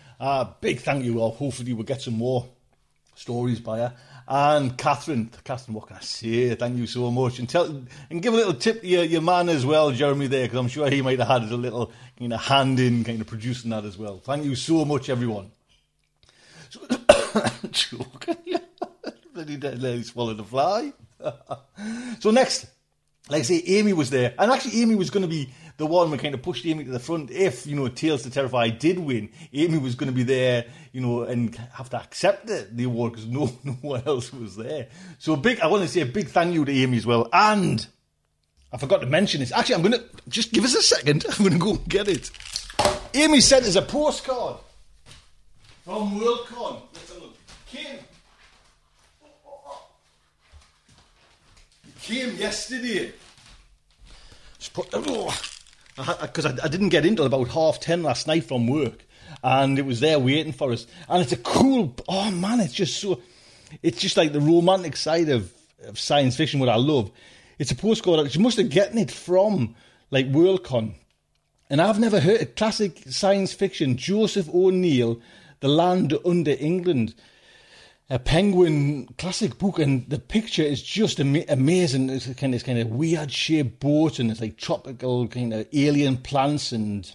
[0.21, 1.31] uh, big thank you all.
[1.31, 2.47] Hopefully, we'll get some more
[3.15, 3.93] stories by her.
[4.27, 6.53] And Catherine, Catherine, what can I say?
[6.53, 7.39] Thank you so much.
[7.39, 7.65] And tell
[8.09, 10.67] and give a little tip to your, your man as well, Jeremy, there, because I'm
[10.67, 13.83] sure he might have had a little kind of hand in kind of producing that
[13.83, 14.19] as well.
[14.19, 15.51] Thank you so much, everyone.
[17.73, 17.97] So,
[19.33, 20.93] lady swallowed a fly.
[22.19, 22.65] so next,
[23.29, 24.33] like I say, Amy was there.
[24.37, 26.91] And actually, Amy was going to be the one we kind of pushed Amy to
[26.91, 27.31] the front.
[27.31, 31.01] If, you know, Tales to Terrify did win, Amy was going to be there, you
[31.01, 34.87] know, and have to accept the, the award because no, no one else was there.
[35.19, 37.29] So big, I want to say a big thank you to Amy as well.
[37.33, 37.85] And
[38.71, 39.51] I forgot to mention this.
[39.51, 41.25] Actually, I'm going to, just give us a second.
[41.29, 42.31] I'm going to go and get it.
[43.13, 44.57] Amy sent us a postcard
[45.83, 46.81] from Worldcon.
[46.93, 47.35] Let's have a look.
[47.67, 47.99] Came,
[52.01, 53.11] came yesterday.
[54.57, 55.03] Just put the.
[55.07, 55.35] Oh,
[56.21, 59.05] because I, I, didn't get into about half ten last night from work,
[59.43, 60.87] and it was there waiting for us.
[61.09, 61.95] And it's a cool.
[62.07, 63.21] Oh man, it's just so.
[63.81, 65.51] It's just like the romantic side of,
[65.85, 67.11] of science fiction, what I love.
[67.57, 68.31] It's a postcard.
[68.31, 69.75] She must have gotten it from
[70.09, 70.93] like Worldcon,
[71.69, 73.97] and I've never heard a Classic science fiction.
[73.97, 75.21] Joseph O'Neill,
[75.61, 77.15] The Land Under England
[78.11, 82.09] a penguin classic book, and the picture is just ama- amazing.
[82.09, 86.17] It's kind of kind of weird shaped boat, and it's like tropical kind of alien
[86.17, 87.09] plants, and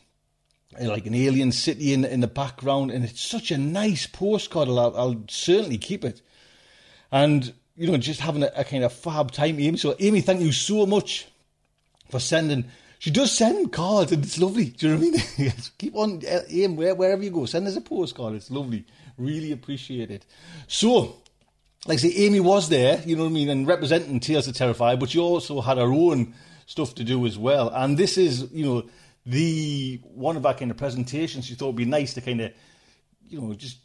[0.81, 4.69] like an alien city in in the background, and it's such a nice postcard.
[4.69, 6.23] I'll, I'll certainly keep it.
[7.13, 9.77] And you know, just having a, a, kind of fab time, Amy.
[9.77, 11.29] So, Amy, thank you so much
[12.11, 12.65] for sending.
[12.99, 14.71] She does send cards, and it's lovely.
[14.71, 15.53] Do you know what I mean?
[15.79, 18.35] Keep on, uh, Amy, wherever you go, send us a postcard.
[18.35, 18.87] It's lovely.
[19.19, 20.27] Really appreciate it.
[20.67, 21.23] So,
[21.87, 24.55] like I say, Amy was there, you know what I mean, and representing Tales of
[24.55, 26.35] Terrify, but she also had her own
[26.67, 27.69] stuff to do as well.
[27.69, 28.85] And this is, you know,
[29.25, 31.47] the one of our kind of presentations.
[31.47, 32.53] She thought it'd be nice to kind of,
[33.29, 33.79] you know, just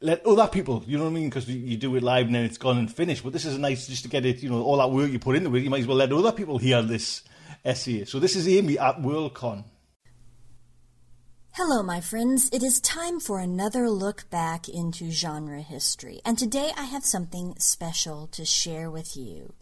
[0.00, 1.28] let other people, you know what I mean?
[1.28, 3.24] Because you do it live and then it's gone and finished.
[3.24, 5.36] But this is nice just to get it, you know, all that work you put
[5.36, 5.62] into it.
[5.62, 7.22] You might as well let other people hear this
[7.64, 8.04] essay.
[8.04, 9.64] So this is Amy at Worldcon.
[11.56, 12.50] Hello, my friends.
[12.52, 16.20] It is time for another look back into genre history.
[16.24, 19.52] And today I have something special to share with you.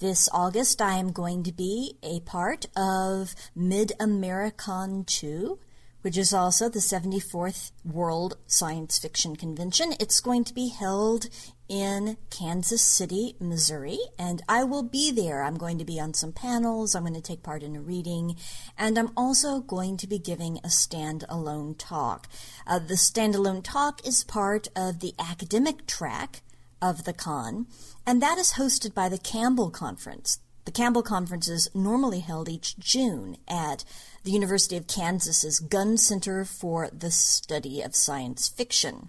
[0.00, 5.58] This August, I am going to be a part of MidAmeriCon 2
[6.02, 9.94] which is also the 74th World Science Fiction Convention.
[10.00, 11.28] It's going to be held
[11.68, 15.42] in Kansas City, Missouri, and I will be there.
[15.42, 18.36] I'm going to be on some panels, I'm going to take part in a reading,
[18.76, 22.28] and I'm also going to be giving a standalone talk.
[22.66, 26.42] Uh, the standalone talk is part of the academic track
[26.82, 27.66] of the con,
[28.04, 30.40] and that is hosted by the Campbell Conference.
[30.64, 33.84] The Campbell Conference is normally held each June at
[34.22, 39.08] the University of Kansas's Gunn Center for the Study of Science Fiction.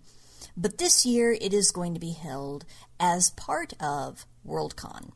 [0.56, 2.66] But this year it is going to be held
[3.00, 5.12] as part of Worldcon.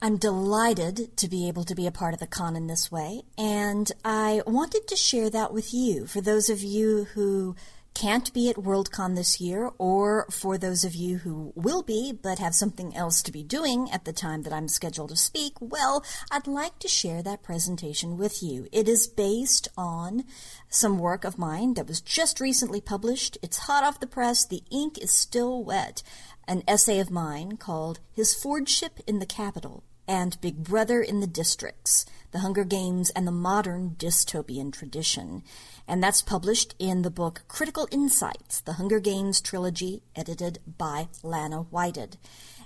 [0.00, 3.22] I'm delighted to be able to be a part of the con in this way,
[3.36, 7.56] and I wanted to share that with you for those of you who
[7.98, 12.38] can't be at Worldcon this year, or for those of you who will be but
[12.38, 16.04] have something else to be doing at the time that I'm scheduled to speak, well,
[16.30, 18.68] I'd like to share that presentation with you.
[18.70, 20.22] It is based on
[20.68, 23.36] some work of mine that was just recently published.
[23.42, 26.04] It's hot off the press, the ink is still wet.
[26.46, 31.26] An essay of mine called His Fordship in the Capital and Big Brother in the
[31.26, 35.42] Districts The Hunger Games and the Modern Dystopian Tradition
[35.88, 41.62] and that's published in the book Critical Insights, the Hunger Games trilogy, edited by Lana
[41.62, 42.18] Whited.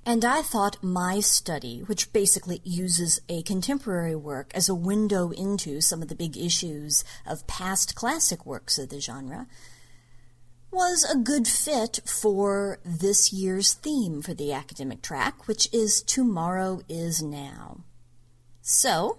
[0.05, 5.81] And I thought my study, which basically uses a contemporary work as a window into
[5.81, 9.47] some of the big issues of past classic works of the genre,
[10.73, 16.81] was a good fit for this year's theme for the academic track, which is Tomorrow
[16.89, 17.85] is Now.
[18.63, 19.19] So,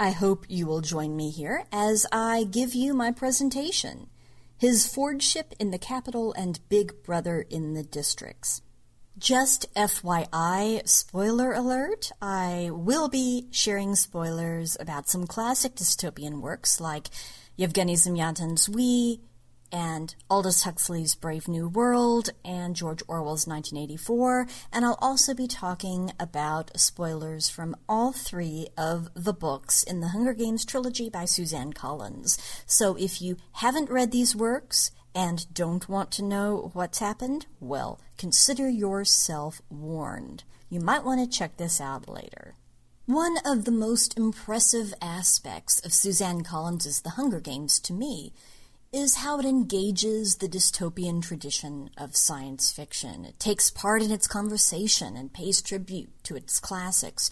[0.00, 4.08] I hope you will join me here as I give you my presentation
[4.56, 8.62] His Fordship in the Capital and Big Brother in the Districts.
[9.18, 17.08] Just FYI, spoiler alert, I will be sharing spoilers about some classic dystopian works like
[17.56, 19.20] Yevgeny Zamyatin's We,
[19.72, 24.46] and Aldous Huxley's Brave New World and George Orwell's 1984.
[24.72, 30.08] And I'll also be talking about spoilers from all three of the books in the
[30.08, 32.38] Hunger Games trilogy by Suzanne Collins.
[32.66, 38.00] So if you haven't read these works and don't want to know what's happened, well,
[38.16, 40.44] consider yourself warned.
[40.68, 42.54] You might want to check this out later.
[43.06, 48.32] One of the most impressive aspects of Suzanne Collins' The Hunger Games to me
[48.92, 53.24] is how it engages the dystopian tradition of science fiction.
[53.24, 57.30] It takes part in its conversation and pays tribute to its classics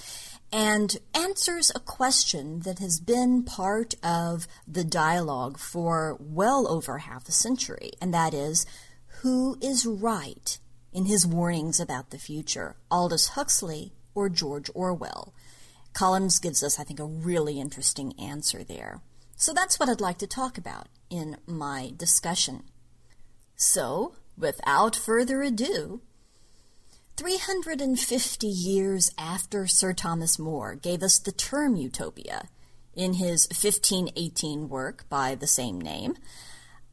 [0.52, 7.28] and answers a question that has been part of the dialogue for well over half
[7.28, 8.64] a century, and that is
[9.22, 10.58] who is right
[10.92, 15.34] in his warnings about the future, Aldous Huxley or George Orwell?
[15.92, 19.00] Collins gives us, I think, a really interesting answer there.
[19.34, 22.64] So that's what I'd like to talk about in my discussion.
[23.56, 26.02] So, without further ado,
[27.16, 32.48] 350 years after Sir Thomas More gave us the term utopia
[32.94, 36.16] in his 1518 work by the same name,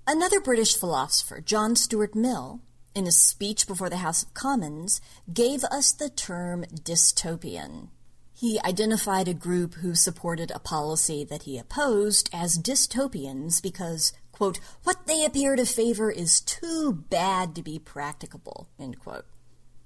[0.08, 2.62] another British philosopher, John Stuart Mill,
[2.94, 5.02] in a speech before the House of Commons,
[5.34, 7.90] gave us the term dystopian.
[8.38, 14.60] He identified a group who supported a policy that he opposed as dystopians because, quote,
[14.84, 19.26] what they appear to favor is too bad to be practicable, end quote.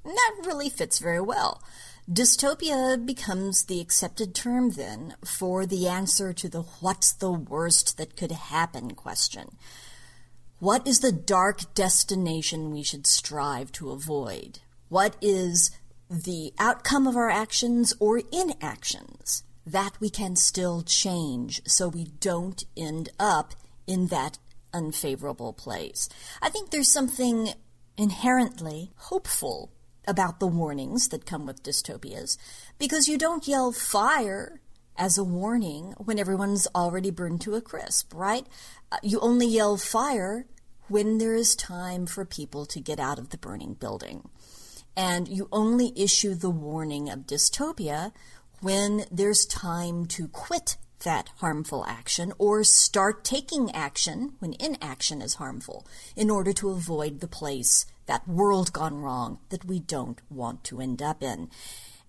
[0.04, 1.62] And that really fits very well.
[2.12, 8.18] Dystopia becomes the accepted term then for the answer to the what's the worst that
[8.18, 9.58] could happen question.
[10.58, 14.60] What is the dark destination we should strive to avoid?
[14.88, 15.70] What is
[16.10, 22.64] the outcome of our actions or inactions that we can still change so we don't
[22.76, 23.54] end up
[23.86, 24.40] in that
[24.74, 26.10] unfavorable place.
[26.42, 27.50] I think there's something
[27.98, 29.72] inherently hopeful
[30.08, 32.38] about the warnings that come with dystopias
[32.80, 34.62] because you don't yell fire
[34.98, 38.48] as a warning when everyone's already burned to a crisp, right?
[38.92, 40.48] Uh, you only yell fire
[40.88, 44.28] when there is time for people to get out of the burning building.
[45.00, 48.12] And you only issue the warning of dystopia
[48.60, 55.36] when there's time to quit that harmful action or start taking action when inaction is
[55.36, 60.66] harmful in order to avoid the place, that world gone wrong that we don't want
[60.66, 61.50] to end up in.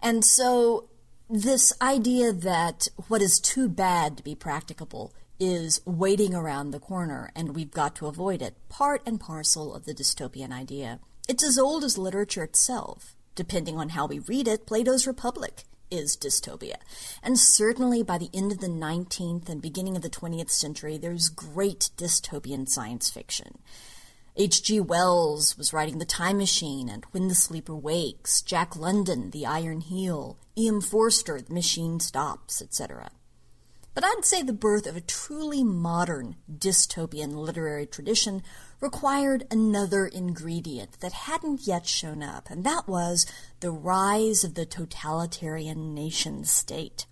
[0.03, 0.89] And so
[1.29, 7.31] this idea that what is too bad to be practicable is waiting around the corner
[7.37, 10.99] and we've got to avoid it, part and parcel of the dystopian idea.
[11.29, 13.15] It's as old as literature itself.
[13.35, 16.77] Depending on how we read it, Plato's Republic is dystopia.
[17.23, 21.29] And certainly by the end of the 19th and beginning of the 20th century, there's
[21.29, 23.59] great dystopian science fiction.
[24.37, 24.81] H.G.
[24.81, 29.81] Wells was writing The Time Machine and When the Sleeper Wakes, Jack London, The Iron
[29.81, 30.81] Heel, E.M.
[30.81, 33.11] Forster, The Machine Stops, etc.
[33.93, 38.43] But I'd say the birth of a truly modern dystopian literary tradition
[38.81, 43.27] required another ingredient that hadn't yet shown up, and that was
[43.61, 47.07] the rise of the totalitarian nation state.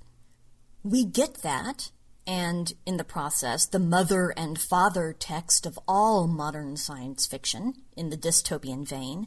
[0.83, 1.91] We get that,
[2.27, 8.11] and in the process, the mother and father text of all modern science fiction in
[8.11, 9.27] the dystopian vein,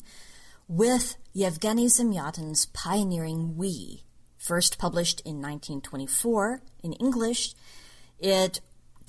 [0.67, 4.03] with Yevgeny Zamyatin's pioneering We,
[4.37, 7.53] first published in 1924 in English.
[8.17, 8.61] It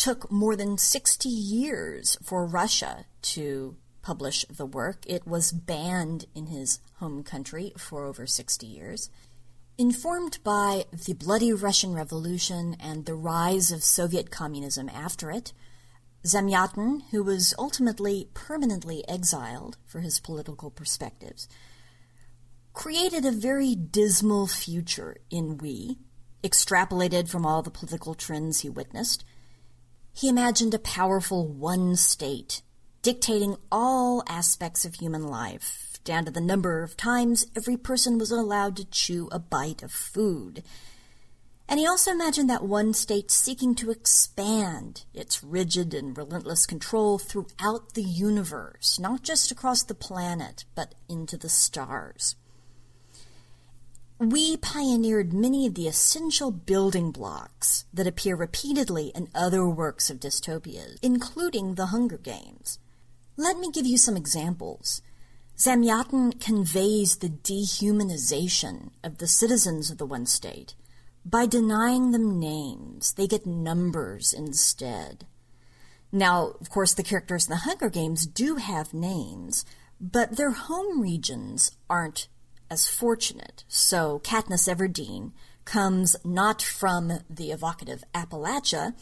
[0.02, 5.04] took more than 60 years for Russia to publish the work.
[5.06, 9.10] It was banned in his home country for over 60 years.
[9.78, 15.52] Informed by the bloody Russian Revolution and the rise of Soviet communism after it,
[16.24, 21.48] Zamyatin, who was ultimately permanently exiled for his political perspectives,
[22.72, 25.98] created a very dismal future in We,
[26.42, 29.24] extrapolated from all the political trends he witnessed.
[30.12, 32.62] He imagined a powerful one state
[33.02, 38.30] dictating all aspects of human life, down to the number of times every person was
[38.30, 40.62] allowed to chew a bite of food.
[41.68, 47.18] And he also imagined that one state seeking to expand its rigid and relentless control
[47.18, 52.36] throughout the universe, not just across the planet, but into the stars.
[54.22, 60.20] We pioneered many of the essential building blocks that appear repeatedly in other works of
[60.20, 62.78] dystopias, including The Hunger Games.
[63.36, 65.02] Let me give you some examples.
[65.58, 70.76] Zamyatin conveys the dehumanization of the citizens of the one state.
[71.26, 75.26] By denying them names, they get numbers instead.
[76.12, 79.64] Now, of course, the characters in the Hunger Games do have names,
[80.00, 82.28] but their home regions aren't
[82.72, 83.64] as fortunate.
[83.68, 85.32] So Katniss Everdeen
[85.66, 88.94] comes not from the evocative Appalachia,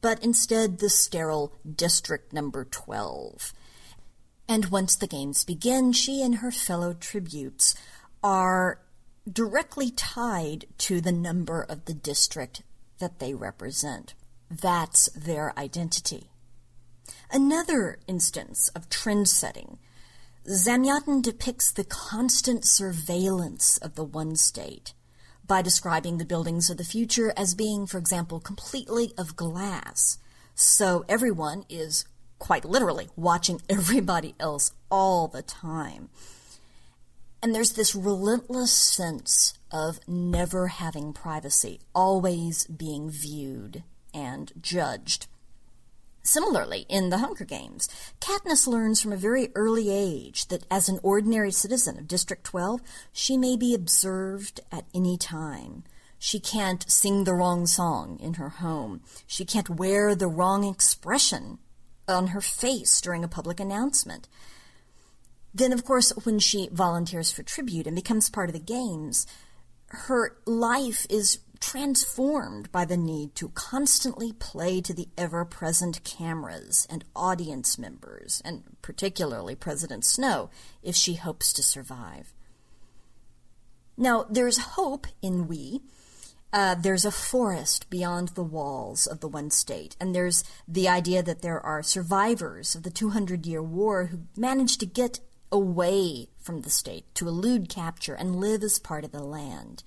[0.00, 3.52] but instead the sterile District Number 12.
[4.48, 7.74] And once the games begin, she and her fellow tributes
[8.24, 8.80] are
[9.30, 12.62] directly tied to the number of the district
[12.98, 14.14] that they represent.
[14.50, 16.30] That's their identity.
[17.30, 19.78] Another instance of trend setting
[20.48, 24.94] Zamyatin depicts the constant surveillance of the one state
[25.46, 30.16] by describing the buildings of the future as being, for example, completely of glass.
[30.54, 32.06] So everyone is
[32.38, 36.08] quite literally watching everybody else all the time.
[37.42, 43.82] And there's this relentless sense of never having privacy, always being viewed
[44.14, 45.26] and judged.
[46.28, 47.88] Similarly, in The Hunger Games,
[48.20, 52.82] Katniss learns from a very early age that as an ordinary citizen of District 12,
[53.14, 55.84] she may be observed at any time.
[56.18, 59.00] She can't sing the wrong song in her home.
[59.26, 61.60] She can't wear the wrong expression
[62.06, 64.28] on her face during a public announcement.
[65.54, 69.26] Then, of course, when she volunteers for tribute and becomes part of the games,
[69.86, 76.86] her life is transformed by the need to constantly play to the ever present cameras
[76.90, 80.50] and audience members, and particularly President Snow,
[80.82, 82.32] if she hopes to survive.
[83.96, 85.82] Now, there's hope in We.
[86.50, 91.22] Uh, there's a forest beyond the walls of the one state, and there's the idea
[91.22, 95.20] that there are survivors of the 200 year war who managed to get
[95.52, 99.82] away from the state, to elude capture, and live as part of the land.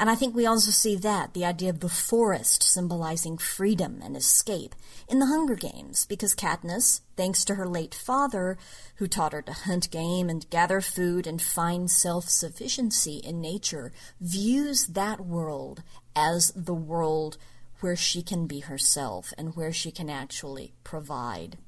[0.00, 4.16] And I think we also see that, the idea of the forest symbolizing freedom and
[4.16, 4.74] escape,
[5.06, 8.56] in the Hunger Games, because Katniss, thanks to her late father,
[8.96, 13.92] who taught her to hunt game and gather food and find self sufficiency in nature,
[14.22, 15.82] views that world
[16.16, 17.36] as the world
[17.80, 21.58] where she can be herself and where she can actually provide.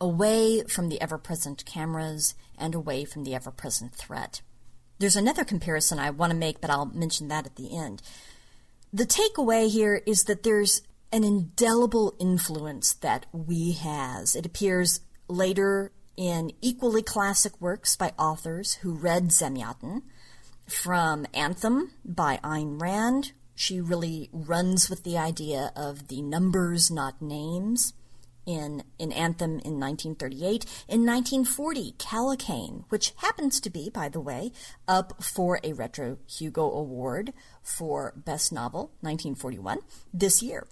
[0.00, 4.40] Away from the ever present cameras and away from the ever present threat.
[4.98, 8.02] There's another comparison I want to make, but I'll mention that at the end.
[8.92, 10.82] The takeaway here is that there's
[11.12, 14.34] an indelible influence that we has.
[14.34, 20.02] It appears later in equally classic works by authors who read Zamyatin,
[20.66, 23.32] from Anthem by Ayn Rand.
[23.54, 27.92] She really runs with the idea of the numbers, not names
[28.46, 30.64] in, in Anthem in 1938.
[30.88, 34.52] In 1940, Kallocain, which happens to be, by the way,
[34.88, 37.32] up for a Retro Hugo Award
[37.62, 39.80] for Best Novel, 1941,
[40.14, 40.66] this year,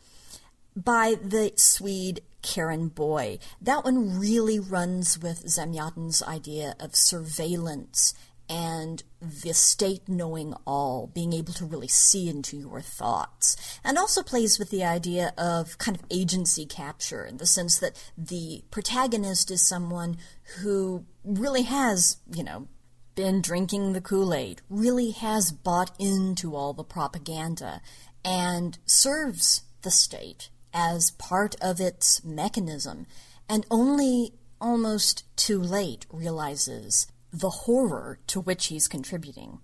[0.77, 3.39] by the Swede Karin Boye.
[3.61, 8.15] That one really runs with Zamyatin's idea of surveillance
[8.49, 14.23] and the state knowing all, being able to really see into your thoughts, and also
[14.23, 19.51] plays with the idea of kind of agency capture in the sense that the protagonist
[19.51, 20.17] is someone
[20.59, 22.69] who really has, you know,
[23.15, 27.81] been drinking the Kool Aid, really has bought into all the propaganda,
[28.25, 33.07] and serves the state as part of its mechanism,
[33.49, 39.59] and only almost too late realizes the horror to which he's contributing.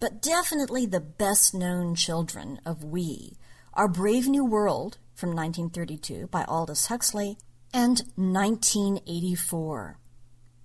[0.00, 3.36] But definitely the best known children of We
[3.74, 7.36] are Brave New World from 1932 by Aldous Huxley
[7.72, 9.98] and 1984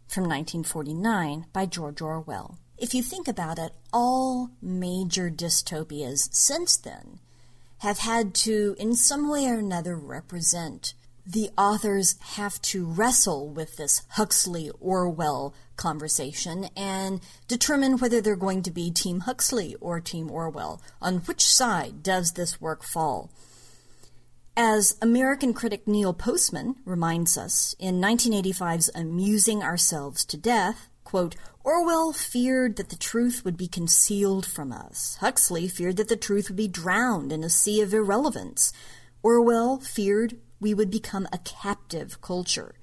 [0.07, 2.57] from 1949 by George Orwell.
[2.77, 7.19] If you think about it, all major dystopias since then
[7.79, 10.93] have had to, in some way or another, represent
[11.25, 18.61] the authors have to wrestle with this Huxley Orwell conversation and determine whether they're going
[18.61, 20.81] to be Team Huxley or Team Orwell.
[21.01, 23.31] On which side does this work fall?
[24.55, 32.11] As American critic Neil Postman reminds us in 1985's Amusing Ourselves to Death, quote, Orwell
[32.11, 35.17] feared that the truth would be concealed from us.
[35.19, 38.73] Huxley feared that the truth would be drowned in a sea of irrelevance.
[39.23, 42.75] Orwell feared we would become a captive culture.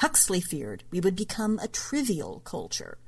[0.00, 2.98] Huxley feared we would become a trivial culture.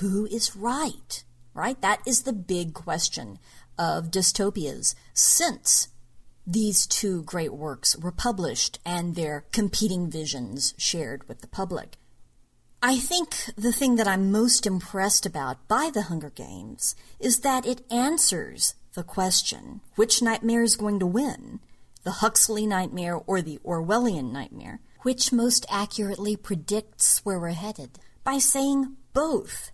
[0.00, 1.22] Who is right?
[1.52, 1.78] Right?
[1.82, 3.38] That is the big question
[3.78, 5.88] of dystopias since
[6.46, 11.96] these two great works were published and their competing visions shared with the public.
[12.82, 17.66] I think the thing that I'm most impressed about by The Hunger Games is that
[17.66, 21.60] it answers the question which nightmare is going to win
[22.04, 28.38] the Huxley nightmare or the Orwellian nightmare, which most accurately predicts where we're headed, by
[28.38, 29.70] saying both.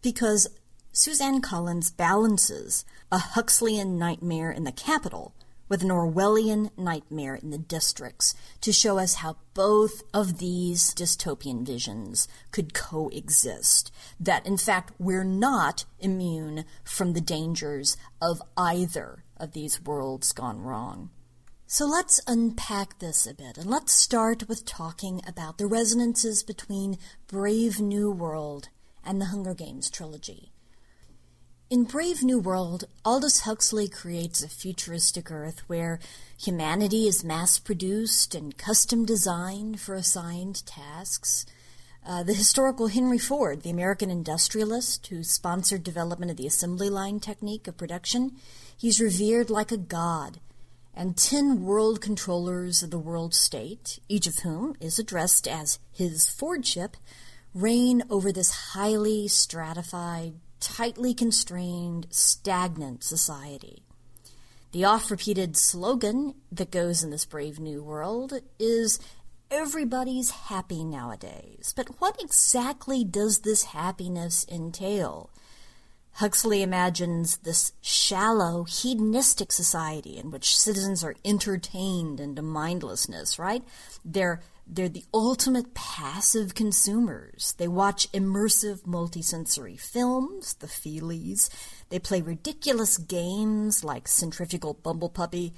[0.00, 0.46] Because
[0.92, 5.34] Suzanne Collins balances a Huxleyan nightmare in the capital
[5.68, 11.66] with an Orwellian nightmare in the districts to show us how both of these dystopian
[11.66, 13.90] visions could coexist.
[14.20, 20.60] That, in fact, we're not immune from the dangers of either of these worlds gone
[20.60, 21.10] wrong.
[21.72, 26.98] So let's unpack this a bit and let's start with talking about the resonances between
[27.28, 28.70] Brave New World
[29.04, 30.50] and the Hunger Games trilogy.
[31.70, 36.00] In Brave New World, Aldous Huxley creates a futuristic Earth where
[36.36, 41.46] humanity is mass produced and custom designed for assigned tasks.
[42.04, 47.20] Uh, the historical Henry Ford, the American industrialist who sponsored development of the assembly line
[47.20, 48.32] technique of production,
[48.76, 50.40] he's revered like a god
[50.94, 56.28] and ten world controllers of the world state, each of whom is addressed as his
[56.28, 56.96] Fordship,
[57.54, 63.82] reign over this highly stratified, tightly constrained, stagnant society.
[64.72, 69.00] The oft repeated slogan that goes in this brave new world is
[69.50, 71.74] everybody's happy nowadays.
[71.76, 75.30] But what exactly does this happiness entail?
[76.20, 83.64] Huxley imagines this shallow, hedonistic society in which citizens are entertained into mindlessness, right?
[84.04, 87.54] They're they're the ultimate passive consumers.
[87.56, 91.48] They watch immersive multisensory films, the feelies.
[91.88, 95.54] They play ridiculous games like Centrifugal Bumble Puppy.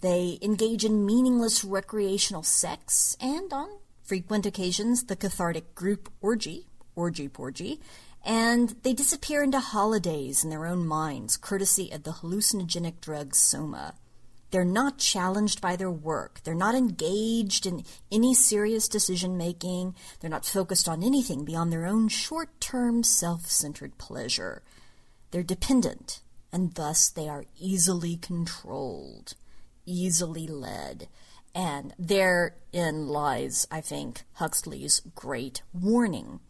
[0.00, 3.68] They engage in meaningless recreational sex and, on
[4.02, 7.80] frequent occasions, the cathartic group orgy, orgy porgy,
[8.26, 13.94] and they disappear into holidays in their own minds, courtesy of the hallucinogenic drug soma.
[14.50, 16.40] They're not challenged by their work.
[16.42, 19.94] They're not engaged in any serious decision making.
[20.18, 24.62] They're not focused on anything beyond their own short term self centered pleasure.
[25.30, 26.20] They're dependent,
[26.52, 29.34] and thus they are easily controlled,
[29.84, 31.08] easily led.
[31.54, 36.40] And therein lies, I think, Huxley's great warning.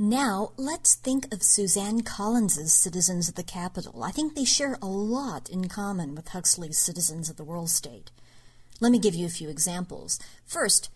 [0.00, 4.04] Now, let's think of Suzanne Collins's Citizens of the Capitol.
[4.04, 8.12] I think they share a lot in common with Huxley's Citizens of the World State.
[8.78, 10.20] Let me give you a few examples.
[10.46, 10.90] First,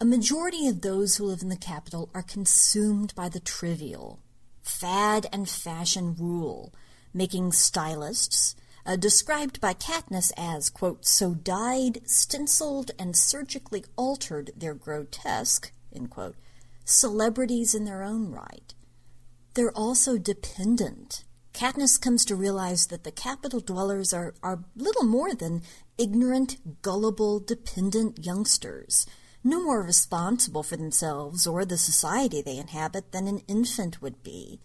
[0.00, 4.20] a majority of those who live in the capital are consumed by the trivial.
[4.62, 6.72] Fad and fashion rule,
[7.12, 8.54] making stylists,
[8.86, 16.10] uh, described by Katniss as, quote, so dyed, stenciled, and surgically altered their grotesque, end
[16.10, 16.36] quote,
[16.86, 18.72] celebrities in their own right.
[19.54, 21.24] They're also dependent.
[21.52, 25.62] Katniss comes to realize that the Capitol dwellers are, are little more than
[25.98, 29.06] ignorant, gullible, dependent youngsters,
[29.42, 34.60] no more responsible for themselves or the society they inhabit than an infant would be.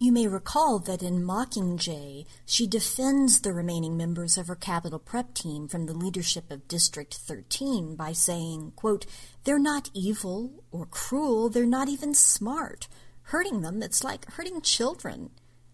[0.00, 5.34] You may recall that in Mockingjay, she defends the remaining members of her Capitol prep
[5.34, 9.06] team from the leadership of District 13 by saying, quote,
[9.42, 12.86] They're not evil or cruel, they're not even smart.
[13.22, 15.30] Hurting them, it's like hurting children.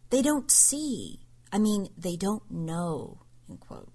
[0.09, 1.21] They don't see.
[1.53, 3.93] I mean, they don't know, end quote.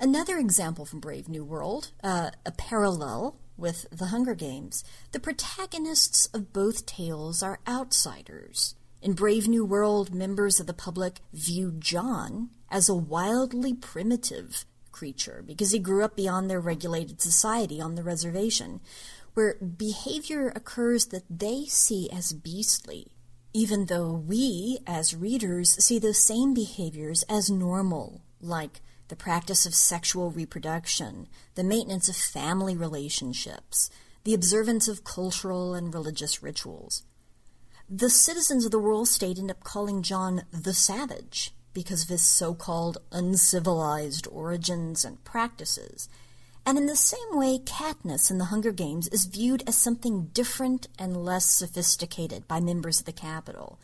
[0.00, 6.26] Another example from Brave New World, uh, a parallel with The Hunger Games, the protagonists
[6.32, 8.74] of both tales are outsiders.
[9.02, 15.42] In Brave New World, members of the public view John as a wildly primitive creature
[15.46, 18.80] because he grew up beyond their regulated society on the reservation,
[19.34, 23.12] where behavior occurs that they see as beastly,
[23.52, 29.74] even though we, as readers, see those same behaviors as normal, like the practice of
[29.74, 33.90] sexual reproduction, the maintenance of family relationships,
[34.24, 37.02] the observance of cultural and religious rituals.
[37.88, 42.22] The citizens of the world state end up calling John the Savage because of his
[42.22, 46.08] so called uncivilized origins and practices.
[46.66, 50.88] And in the same way, Katniss in the Hunger Games is viewed as something different
[50.98, 53.78] and less sophisticated by members of the Capitol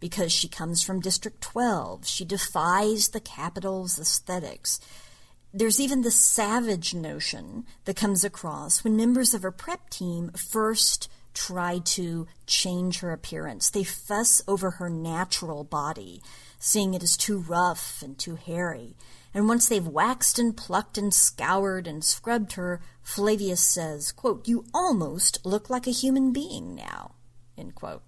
[0.00, 2.06] because she comes from District 12.
[2.06, 4.80] She defies the Capitol's aesthetics.
[5.52, 11.10] There's even the savage notion that comes across when members of her prep team first
[11.34, 13.70] try to change her appearance.
[13.70, 16.22] They fuss over her natural body,
[16.58, 18.96] seeing it as too rough and too hairy.
[19.32, 24.64] And once they've waxed and plucked and scoured and scrubbed her, Flavius says, quote, You
[24.74, 27.12] almost look like a human being now.
[27.56, 28.02] End quote.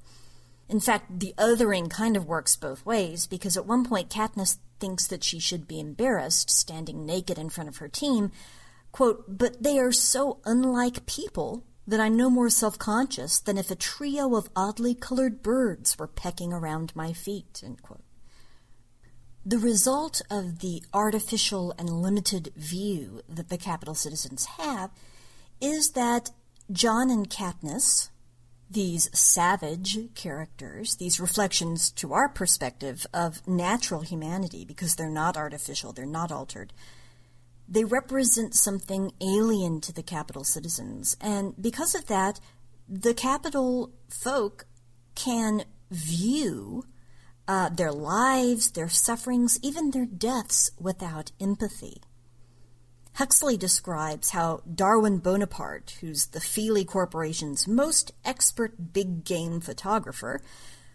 [0.68, 5.06] In fact, the othering kind of works both ways because at one point Katniss thinks
[5.06, 8.32] that she should be embarrassed standing naked in front of her team.
[8.90, 13.70] Quote, but they are so unlike people that I'm no more self conscious than if
[13.70, 17.62] a trio of oddly colored birds were pecking around my feet.
[19.44, 24.90] The result of the artificial and limited view that the Capitol citizens have
[25.60, 26.30] is that
[26.70, 28.10] John and Katniss,
[28.72, 35.92] these savage characters, these reflections to our perspective of natural humanity, because they're not artificial,
[35.92, 36.72] they're not altered,
[37.68, 41.16] they represent something alien to the Capitol citizens.
[41.20, 42.40] And because of that,
[42.88, 44.66] the Capitol folk
[45.14, 46.84] can view
[47.48, 52.02] uh, their lives, their sufferings, even their deaths without empathy.
[53.16, 60.40] Huxley describes how Darwin Bonaparte, who's the Feely Corporation's most expert big game photographer,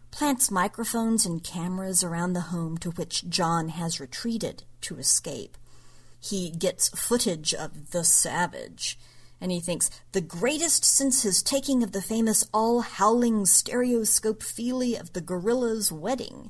[0.09, 5.57] plants microphones and cameras around the home to which John has retreated to escape.
[6.19, 8.97] He gets footage of the savage,
[9.39, 14.95] and he thinks the greatest since his taking of the famous all howling stereoscope Feely
[14.95, 16.49] of the gorilla's wedding.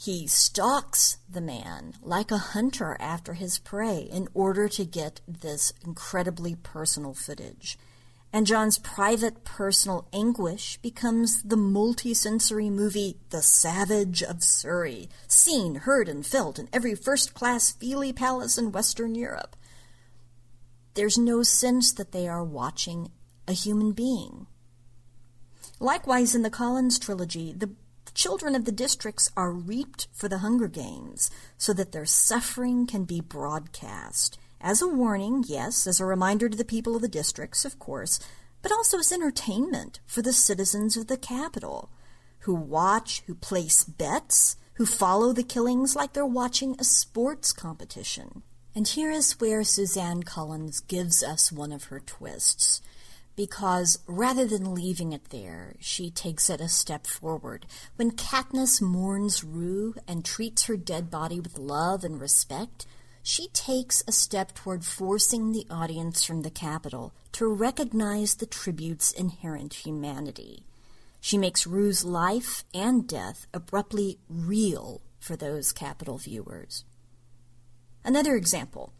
[0.00, 5.72] He stalks the man like a hunter after his prey in order to get this
[5.84, 7.76] incredibly personal footage.
[8.32, 16.08] And John's private personal anguish becomes the multisensory movie The Savage of Surrey, seen, heard,
[16.08, 19.56] and felt in every first class Feely palace in Western Europe.
[20.94, 23.10] There's no sense that they are watching
[23.48, 24.46] a human being.
[25.80, 27.70] Likewise, in the Collins trilogy, the
[28.18, 33.04] children of the districts are reaped for the Hunger Games so that their suffering can
[33.04, 34.36] be broadcast.
[34.60, 38.18] As a warning, yes, as a reminder to the people of the districts, of course,
[38.60, 41.90] but also as entertainment for the citizens of the Capitol,
[42.40, 48.42] who watch, who place bets, who follow the killings like they're watching a sports competition.
[48.74, 52.82] And here is where Suzanne Collins gives us one of her twists.
[53.38, 57.66] Because rather than leaving it there, she takes it a step forward.
[57.94, 62.84] When Katniss mourns Rue and treats her dead body with love and respect,
[63.22, 69.12] she takes a step toward forcing the audience from the Capitol to recognize the tribute's
[69.12, 70.64] inherent humanity.
[71.20, 76.84] She makes Rue's life and death abruptly real for those Capitol viewers.
[78.04, 78.92] Another example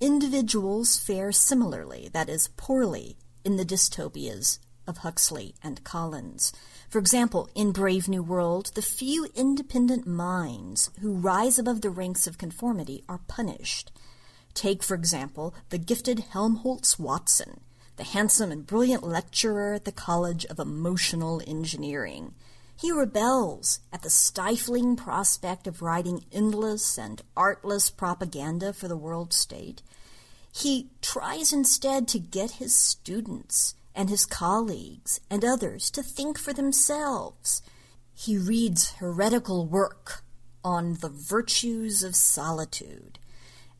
[0.00, 6.52] individuals fare similarly, that is, poorly, in the dystopias of Huxley and Collins.
[6.88, 12.26] For example, in Brave New World, the few independent minds who rise above the ranks
[12.26, 13.92] of conformity are punished.
[14.54, 17.60] Take, for example, the gifted Helmholtz Watson,
[17.96, 22.34] the handsome and brilliant lecturer at the College of Emotional Engineering.
[22.76, 29.32] He rebels at the stifling prospect of writing endless and artless propaganda for the world
[29.32, 29.82] state.
[30.56, 36.52] He tries instead to get his students and his colleagues and others to think for
[36.52, 37.60] themselves.
[38.14, 40.22] He reads heretical work
[40.62, 43.18] on the virtues of solitude,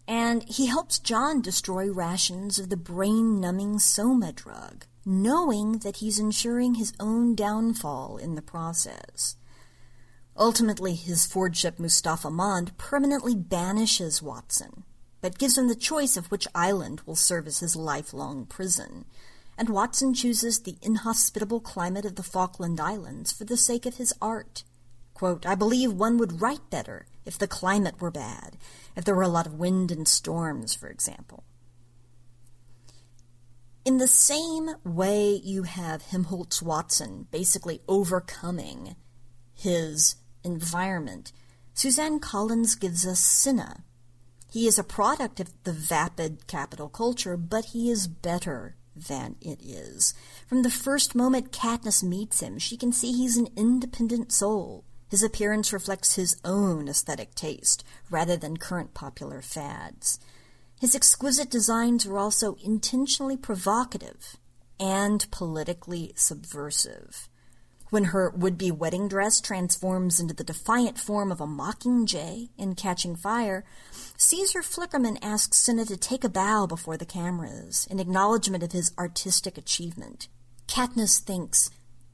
[0.09, 6.19] and he helps John destroy rations of the brain numbing soma drug, knowing that he's
[6.19, 9.37] ensuring his own downfall in the process.
[10.37, 14.83] Ultimately, his Fordship Mustafa Mond permanently banishes Watson,
[15.25, 19.07] but gives him the choice of which island will serve as his lifelong prison
[19.57, 24.13] and Watson chooses the inhospitable climate of the Falkland Islands for the sake of his
[24.21, 24.65] art.
[25.15, 28.59] Quote, I believe one would write better if the climate were bad,
[28.97, 31.45] if there were a lot of wind and storms, for example.
[33.85, 38.97] In the same way you have Helmholtz Watson basically overcoming
[39.55, 41.33] his environment,
[41.75, 43.85] Suzanne Collins gives us Cinna.
[44.55, 49.61] He is a product of the vapid Capitol culture, but he is better than it
[49.61, 50.15] is.
[50.47, 54.85] From the first moment Katniss meets him, she can see he's an independent soul.
[55.11, 60.21] His appearance reflects his own aesthetic taste, rather than current popular fads.
[60.81, 64.37] His exquisite designs are also intentionally provocative
[64.79, 67.29] and politically subversive
[67.95, 72.75] when her would be wedding dress transforms into the defiant form of a mockingjay in
[72.75, 73.65] Catching Fire,
[74.17, 78.91] Caesar Flickerman asks Cinna to take a bow before the cameras in acknowledgement of his
[78.99, 80.27] artistic achievement.
[80.67, 81.71] Katniss thinks,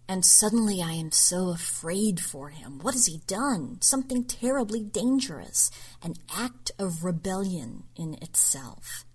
[0.07, 2.81] and suddenly I am so afraid for him.
[2.81, 3.79] What has he done?
[3.81, 5.71] Something terribly dangerous,
[6.03, 9.07] an act of rebellion in itself.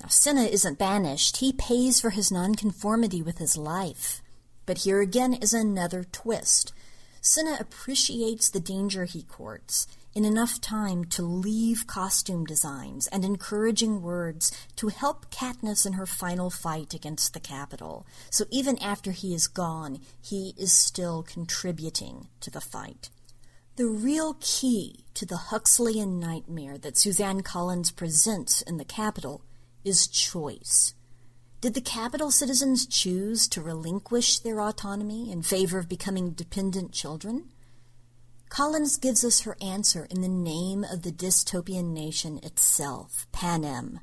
[0.00, 1.38] Now, Cinna isn't banished.
[1.38, 4.20] He pays for his nonconformity with his life.
[4.66, 6.72] But here again is another twist.
[7.20, 14.00] Cinna appreciates the danger he courts in enough time to leave costume designs and encouraging
[14.00, 18.06] words to help Katniss in her final fight against the Capitol.
[18.30, 23.10] So even after he is gone, he is still contributing to the fight.
[23.76, 29.42] The real key to the Huxleyan nightmare that Suzanne Collins presents in the Capitol
[29.84, 30.94] is choice.
[31.64, 37.48] Did the Capitol citizens choose to relinquish their autonomy in favor of becoming dependent children?
[38.50, 44.00] Collins gives us her answer in the name of the dystopian nation itself, Panem.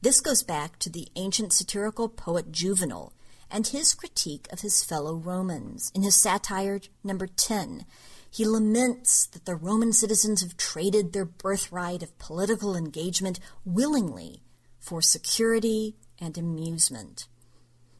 [0.00, 3.12] This goes back to the ancient satirical poet Juvenal
[3.50, 5.92] and his critique of his fellow Romans.
[5.94, 7.84] In his satire number 10,
[8.30, 14.42] he laments that the Roman citizens have traded their birthright of political engagement willingly
[14.80, 17.26] for security, and amusement.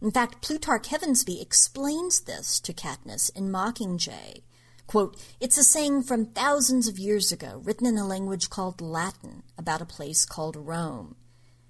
[0.01, 4.43] In fact, Plutarch Heavensbee explains this to Katniss in Mockingjay.
[4.87, 9.43] Quote, it's a saying from thousands of years ago, written in a language called Latin,
[9.59, 11.17] about a place called Rome.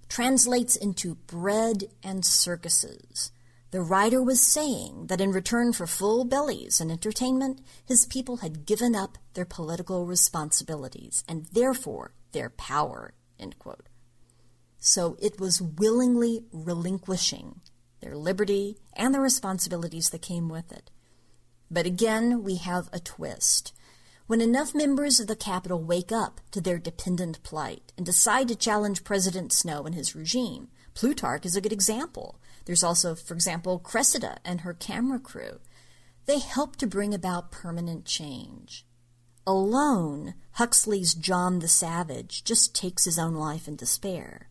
[0.09, 3.33] Translates into bread and circuses.
[3.70, 8.65] The writer was saying that in return for full bellies and entertainment, his people had
[8.65, 13.15] given up their political responsibilities and therefore their power.
[13.39, 13.89] End quote.
[14.79, 17.61] So it was willingly relinquishing
[18.01, 20.91] their liberty and the responsibilities that came with it.
[21.71, 23.73] But again, we have a twist.
[24.27, 28.55] When enough members of the Capitol wake up to their dependent plight and decide to
[28.55, 32.39] challenge President Snow and his regime, Plutarch is a good example.
[32.65, 35.61] There's also, for example, Cressida and her camera crew.
[36.27, 38.85] They help to bring about permanent change.
[39.47, 44.49] Alone, Huxley's John the Savage just takes his own life in despair.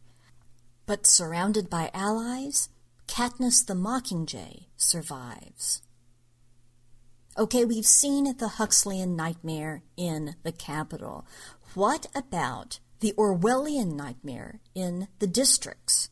[0.87, 2.69] But surrounded by allies,
[3.07, 5.81] Katniss the Mockingjay survives.
[7.37, 11.25] Okay, we've seen the Huxleyan nightmare in the Capitol.
[11.73, 16.07] What about the Orwellian nightmare in the districts?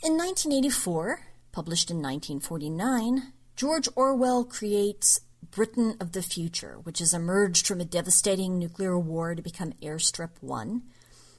[0.00, 1.20] In 1984,
[1.50, 7.84] published in 1949, George Orwell creates Britain of the Future, which has emerged from a
[7.84, 10.82] devastating nuclear war to become Airstrip 1.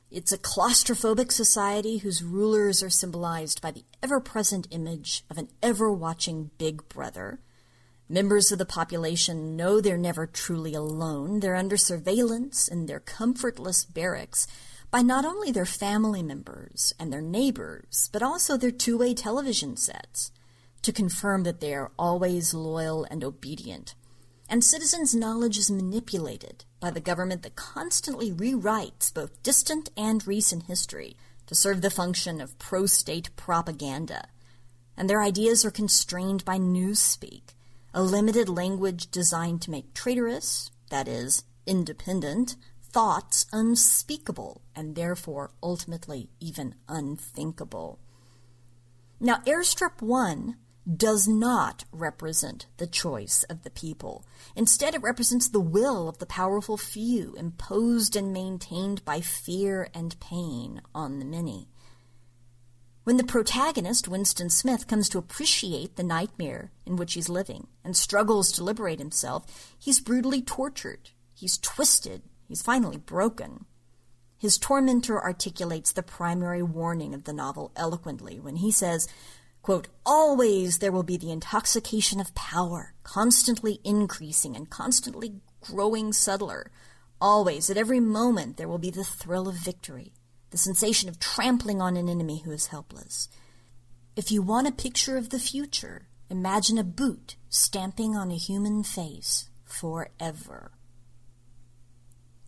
[0.10, 5.50] It's a claustrophobic society whose rulers are symbolized by the ever present image of an
[5.62, 7.42] ever watching Big Brother.
[8.08, 11.42] Members of the population know they're never truly alone.
[11.42, 14.48] They're under surveillance in their comfortless barracks
[14.92, 19.76] by not only their family members and their neighbors, but also their two way television
[19.76, 20.32] sets
[20.84, 23.94] to confirm that they are always loyal and obedient.
[24.48, 30.64] And citizens' knowledge is manipulated by the government that constantly rewrites both distant and recent
[30.64, 31.16] history
[31.48, 34.28] to serve the function of pro state propaganda.
[34.96, 37.54] And their ideas are constrained by newspeak,
[37.94, 46.30] a limited language designed to make traitorous, that is, independent, thoughts unspeakable and therefore ultimately
[46.40, 48.00] even unthinkable.
[49.20, 50.56] Now, Airstrip 1
[50.96, 54.26] does not represent the choice of the people.
[54.56, 60.20] Instead, it represents the will of the powerful few, imposed and maintained by fear and
[60.20, 61.68] pain on the many.
[63.04, 67.96] When the protagonist, Winston Smith, comes to appreciate the nightmare in which he's living and
[67.96, 71.12] struggles to liberate himself, he's brutally tortured.
[71.34, 72.24] He's twisted.
[72.48, 73.66] He's finally broken.
[74.38, 79.08] His tormentor articulates the primary warning of the novel eloquently when he says,
[79.68, 86.72] Quote, always there will be the intoxication of power, constantly increasing and constantly growing subtler.
[87.20, 90.14] Always, at every moment, there will be the thrill of victory,
[90.52, 93.28] the sensation of trampling on an enemy who is helpless.
[94.16, 98.84] If you want a picture of the future, imagine a boot stamping on a human
[98.84, 100.72] face forever.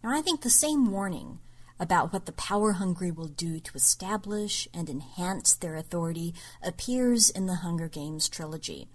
[0.01, 1.39] Now, I think the same warning
[1.79, 7.45] about what the power hungry will do to establish and enhance their authority appears in
[7.45, 8.87] the Hunger Games trilogy.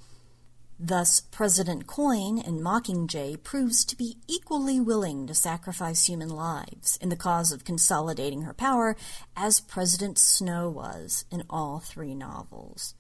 [0.78, 7.10] Thus, President Coin in Mockingjay proves to be equally willing to sacrifice human lives in
[7.10, 8.96] the cause of consolidating her power
[9.36, 12.94] as President Snow was in all three novels.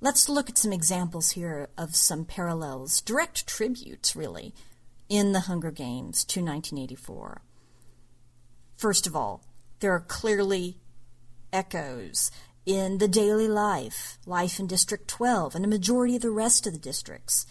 [0.00, 4.52] Let's look at some examples here of some parallels, direct tributes, really,
[5.08, 7.40] in the Hunger Games to 1984.
[8.76, 9.44] First of all,
[9.80, 10.78] there are clearly
[11.52, 12.30] echoes
[12.66, 16.72] in the daily life, life in District 12, and a majority of the rest of
[16.72, 17.46] the districts.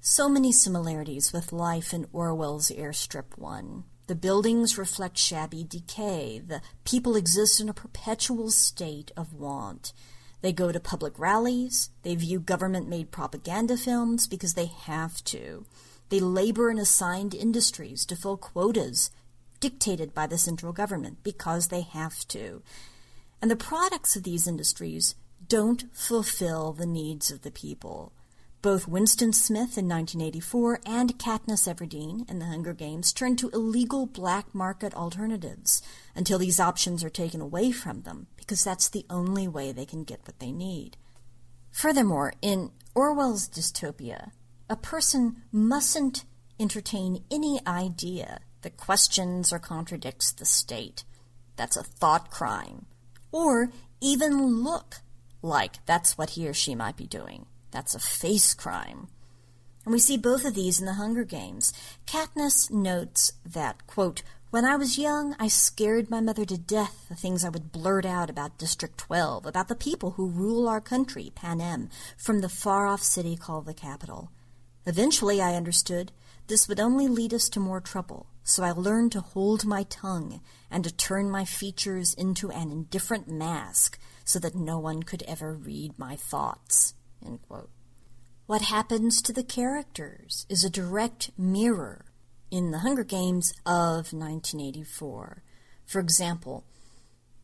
[0.00, 3.84] So many similarities with life in Orwell's Airstrip 1.
[4.08, 6.38] The buildings reflect shabby decay.
[6.38, 9.92] The people exist in a perpetual state of want.
[10.40, 11.90] They go to public rallies.
[12.02, 15.66] They view government made propaganda films because they have to.
[16.08, 19.10] They labor in assigned industries to fill quotas
[19.60, 22.62] dictated by the central government because they have to.
[23.40, 25.14] And the products of these industries
[25.46, 28.12] don't fulfill the needs of the people.
[28.60, 34.04] Both Winston Smith in 1984 and Katniss Everdeen in The Hunger Games turn to illegal
[34.04, 35.80] black market alternatives
[36.16, 40.02] until these options are taken away from them, because that's the only way they can
[40.02, 40.96] get what they need.
[41.70, 44.32] Furthermore, in Orwell's dystopia,
[44.68, 46.24] a person mustn't
[46.58, 51.04] entertain any idea that questions or contradicts the state.
[51.56, 52.84] That's a thought crime.
[53.32, 54.96] Or even look
[55.40, 57.46] like that's what he or she might be doing.
[57.70, 59.08] That's a face crime.
[59.86, 61.72] And we see both of these in the Hunger Games.
[62.06, 67.14] Katniss notes that, quote, when I was young, I scared my mother to death the
[67.14, 71.32] things I would blurt out about District 12, about the people who rule our country,
[71.34, 71.88] Panem,
[72.18, 74.30] from the far off city called the Capitol.
[74.84, 76.12] Eventually, I understood
[76.48, 80.40] this would only lead us to more trouble, so I learned to hold my tongue
[80.70, 85.54] and to turn my features into an indifferent mask so that no one could ever
[85.54, 86.94] read my thoughts.
[88.46, 92.06] What happens to the characters is a direct mirror
[92.50, 95.42] in The Hunger Games of 1984.
[95.84, 96.64] For example,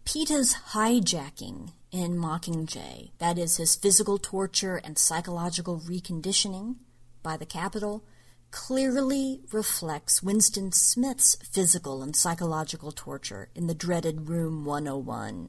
[0.06, 6.76] Peeta's hijacking in Mockingjay, that is, his physical torture and psychological reconditioning
[7.22, 8.02] by the Capitol,
[8.54, 15.48] clearly reflects Winston Smith's physical and psychological torture in the dreaded Room 101.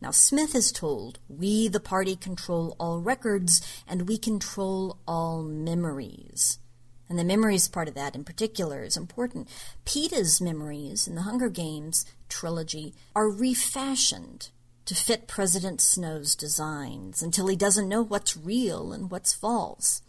[0.00, 6.60] Now, Smith is told, We, the party, control all records and we control all memories.
[7.08, 9.48] And the memories part of that in particular is important.
[9.84, 14.50] Peeta's memories in the Hunger Games trilogy are refashioned
[14.84, 20.00] to fit President Snow's designs until he doesn't know what's real and what's false.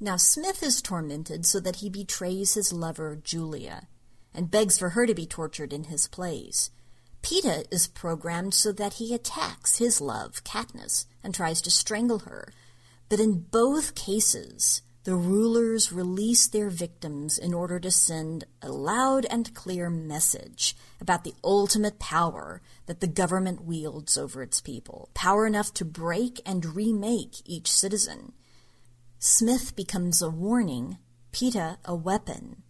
[0.00, 3.88] Now, Smith is tormented so that he betrays his lover, Julia,
[4.34, 6.70] and begs for her to be tortured in his place.
[7.22, 12.52] Peeta is programmed so that he attacks his love, Katniss, and tries to strangle her.
[13.08, 19.26] But in both cases, the rulers release their victims in order to send a loud
[19.30, 25.46] and clear message about the ultimate power that the government wields over its people, power
[25.46, 28.32] enough to break and remake each citizen.
[29.26, 30.98] Smith becomes a warning,
[31.32, 32.62] Peeta a weapon.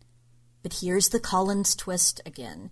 [0.63, 2.71] But here's the Collins twist again.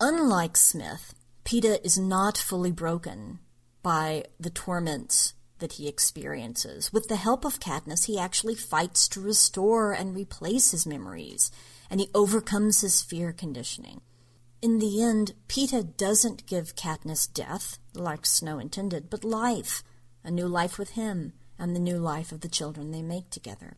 [0.00, 1.14] Unlike Smith,
[1.44, 3.40] Peeta is not fully broken
[3.82, 6.90] by the torments that he experiences.
[6.90, 11.50] With the help of Katniss, he actually fights to restore and replace his memories,
[11.90, 14.00] and he overcomes his fear conditioning.
[14.62, 19.82] In the end, Peeta doesn't give Katniss death, like Snow intended, but life,
[20.24, 23.76] a new life with him, and the new life of the children they make together.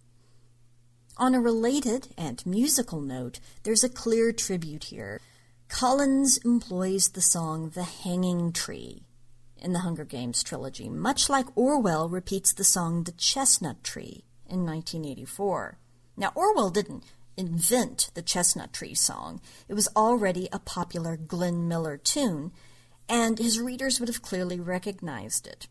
[1.16, 5.20] On a related and musical note, there's a clear tribute here.
[5.68, 9.02] Collins employs the song The Hanging Tree
[9.60, 14.64] in the Hunger Games trilogy, much like Orwell repeats the song The Chestnut Tree in
[14.64, 15.78] 1984.
[16.16, 17.05] Now, Orwell didn't
[17.36, 22.52] invent the Chestnut Tree song, it was already a popular Glenn Miller tune,
[23.09, 25.68] and his readers would have clearly recognized it.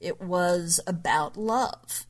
[0.00, 2.06] It was about love.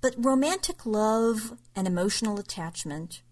[0.00, 3.22] But romantic love and emotional attachment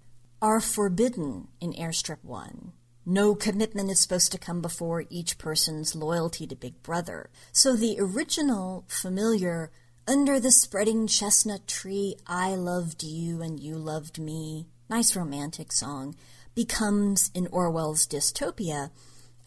[0.40, 2.72] are forbidden in Airstrip 1.
[3.06, 7.30] No commitment is supposed to come before each person's loyalty to Big Brother.
[7.52, 9.70] So the original, familiar,
[10.06, 16.14] under the spreading chestnut tree, I loved you and you loved me, nice romantic song,
[16.54, 18.90] becomes in Orwell's dystopia,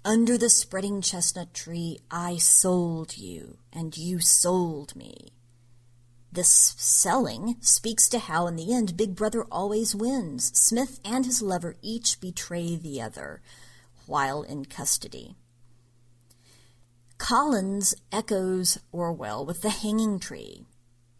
[0.05, 5.33] under the spreading chestnut tree, I sold you and you sold me.
[6.31, 10.51] This selling speaks to how, in the end, Big Brother always wins.
[10.57, 13.41] Smith and his lover each betray the other
[14.07, 15.35] while in custody.
[17.19, 20.65] Collins echoes Orwell with the hanging tree.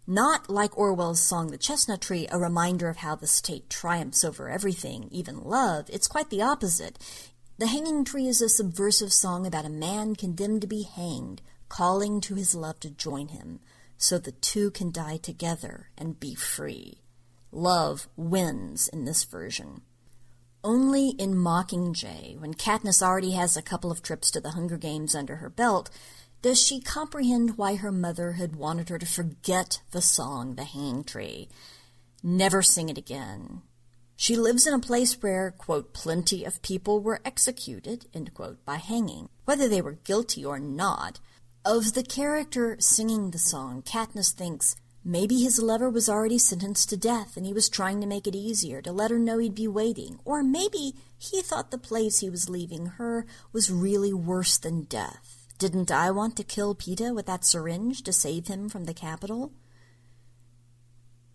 [0.05, 4.49] Not like Orwell's song The Chestnut Tree, a reminder of how the state triumphs over
[4.49, 5.89] everything, even love.
[5.93, 6.99] It's quite the opposite.
[7.59, 12.19] The Hanging Tree is a subversive song about a man condemned to be hanged, calling
[12.22, 13.59] to his love to join him
[13.95, 17.03] so the two can die together and be free.
[17.51, 19.82] Love wins in this version.
[20.64, 25.14] Only in Mockingjay, when Katniss already has a couple of trips to the Hunger Games
[25.14, 25.91] under her belt,
[26.41, 31.03] does she comprehend why her mother had wanted her to forget the song The Hanging
[31.03, 31.49] Tree,
[32.23, 33.61] never sing it again.
[34.16, 38.75] She lives in a place where, quote, plenty of people were executed, end quote, by
[38.75, 39.30] hanging.
[39.45, 41.19] Whether they were guilty or not,
[41.66, 46.98] of the character singing the song, Katniss thinks maybe his lover was already sentenced to
[46.98, 49.67] death and he was trying to make it easier to let her know he'd be
[49.67, 50.19] waiting.
[50.25, 55.48] Or maybe he thought the place he was leaving her was really worse than death.
[55.58, 59.53] Didn't I want to kill Peeta with that syringe to save him from the Capitol?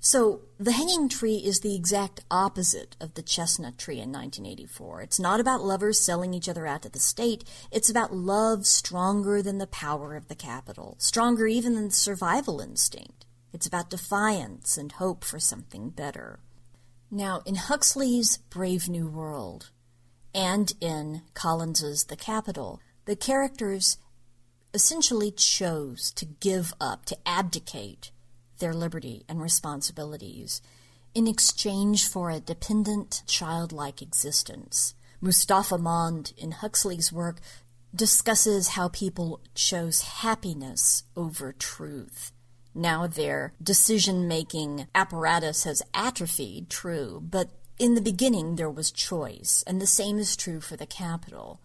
[0.01, 5.03] So, the hanging tree is the exact opposite of the chestnut tree in 1984.
[5.03, 7.43] It's not about lovers selling each other out to the state.
[7.73, 12.61] It's about love stronger than the power of the Capitol, stronger even than the survival
[12.61, 13.27] instinct.
[13.53, 16.39] It's about defiance and hope for something better.
[17.11, 19.71] Now, in Huxley's Brave New World
[20.35, 23.97] and in Collins's The Capitol, the characters
[24.73, 28.13] essentially chose to give up, to abdicate
[28.59, 30.61] their liberty and responsibilities
[31.15, 34.95] in exchange for a dependent, childlike existence.
[35.21, 37.41] Mustafa Mond, in Huxley's work,
[37.95, 42.33] discusses how people chose happiness over truth.
[42.75, 49.65] Now their decision making apparatus has atrophied, true, but in the beginning there was choice,
[49.67, 51.61] and the same is true for the Capitol.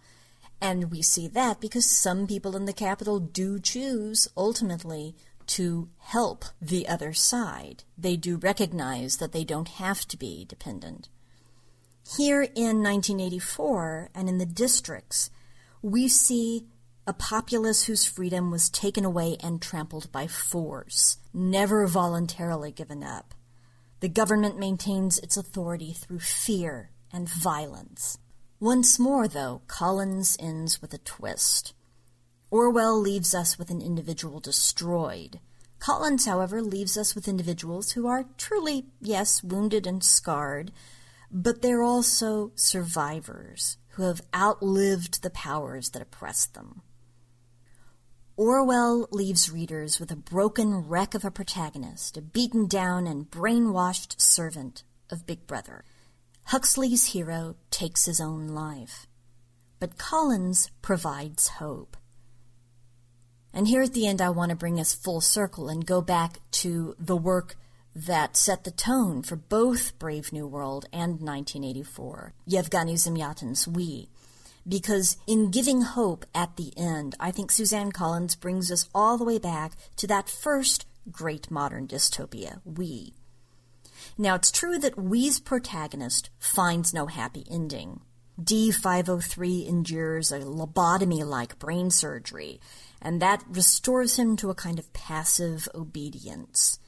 [0.61, 5.13] And we see that because some people in the Capitol do choose, ultimately,
[5.47, 7.83] to help the other side.
[7.97, 11.09] They do recognize that they don't have to be dependent.
[12.17, 15.29] Here in 1984 and in the districts,
[15.81, 16.67] we see
[17.05, 23.33] a populace whose freedom was taken away and trampled by force, never voluntarily given up.
[23.99, 28.17] The government maintains its authority through fear and violence.
[28.59, 31.73] Once more, though, Collins ends with a twist.
[32.53, 35.39] Orwell leaves us with an individual destroyed.
[35.79, 40.71] Collins, however, leaves us with individuals who are truly, yes, wounded and scarred,
[41.31, 46.83] but they're also survivors who have outlived the powers that oppress them.
[48.37, 54.21] Orwell leaves readers with a broken wreck of a protagonist, a beaten down and brainwashed
[54.21, 55.83] servant of Big Brother.
[56.43, 59.07] Huxley's hero takes his own life.
[59.79, 61.97] But Collins provides hope.
[63.53, 66.39] And here at the end, I want to bring us full circle and go back
[66.51, 67.55] to the work
[67.95, 74.09] that set the tone for both Brave New World and 1984, Yevgeny Zamyatin's We.
[74.67, 79.25] Because in giving hope at the end, I think Suzanne Collins brings us all the
[79.25, 83.13] way back to that first great modern dystopia, We.
[84.17, 88.01] Now, it's true that We's protagonist finds no happy ending.
[88.41, 92.59] D503 endures a lobotomy like brain surgery,
[93.03, 96.79] and that restores him to a kind of passive obedience.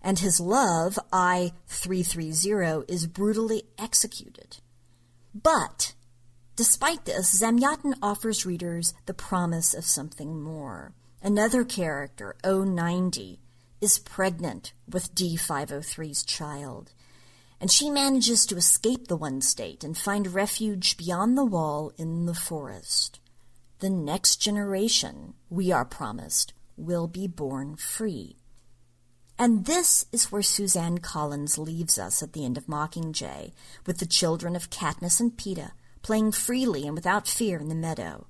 [0.00, 4.58] And his love, I330, is brutally executed.
[5.34, 5.94] But,
[6.54, 10.94] despite this, Zamyatin offers readers the promise of something more.
[11.20, 13.38] Another character, O90,
[13.80, 16.92] is pregnant with D503's child,
[17.60, 22.26] and she manages to escape the one state and find refuge beyond the wall in
[22.26, 23.18] the forest.
[23.80, 28.36] The next generation, we are promised, will be born free.
[29.38, 33.52] And this is where Suzanne Collins leaves us at the end of Mockingjay,
[33.86, 38.26] with the children of Katniss and Peeta playing freely and without fear in the meadow.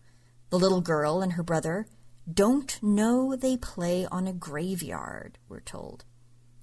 [0.50, 1.86] The little girl and her brother
[2.30, 6.04] don't know they play on a graveyard, we're told.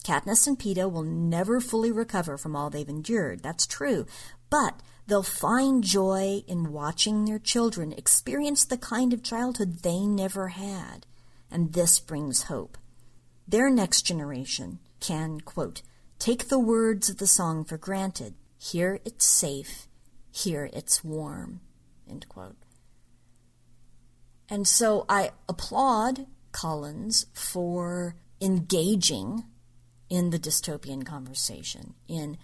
[0.03, 4.05] Katniss and Peeta will never fully recover from all they've endured, that's true,
[4.49, 10.49] but they'll find joy in watching their children experience the kind of childhood they never
[10.49, 11.05] had,
[11.51, 12.77] and this brings hope.
[13.47, 15.81] Their next generation can, quote,
[16.17, 18.33] take the words of the song for granted.
[18.57, 19.87] Here it's safe,
[20.31, 21.61] here it's warm,
[22.09, 22.55] end quote.
[24.49, 29.43] And so I applaud Collins for engaging
[30.09, 32.37] in the dystopian conversation, in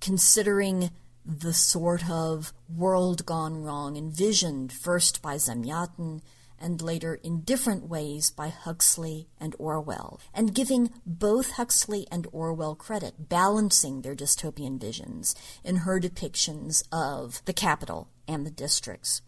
[0.00, 0.90] considering
[1.38, 6.22] the sort of world gone wrong envisioned first by Zamyatin
[6.58, 12.74] and later in different ways by Huxley and Orwell, and giving both Huxley and Orwell
[12.74, 15.34] credit, balancing their dystopian visions
[15.64, 19.22] in her depictions of the Capitol and the districts.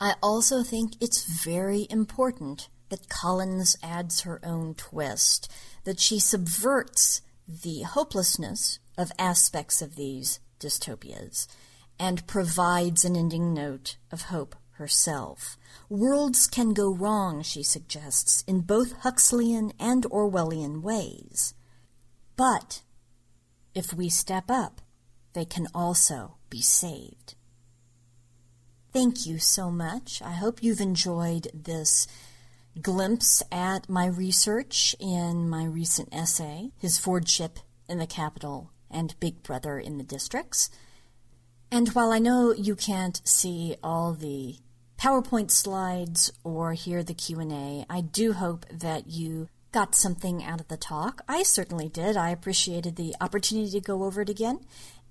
[0.00, 5.50] I also think it's very important that Collins adds her own twist,
[5.84, 11.46] that she subverts the hopelessness of aspects of these dystopias
[11.98, 15.56] and provides an ending note of hope herself.
[15.88, 21.54] Worlds can go wrong, she suggests, in both Huxleyan and Orwellian ways.
[22.36, 22.82] But
[23.74, 24.80] if we step up,
[25.34, 27.34] they can also be saved.
[28.92, 30.20] Thank you so much.
[30.22, 32.06] I hope you've enjoyed this
[32.80, 37.58] glimpse at my research in my recent essay, His Fordship
[37.88, 40.70] in the Capital and Big Brother in the Districts.
[41.70, 44.56] And while I know you can't see all the
[44.98, 50.68] PowerPoint slides or hear the Q&A, I do hope that you got something out of
[50.68, 51.22] the talk.
[51.26, 52.16] I certainly did.
[52.16, 54.60] I appreciated the opportunity to go over it again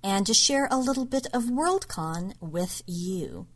[0.02, 3.46] and to share a little bit of Worldcon with you.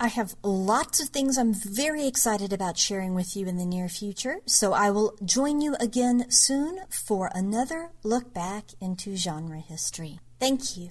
[0.00, 3.88] I have lots of things I'm very excited about sharing with you in the near
[3.88, 10.18] future, so I will join you again soon for another look back into genre history.
[10.40, 10.90] Thank you.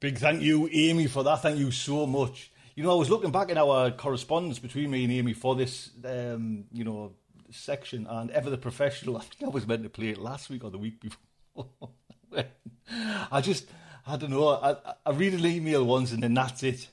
[0.00, 1.42] Big thank you, Amy, for that.
[1.42, 2.50] Thank you so much.
[2.74, 5.90] You know, I was looking back at our correspondence between me and Amy for this,
[6.04, 7.12] um, you know,
[7.52, 9.16] section, and Ever the Professional.
[9.18, 11.66] I think I was meant to play it last week or the week before.
[13.30, 13.66] I just,
[14.06, 14.48] I don't know.
[14.48, 16.88] I, I read an email once and then that's it.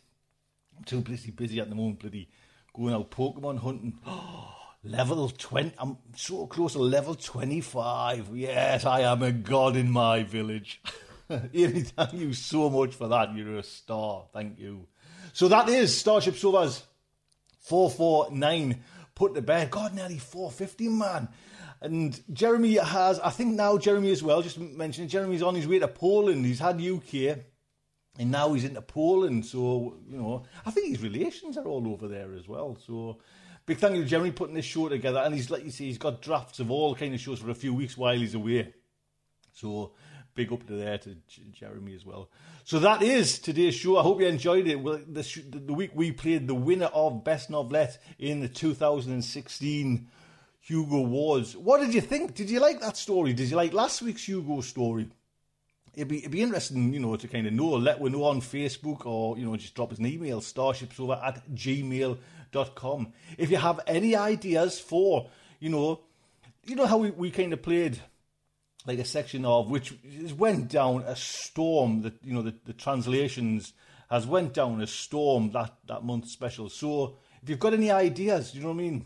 [0.77, 2.29] I'm too busy, busy at the moment, bloody
[2.73, 3.99] going out Pokemon hunting.
[4.83, 5.73] level 20.
[5.77, 8.29] I'm so close to level 25.
[8.33, 10.81] Yes, I am a god in my village.
[11.29, 13.35] Thank you so much for that.
[13.35, 14.25] You're a star.
[14.33, 14.87] Thank you.
[15.33, 16.83] So that is Starship Sofa's
[17.59, 18.83] 449
[19.19, 19.69] put to bed.
[19.69, 21.27] God, nearly 450, man.
[21.81, 25.79] And Jeremy has, I think now Jeremy as well, just mentioning, Jeremy's on his way
[25.79, 26.45] to Poland.
[26.45, 27.37] He's had UK
[28.17, 29.45] and now he's into Poland.
[29.45, 32.77] So, you know, I think his relations are all over there as well.
[32.85, 33.19] So,
[33.65, 35.19] big thank you to Jeremy putting this show together.
[35.19, 37.55] And he's, like you see, he's got drafts of all kind of shows for a
[37.55, 38.73] few weeks while he's away.
[39.51, 39.93] So,
[40.35, 41.15] big up to there to
[41.51, 42.29] Jeremy as well.
[42.63, 43.97] So that is today's show.
[43.97, 44.79] I hope you enjoyed it.
[44.79, 45.23] Well, the,
[45.65, 50.07] the week we played the winner of Best Novelette in the 2016
[50.61, 51.57] Hugo Awards.
[51.57, 52.35] What did you think?
[52.35, 53.33] Did you like that story?
[53.33, 55.09] Did you like last week's Hugo story?
[55.99, 58.41] it'd be, it'd be interesting, you know, to kind of know, let we know on
[58.41, 63.13] Facebook or, you know, just drop us an email, starshipsofa at gmail.com.
[63.37, 66.01] If you have any ideas for, you know,
[66.65, 67.99] you know how we, we kind of played
[68.89, 69.93] like a section of which
[70.37, 73.73] went down a storm that, you know, the, the translations
[74.09, 76.69] has went down a storm that, that month special.
[76.69, 79.05] So if you've got any ideas, you know what I mean?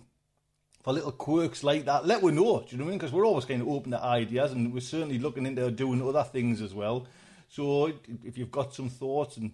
[0.83, 2.59] for little quirks like that, let we know.
[2.59, 2.97] Do you know what I mean?
[2.97, 6.23] Because we're always kind of open to ideas, and we're certainly looking into doing other
[6.23, 7.07] things as well.
[7.47, 7.93] So
[8.25, 9.53] if you've got some thoughts, and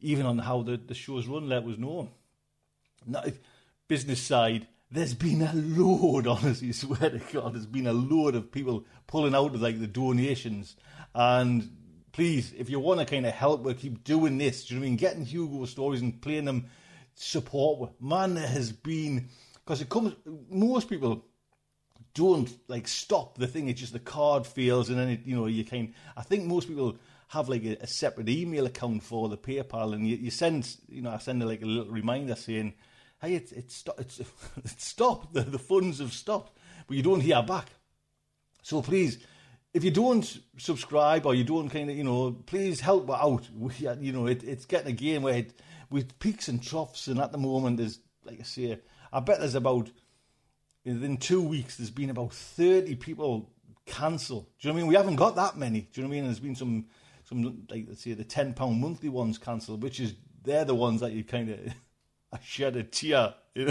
[0.00, 2.08] even on how the, the show's run, let us know.
[3.04, 3.24] Now,
[3.88, 8.50] business side, there's been a load, honestly, swear to God, there's been a load of
[8.50, 10.76] people pulling out of like the donations.
[11.14, 11.70] And
[12.12, 14.64] please, if you want to kind of help, we keep doing this.
[14.64, 14.96] Do you know what I mean?
[14.96, 16.66] Getting Hugo stories and playing them
[17.14, 17.92] support.
[18.00, 20.14] Man, there has been because it comes.
[20.48, 21.24] Most people
[22.14, 23.68] don't like stop the thing.
[23.68, 25.94] It's just the card fails, and then it, you know you kind.
[26.16, 26.96] I think most people
[27.28, 31.02] have like a, a separate email account for the PayPal, and you, you send you
[31.02, 32.74] know I send like a little reminder saying,
[33.20, 34.20] "Hey, it's it's it's,
[34.64, 35.34] it's stopped.
[35.34, 37.66] The, the funds have stopped," but you don't hear back.
[38.62, 39.18] So please,
[39.72, 43.48] if you don't subscribe or you don't kind of you know, please help out.
[43.58, 47.08] We, uh, you know, it, it's getting a game where it, with peaks and troughs,
[47.08, 48.78] and at the moment is like I say
[49.12, 49.90] I bet there's about
[50.84, 53.50] within two weeks there's been about thirty people
[53.86, 54.40] cancel.
[54.40, 54.88] Do you know what I mean?
[54.88, 55.80] We haven't got that many.
[55.80, 56.24] Do you know what I mean?
[56.24, 56.86] There's been some
[57.24, 61.00] some like let's say the ten pound monthly ones cancelled, which is they're the ones
[61.00, 61.58] that you kind of
[62.32, 63.34] I shed a tear.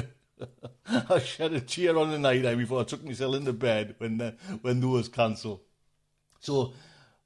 [0.87, 4.17] I shed a tear on the night I before I took myself into bed when
[4.17, 5.61] the, when those cancel.
[6.39, 6.73] So,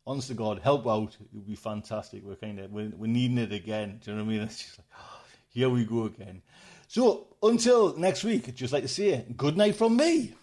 [0.06, 1.16] honest to God, help out.
[1.20, 2.24] It would be fantastic.
[2.24, 4.00] We're kind of we're, we're needing it again.
[4.04, 4.42] Do you know what I mean?
[4.48, 6.42] It's just like, oh, here we go again.
[6.88, 10.34] So until next week, I'd just like to say good night from me.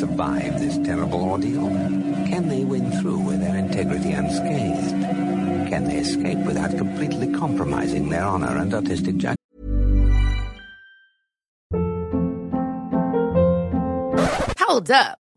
[0.00, 1.68] Survive this terrible ordeal?
[2.30, 4.92] Can they win through with their integrity unscathed?
[5.68, 9.36] Can they escape without completely compromising their honor and artistic judgment?
[14.58, 15.18] Hold up.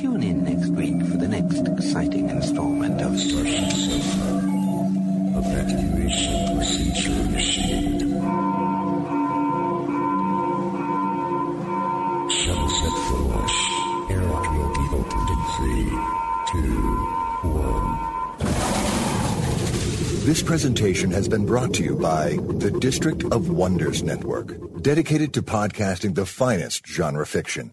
[0.00, 4.40] Tune in next week for the next exciting installment of Starship Sofa.
[5.36, 8.08] Evacuation procedure initiated.
[12.32, 13.56] Shuttle set for launch.
[14.10, 15.90] Airlock will be opened in three,
[16.50, 16.80] two,
[17.50, 17.88] one.
[20.24, 25.42] This presentation has been brought to you by the District of Wonders Network, dedicated to
[25.42, 27.72] podcasting the finest genre fiction.